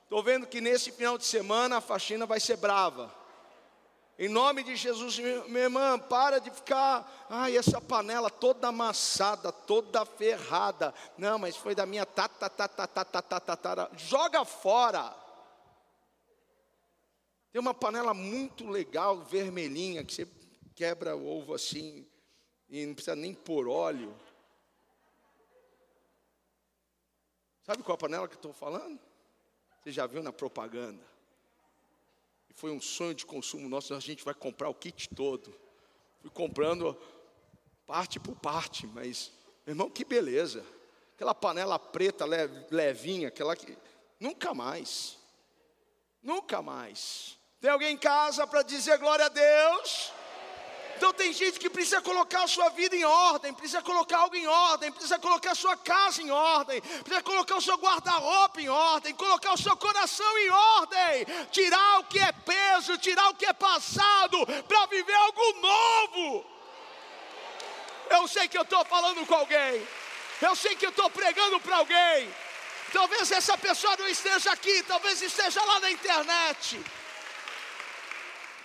Estou 0.05 0.23
vendo 0.23 0.47
que 0.47 0.59
nesse 0.59 0.91
final 0.91 1.19
de 1.19 1.27
semana 1.27 1.77
a 1.77 1.81
faxina 1.83 2.25
vai 2.25 2.41
ser 2.41 2.57
brava. 2.57 3.15
Em 4.19 4.31
nome 4.31 4.63
de 4.63 4.75
Jesus, 4.75 5.19
minha 5.19 5.65
irmã, 5.65 5.99
para 5.99 6.39
de 6.39 6.51
ficar, 6.51 7.27
ai, 7.29 7.59
essa 7.59 7.79
panela 7.79 8.31
toda 8.31 8.69
amassada, 8.69 9.53
toda 9.53 10.07
ferrada. 10.07 10.95
Não, 11.19 11.39
mas 11.39 11.59
foi 11.59 11.75
da 11.75 11.85
minha 11.85 12.07
tata, 12.07 12.49
tata, 12.49 12.89
tata, 12.89 13.23
tata, 13.23 13.57
tata. 13.59 13.91
Joga 13.99 14.47
fora. 14.47 15.15
Tem 17.53 17.61
uma 17.61 17.75
panela 17.75 18.15
muito 18.15 18.67
legal, 18.67 19.19
vermelhinha, 19.19 20.03
que 20.03 20.15
você 20.15 20.27
quebra 20.75 21.15
o 21.15 21.29
ovo 21.29 21.53
assim, 21.53 22.07
e 22.69 22.85
não 22.87 22.95
precisa 22.95 23.17
nem 23.17 23.35
pôr 23.35 23.69
óleo. 23.69 24.15
Sabe 27.63 27.83
qual 27.83 27.95
a 27.95 27.99
panela 27.99 28.29
que 28.29 28.35
eu 28.35 28.39
estou 28.39 28.53
falando? 28.53 28.99
Você 29.83 29.91
já 29.91 30.07
viu 30.07 30.23
na 30.23 30.33
propaganda. 30.33 31.03
E 32.49 32.55
foi 32.55 32.71
um 32.71 32.81
sonho 32.81 33.15
de 33.15 33.27
consumo 33.27 33.69
nosso, 33.69 33.95
a 33.95 34.01
gente 34.01 34.25
vai 34.25 34.35
comprar 34.35 34.69
o 34.69 34.75
kit 34.75 35.09
todo. 35.15 35.55
Fui 36.21 36.31
comprando 36.31 36.97
parte 37.87 38.19
por 38.19 38.37
parte, 38.37 38.87
mas, 38.87 39.33
meu 39.65 39.73
irmão, 39.73 39.91
que 39.91 40.05
beleza. 40.05 40.65
Aquela 41.15 41.35
panela 41.35 41.79
preta 41.79 42.25
levinha, 42.71 43.29
aquela 43.29 43.57
que. 43.57 43.77
Nunca 44.21 44.53
mais. 44.53 45.19
Nunca 46.23 46.61
mais. 46.61 47.39
Tem 47.61 47.71
alguém 47.71 47.95
em 47.95 47.99
casa 47.99 48.47
para 48.47 48.63
dizer 48.63 48.99
glória 48.99 49.27
a 49.27 49.29
Deus? 49.29 50.13
Então 50.97 51.13
tem 51.13 51.31
gente 51.31 51.59
que 51.59 51.69
precisa 51.69 52.01
colocar 52.01 52.45
a 52.45 52.47
sua 52.47 52.71
vida 52.71 52.97
em 52.97 53.05
ordem, 53.05 53.53
precisa 53.53 53.83
colocar 53.83 54.19
algo 54.19 54.35
em 54.35 54.47
ordem, 54.47 54.91
precisa 54.91 55.19
colocar 55.19 55.53
a 55.53 55.55
sua 55.55 55.77
casa 55.77 56.23
em 56.23 56.31
ordem, 56.31 56.81
precisa 56.81 57.23
colocar 57.23 57.57
o 57.57 57.61
seu 57.61 57.77
guarda-roupa 57.77 58.63
em 58.63 58.69
ordem, 58.69 59.15
colocar 59.15 59.53
o 59.53 59.59
seu 59.59 59.77
coração 59.77 60.39
em 60.39 60.51
ordem, 60.51 61.27
tirar 61.51 62.01
o 62.01 62.05
que 62.05 62.19
é 62.19 62.33
peso, 62.33 62.97
tirar 62.97 63.29
o 63.29 63.35
que 63.35 63.45
é 63.45 63.53
passado, 63.53 64.39
para 64.67 64.87
viver 64.87 65.15
algo 65.15 65.53
novo. 65.61 66.47
Eu 68.09 68.27
sei 68.27 68.49
que 68.49 68.57
eu 68.57 68.63
estou 68.63 68.83
falando 68.87 69.27
com 69.27 69.35
alguém, 69.35 69.87
eu 70.41 70.57
sei 70.57 70.77
que 70.77 70.87
eu 70.87 70.91
estou 70.91 71.11
pregando 71.11 71.61
para 71.61 71.77
alguém. 71.77 72.35
Talvez 72.91 73.31
essa 73.31 73.59
pessoa 73.59 73.97
não 73.99 74.09
esteja 74.09 74.51
aqui, 74.51 74.83
talvez 74.85 75.21
esteja 75.21 75.63
lá 75.63 75.81
na 75.81 75.91
internet. 75.91 76.81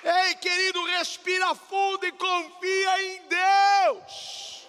Ei, 0.03 0.35
querido, 0.35 0.83
respira 0.85 1.53
fundo 1.53 2.05
e 2.05 2.11
confia 2.11 3.03
em 3.03 3.27
Deus. 3.27 4.67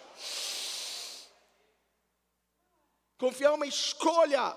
Confiar 3.17 3.51
é 3.51 3.55
uma 3.55 3.67
escolha. 3.67 4.55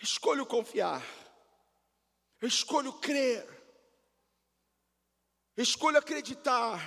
Escolho 0.00 0.46
confiar. 0.46 1.02
Escolho 2.40 2.94
crer. 2.94 3.46
Escolho 5.54 5.98
acreditar. 5.98 6.78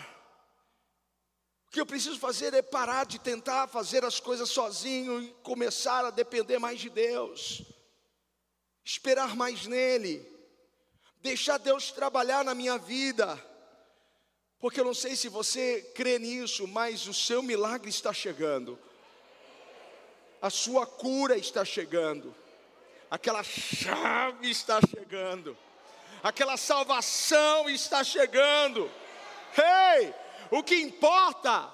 O 1.67 1.71
que 1.71 1.79
eu 1.79 1.86
preciso 1.86 2.19
fazer 2.19 2.53
é 2.55 2.63
parar 2.63 3.05
de 3.05 3.19
tentar 3.19 3.67
fazer 3.67 4.03
as 4.03 4.19
coisas 4.19 4.49
sozinho 4.49 5.21
e 5.21 5.34
começar 5.43 6.03
a 6.03 6.09
depender 6.09 6.57
mais 6.57 6.79
de 6.79 6.89
Deus. 6.89 7.61
Esperar 8.84 9.36
mais 9.36 9.67
nele 9.67 10.32
deixar 11.24 11.57
Deus 11.57 11.89
trabalhar 11.89 12.43
na 12.43 12.53
minha 12.53 12.78
vida, 12.78 13.41
porque 14.59 14.82
eu 14.82 14.86
não 14.86 14.93
sei 14.93 15.15
se 15.15 15.30
você 15.30 15.82
crê 15.95 16.19
nisso, 16.19 16.67
mas 16.67 17.07
o 17.07 17.13
seu 17.13 17.41
milagre 17.41 17.89
está 17.89 18.11
chegando, 18.11 18.78
a 20.41 20.49
sua 20.49 20.86
cura 20.86 21.38
está 21.38 21.63
chegando, 21.63 22.36
aquela 23.09 23.41
chave 23.41 24.49
está 24.49 24.82
chegando, 24.82 25.57
aquela 26.21 26.57
salvação 26.57 27.69
está 27.69 28.03
chegando. 28.03 28.91
Ei, 29.57 30.07
hey, 30.07 30.13
o 30.51 30.61
que 30.61 30.76
importa 30.76 31.71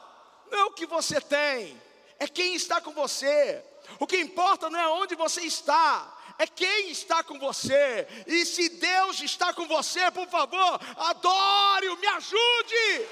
não 0.52 0.60
é 0.60 0.66
o 0.66 0.74
que 0.74 0.86
você 0.86 1.20
tem, 1.20 1.76
é 2.20 2.28
quem 2.28 2.54
está 2.54 2.80
com 2.80 2.92
você. 2.92 3.64
O 4.00 4.06
que 4.06 4.18
importa 4.18 4.70
não 4.70 4.80
é 4.80 4.88
onde 4.90 5.16
você 5.16 5.42
está, 5.42 6.16
é 6.40 6.48
quem 6.48 6.90
está 6.90 7.22
com 7.22 7.38
você. 7.38 8.08
E 8.26 8.46
se 8.46 8.70
Deus 8.70 9.22
está 9.22 9.54
com 9.54 9.68
você, 9.68 10.10
por 10.10 10.28
favor, 10.30 10.80
adore-o, 10.96 11.98
me 11.98 12.08
ajude. 12.08 13.08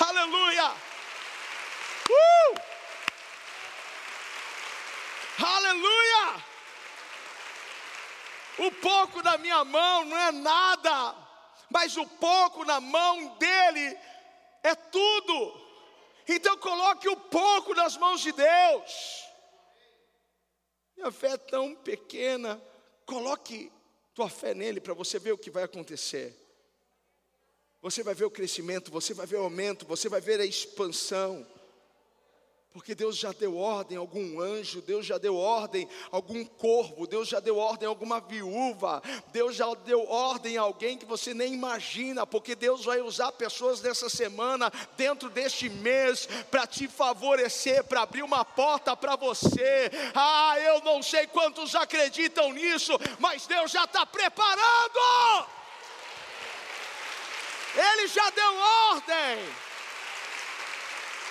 Aleluia. 0.00 0.72
Uh! 2.08 2.60
Aleluia. 5.44 6.44
O 8.56 8.72
pouco 8.72 9.22
na 9.22 9.36
minha 9.36 9.62
mão 9.66 10.06
não 10.06 10.16
é 10.16 10.32
nada, 10.32 11.14
mas 11.68 11.94
o 11.98 12.06
pouco 12.06 12.64
na 12.64 12.80
mão 12.80 13.36
dele 13.36 13.98
é 14.62 14.74
tudo. 14.74 15.66
Então 16.26 16.56
coloque 16.56 17.06
o 17.06 17.16
pouco 17.16 17.74
nas 17.74 17.98
mãos 17.98 18.22
de 18.22 18.32
Deus. 18.32 19.25
Minha 20.96 21.12
fé 21.12 21.32
é 21.32 21.36
tão 21.36 21.74
pequena. 21.74 22.60
Coloque 23.04 23.70
tua 24.14 24.28
fé 24.28 24.54
nele 24.54 24.80
para 24.80 24.94
você 24.94 25.18
ver 25.18 25.32
o 25.32 25.38
que 25.38 25.50
vai 25.50 25.62
acontecer. 25.62 26.34
Você 27.82 28.02
vai 28.02 28.14
ver 28.14 28.24
o 28.24 28.30
crescimento, 28.30 28.90
você 28.90 29.12
vai 29.12 29.26
ver 29.26 29.36
o 29.36 29.42
aumento, 29.42 29.86
você 29.86 30.08
vai 30.08 30.20
ver 30.20 30.40
a 30.40 30.44
expansão. 30.44 31.46
Porque 32.76 32.94
Deus 32.94 33.16
já 33.16 33.32
deu 33.32 33.56
ordem 33.56 33.96
a 33.96 34.00
algum 34.00 34.38
anjo, 34.38 34.82
Deus 34.82 35.06
já 35.06 35.16
deu 35.16 35.34
ordem 35.34 35.88
a 36.12 36.16
algum 36.16 36.44
corvo, 36.44 37.06
Deus 37.06 37.26
já 37.26 37.40
deu 37.40 37.56
ordem 37.56 37.86
a 37.86 37.88
alguma 37.88 38.20
viúva, 38.20 39.02
Deus 39.32 39.56
já 39.56 39.72
deu 39.76 40.06
ordem 40.06 40.58
a 40.58 40.60
alguém 40.60 40.98
que 40.98 41.06
você 41.06 41.32
nem 41.32 41.54
imagina, 41.54 42.26
porque 42.26 42.54
Deus 42.54 42.84
vai 42.84 43.00
usar 43.00 43.32
pessoas 43.32 43.80
dessa 43.80 44.10
semana, 44.10 44.70
dentro 44.94 45.30
deste 45.30 45.70
mês, 45.70 46.28
para 46.50 46.66
te 46.66 46.86
favorecer, 46.86 47.82
para 47.84 48.02
abrir 48.02 48.22
uma 48.22 48.44
porta 48.44 48.94
para 48.94 49.16
você. 49.16 49.90
Ah, 50.14 50.56
eu 50.60 50.82
não 50.82 51.02
sei 51.02 51.26
quantos 51.26 51.74
acreditam 51.74 52.52
nisso, 52.52 52.92
mas 53.18 53.46
Deus 53.46 53.70
já 53.70 53.84
está 53.84 54.04
preparando. 54.04 55.46
Ele 57.74 58.06
já 58.06 58.28
deu 58.28 58.54
ordem 58.90 59.66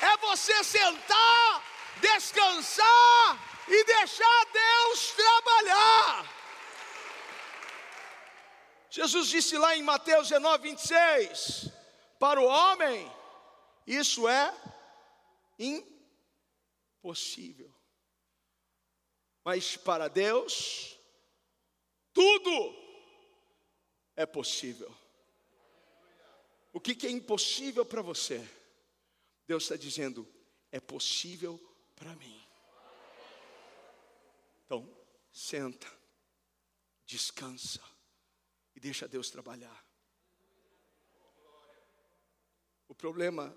é 0.01 0.17
você 0.17 0.63
sentar, 0.63 1.63
descansar 2.01 3.65
e 3.67 3.83
deixar 3.83 4.45
Deus 4.51 5.11
trabalhar. 5.11 6.33
Jesus 8.89 9.27
disse 9.27 9.57
lá 9.57 9.75
em 9.75 9.83
Mateus 9.83 10.29
19, 10.29 10.69
26: 10.69 11.69
Para 12.17 12.39
o 12.39 12.45
homem, 12.45 13.11
isso 13.85 14.27
é 14.27 14.51
impossível. 15.59 17.71
Mas 19.43 19.77
para 19.77 20.07
Deus, 20.07 20.97
tudo 22.13 22.75
é 24.15 24.25
possível. 24.25 24.91
O 26.71 26.79
que, 26.79 26.95
que 26.95 27.05
é 27.05 27.11
impossível 27.11 27.85
para 27.85 28.01
você? 28.01 28.43
Deus 29.47 29.63
está 29.63 29.75
dizendo, 29.75 30.27
é 30.71 30.79
possível 30.79 31.57
para 31.95 32.15
mim. 32.15 32.41
Então, 34.65 34.89
senta, 35.31 35.91
descansa 37.05 37.81
e 38.75 38.79
deixa 38.79 39.07
Deus 39.07 39.29
trabalhar. 39.29 39.85
O 42.87 42.95
problema 42.95 43.55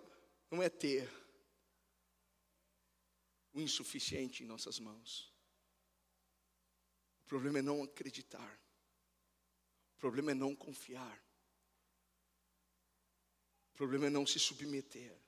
não 0.51 0.63
é 0.63 0.69
ter 0.69 1.09
o 3.53 3.61
insuficiente 3.61 4.43
em 4.43 4.47
nossas 4.47 4.79
mãos. 4.79 5.33
O 7.23 7.27
problema 7.27 7.59
é 7.59 7.63
não 7.63 7.83
acreditar. 7.83 8.61
O 9.97 9.99
problema 9.99 10.31
é 10.31 10.35
não 10.35 10.55
confiar. 10.55 11.25
O 13.73 13.77
problema 13.77 14.07
é 14.07 14.11
não 14.11 14.27
se 14.27 14.39
submeter. 14.39 15.28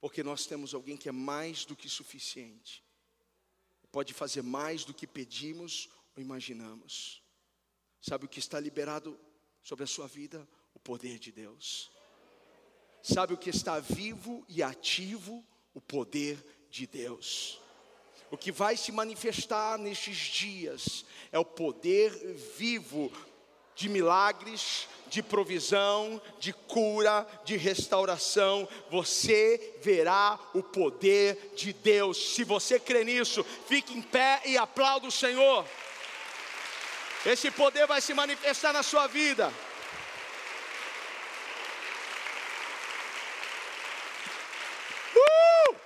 Porque 0.00 0.22
nós 0.22 0.46
temos 0.46 0.74
alguém 0.74 0.96
que 0.96 1.08
é 1.08 1.12
mais 1.12 1.64
do 1.64 1.76
que 1.76 1.88
suficiente. 1.88 2.82
Pode 3.92 4.14
fazer 4.14 4.42
mais 4.42 4.84
do 4.84 4.94
que 4.94 5.06
pedimos 5.06 5.88
ou 6.16 6.22
imaginamos. 6.22 7.22
Sabe 8.00 8.24
o 8.24 8.28
que 8.28 8.38
está 8.38 8.58
liberado 8.58 9.18
sobre 9.62 9.84
a 9.84 9.86
sua 9.86 10.06
vida? 10.06 10.48
O 10.74 10.78
poder 10.78 11.18
de 11.18 11.30
Deus. 11.32 11.90
Sabe 13.02 13.34
o 13.34 13.38
que 13.38 13.50
está 13.50 13.80
vivo 13.80 14.44
e 14.48 14.62
ativo? 14.62 15.44
O 15.74 15.80
poder 15.80 16.44
de 16.70 16.86
Deus. 16.86 17.60
O 18.30 18.38
que 18.38 18.52
vai 18.52 18.76
se 18.76 18.92
manifestar 18.92 19.76
nestes 19.76 20.16
dias 20.16 21.04
é 21.32 21.38
o 21.38 21.44
poder 21.44 22.12
vivo 22.56 23.10
de 23.80 23.88
milagres, 23.88 24.86
de 25.06 25.22
provisão, 25.22 26.20
de 26.38 26.52
cura, 26.52 27.26
de 27.46 27.56
restauração. 27.56 28.68
Você 28.90 29.78
verá 29.80 30.38
o 30.52 30.62
poder 30.62 31.52
de 31.56 31.72
Deus. 31.72 32.34
Se 32.34 32.44
você 32.44 32.78
crê 32.78 33.04
nisso, 33.04 33.42
fique 33.66 33.96
em 33.96 34.02
pé 34.02 34.42
e 34.44 34.58
aplaude 34.58 35.06
o 35.06 35.10
Senhor. 35.10 35.66
Esse 37.24 37.50
poder 37.50 37.86
vai 37.86 38.02
se 38.02 38.12
manifestar 38.12 38.74
na 38.74 38.82
sua 38.82 39.06
vida. 39.06 39.50
Uh! 45.16 45.76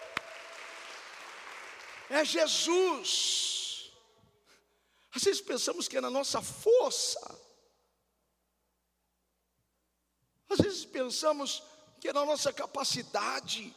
É 2.11 2.25
Jesus. 2.25 3.93
Às 5.15 5.23
vezes 5.23 5.41
pensamos 5.41 5.87
que 5.87 5.97
é 5.97 6.01
na 6.01 6.11
nossa 6.11 6.43
força. 6.43 7.44
Às 10.49 10.59
vezes 10.59 10.85
pensamos 10.85 11.63
que 12.01 12.09
é 12.09 12.13
na 12.13 12.25
nossa 12.25 12.53
capacidade. 12.53 13.75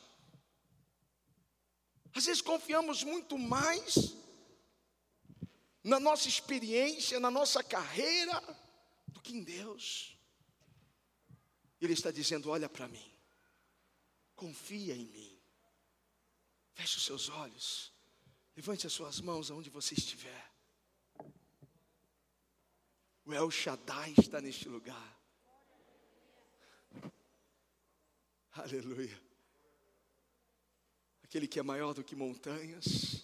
Às 2.13 2.25
vezes 2.25 2.41
confiamos 2.41 3.03
muito 3.03 3.37
mais 3.37 4.15
na 5.83 5.99
nossa 5.99 6.27
experiência, 6.27 7.19
na 7.19 7.31
nossa 7.31 7.63
carreira, 7.63 8.41
do 9.07 9.21
que 9.21 9.33
em 9.33 9.43
Deus. 9.43 10.17
Ele 11.79 11.93
está 11.93 12.11
dizendo: 12.11 12.49
olha 12.49 12.67
para 12.67 12.87
mim, 12.87 13.13
confia 14.35 14.95
em 14.95 15.05
mim, 15.05 15.39
feche 16.73 16.97
os 16.97 17.05
seus 17.05 17.29
olhos, 17.29 17.93
levante 18.55 18.85
as 18.85 18.93
suas 18.93 19.21
mãos 19.21 19.49
aonde 19.49 19.69
você 19.69 19.93
estiver. 19.93 20.51
O 23.23 23.33
El 23.33 23.51
Shaddai 23.51 24.13
está 24.17 24.41
neste 24.41 24.67
lugar. 24.69 25.16
Aleluia. 28.57 29.21
Aquele 31.23 31.47
que 31.47 31.59
é 31.59 31.63
maior 31.63 31.93
do 31.93 32.03
que 32.03 32.15
montanhas, 32.15 33.23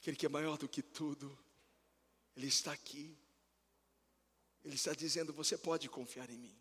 aquele 0.00 0.16
que 0.16 0.24
é 0.24 0.28
maior 0.30 0.56
do 0.56 0.66
que 0.66 0.80
tudo, 0.80 1.38
Ele 2.34 2.46
está 2.46 2.72
aqui. 2.72 3.14
Ele 4.64 4.76
está 4.76 4.94
dizendo: 4.94 5.32
você 5.32 5.58
pode 5.58 5.90
confiar 5.90 6.30
em 6.30 6.38
mim, 6.38 6.56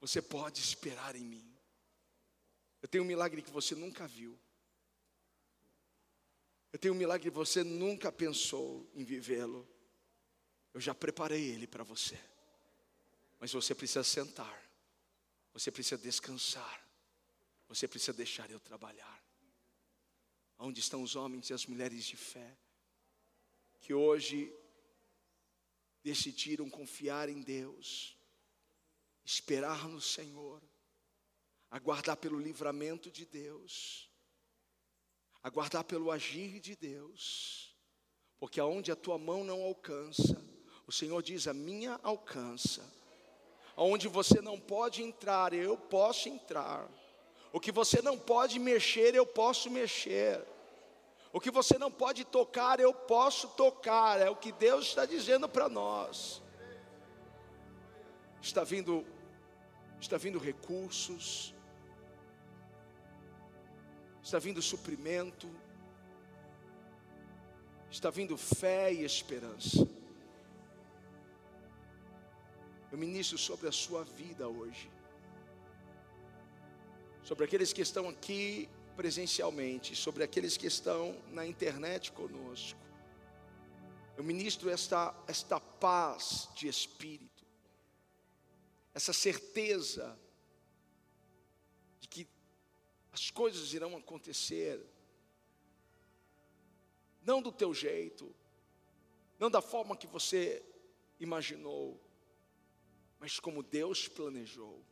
você 0.00 0.22
pode 0.22 0.60
esperar 0.60 1.14
em 1.14 1.24
mim. 1.24 1.54
Eu 2.80 2.88
tenho 2.88 3.04
um 3.04 3.06
milagre 3.06 3.42
que 3.42 3.50
você 3.50 3.74
nunca 3.74 4.06
viu. 4.06 4.38
Eu 6.72 6.78
tenho 6.78 6.94
um 6.94 6.96
milagre 6.96 7.30
que 7.30 7.36
você 7.36 7.62
nunca 7.62 8.10
pensou 8.10 8.88
em 8.94 9.04
vivê-lo. 9.04 9.68
Eu 10.72 10.80
já 10.80 10.94
preparei 10.94 11.50
ele 11.50 11.66
para 11.66 11.82
você. 11.82 12.18
Mas 13.40 13.52
você 13.52 13.74
precisa 13.74 14.04
sentar 14.04 14.67
você 15.58 15.72
precisa 15.72 16.00
descansar. 16.00 16.88
Você 17.68 17.88
precisa 17.88 18.12
deixar 18.12 18.48
eu 18.48 18.60
trabalhar. 18.60 19.24
Onde 20.56 20.78
estão 20.78 21.02
os 21.02 21.16
homens 21.16 21.50
e 21.50 21.52
as 21.52 21.66
mulheres 21.66 22.04
de 22.04 22.16
fé 22.16 22.56
que 23.80 23.92
hoje 23.92 24.52
decidiram 26.02 26.70
confiar 26.70 27.28
em 27.28 27.42
Deus, 27.42 28.16
esperar 29.24 29.88
no 29.88 30.00
Senhor, 30.00 30.62
aguardar 31.70 32.16
pelo 32.16 32.38
livramento 32.38 33.10
de 33.10 33.26
Deus, 33.26 34.08
aguardar 35.42 35.84
pelo 35.84 36.10
agir 36.10 36.60
de 36.60 36.76
Deus, 36.76 37.76
porque 38.38 38.60
aonde 38.60 38.92
a 38.92 38.96
tua 38.96 39.18
mão 39.18 39.42
não 39.42 39.62
alcança, 39.62 40.40
o 40.86 40.92
Senhor 40.92 41.22
diz: 41.22 41.46
a 41.46 41.54
minha 41.54 41.94
alcança 42.02 42.97
onde 43.78 44.08
você 44.08 44.40
não 44.40 44.58
pode 44.58 45.02
entrar, 45.02 45.52
eu 45.52 45.76
posso 45.76 46.28
entrar. 46.28 46.88
O 47.52 47.60
que 47.60 47.70
você 47.70 48.02
não 48.02 48.18
pode 48.18 48.58
mexer, 48.58 49.14
eu 49.14 49.24
posso 49.24 49.70
mexer. 49.70 50.44
O 51.32 51.40
que 51.40 51.50
você 51.50 51.78
não 51.78 51.90
pode 51.90 52.24
tocar, 52.24 52.80
eu 52.80 52.92
posso 52.92 53.48
tocar. 53.48 54.20
É 54.20 54.28
o 54.28 54.36
que 54.36 54.50
Deus 54.50 54.86
está 54.86 55.06
dizendo 55.06 55.48
para 55.48 55.68
nós. 55.68 56.42
Está 58.42 58.64
vindo, 58.64 59.04
está 60.00 60.16
vindo 60.16 60.38
recursos, 60.38 61.54
está 64.22 64.38
vindo 64.38 64.60
suprimento, 64.60 65.48
está 67.90 68.10
vindo 68.10 68.36
fé 68.36 68.92
e 68.92 69.04
esperança. 69.04 69.88
Eu 72.90 72.96
ministro 72.96 73.36
sobre 73.36 73.68
a 73.68 73.72
sua 73.72 74.02
vida 74.02 74.48
hoje. 74.48 74.90
Sobre 77.22 77.44
aqueles 77.44 77.72
que 77.72 77.82
estão 77.82 78.08
aqui 78.08 78.68
presencialmente, 78.96 79.94
sobre 79.94 80.24
aqueles 80.24 80.56
que 80.56 80.66
estão 80.66 81.20
na 81.28 81.46
internet 81.46 82.10
conosco. 82.12 82.80
Eu 84.16 84.24
ministro 84.24 84.70
esta, 84.70 85.14
esta 85.28 85.60
paz 85.60 86.48
de 86.54 86.66
espírito, 86.66 87.44
essa 88.94 89.12
certeza 89.12 90.18
de 92.00 92.08
que 92.08 92.26
as 93.12 93.30
coisas 93.30 93.72
irão 93.74 93.96
acontecer, 93.96 94.84
não 97.22 97.42
do 97.42 97.52
teu 97.52 97.74
jeito, 97.74 98.34
não 99.38 99.50
da 99.50 99.60
forma 99.60 99.96
que 99.96 100.06
você 100.06 100.64
imaginou, 101.20 102.00
mas 103.18 103.40
como 103.40 103.62
Deus 103.62 104.08
planejou. 104.08 104.82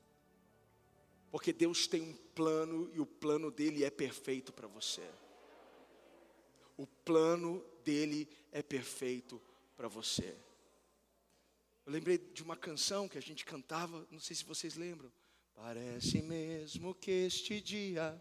Porque 1.31 1.53
Deus 1.53 1.87
tem 1.87 2.03
um 2.03 2.15
plano 2.35 2.91
e 2.95 3.01
o 3.01 3.07
plano 3.07 3.51
dele 3.51 3.85
é 3.85 3.91
perfeito 3.91 4.53
para 4.53 4.67
você. 4.67 5.09
O 6.77 6.87
plano 6.87 7.65
dele 7.85 8.29
é 8.53 8.63
perfeito 8.63 9.41
para 9.77 9.89
você. 9.89 10.35
Eu 11.85 11.93
lembrei 11.93 12.19
de 12.19 12.43
uma 12.43 12.57
canção 12.57 13.09
que 13.09 13.19
a 13.19 13.23
gente 13.23 13.45
cantava, 13.45 14.07
não 14.11 14.19
sei 14.19 14.35
se 14.35 14.45
vocês 14.45 14.75
lembram. 14.75 15.11
Parece 15.55 16.21
mesmo 16.21 16.95
que 16.95 17.11
este 17.11 17.61
dia 17.61 18.21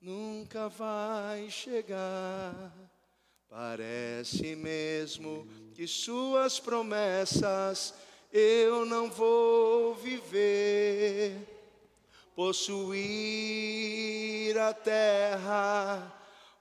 nunca 0.00 0.68
vai 0.68 1.50
chegar. 1.50 2.74
Parece 3.48 4.54
mesmo 4.54 5.48
que 5.74 5.86
suas 5.86 6.60
promessas 6.60 7.94
eu 8.32 8.86
não 8.86 9.10
vou 9.10 9.94
viver, 9.94 11.36
possuir 12.34 12.98
a 14.58 14.72
terra 14.72 16.18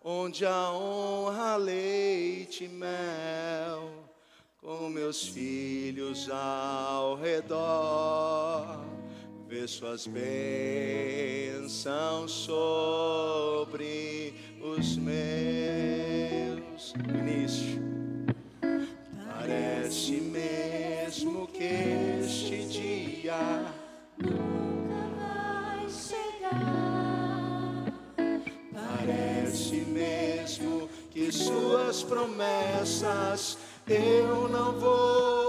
onde 0.10 0.46
a 0.46 0.72
honra, 0.72 1.58
leite 1.58 2.64
e 2.64 2.70
mel, 2.70 3.92
com 4.62 4.88
meus 4.90 5.28
filhos 5.28 6.30
ao 6.30 7.18
redor, 7.18 8.86
ver 9.48 9.68
suas 9.68 10.08
bênçãos 10.08 10.32
sobre 12.32 14.34
os 14.62 14.96
meus. 14.96 16.94
Início. 17.10 17.86
Parece 19.26 20.22
mesmo 20.22 21.47
este 21.68 22.66
dia 22.66 23.66
nunca 24.18 24.96
vai 25.18 25.90
chegar. 25.90 26.64
Parece 28.74 29.76
mesmo 29.82 30.90
que 31.12 31.32
suas 31.32 32.04
promessas 32.04 33.58
eu 33.88 34.48
não 34.48 34.72
vou 34.80 35.47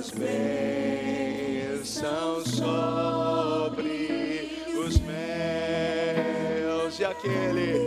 as 0.00 0.10
bênçãos 0.12 1.84
sobre 2.48 3.92
os 4.82 4.98
meus. 5.00 6.98
E 6.98 7.04
aquele 7.04 7.79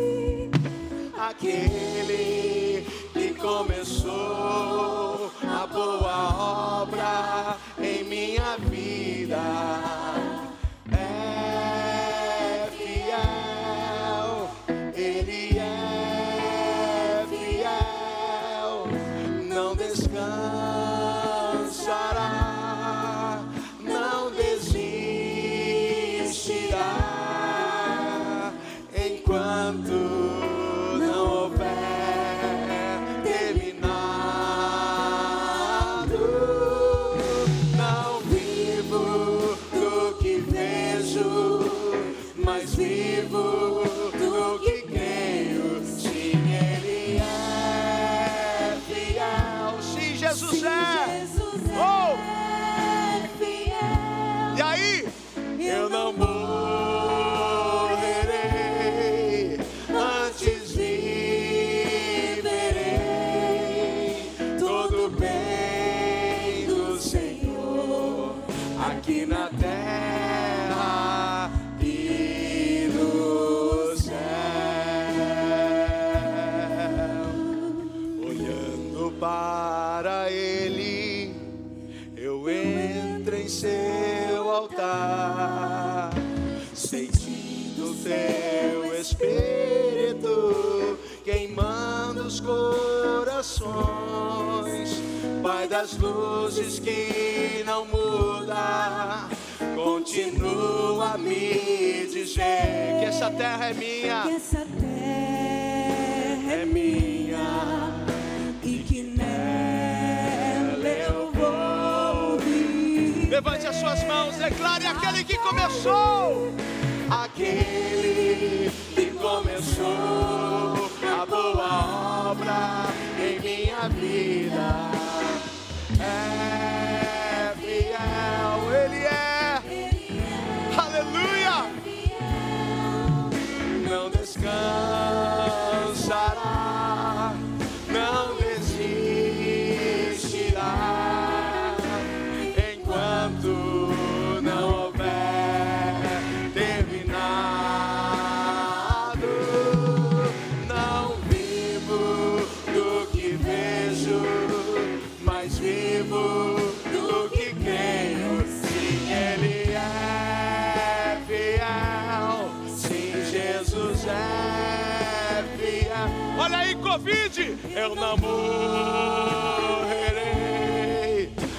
eu 167.75 167.95
não 167.95 168.15
morrerei 168.17 168.53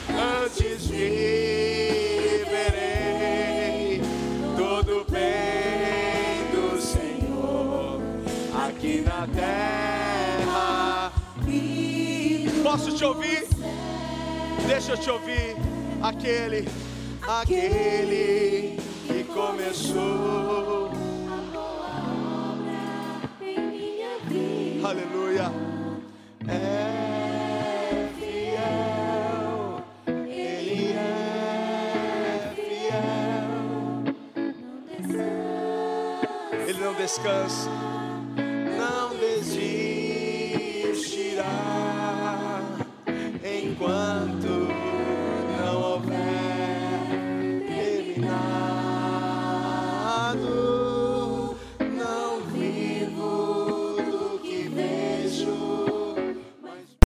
antes 0.08 0.86
viverei 0.86 1.20
todo 4.56 5.04
bem 5.10 6.44
do 6.52 6.80
Senhor 6.80 8.00
aqui 8.66 9.00
na 9.02 9.26
terra. 9.34 11.12
Posso 12.62 12.92
te 12.92 13.04
ouvir? 13.04 13.46
Deixa 14.66 14.92
eu 14.92 14.96
te 14.96 15.10
ouvir. 15.10 15.56
Aquele, 16.02 16.68
aquele 17.22 18.78
que 19.06 19.24
começou. 19.24 20.63
discuss 37.16 37.83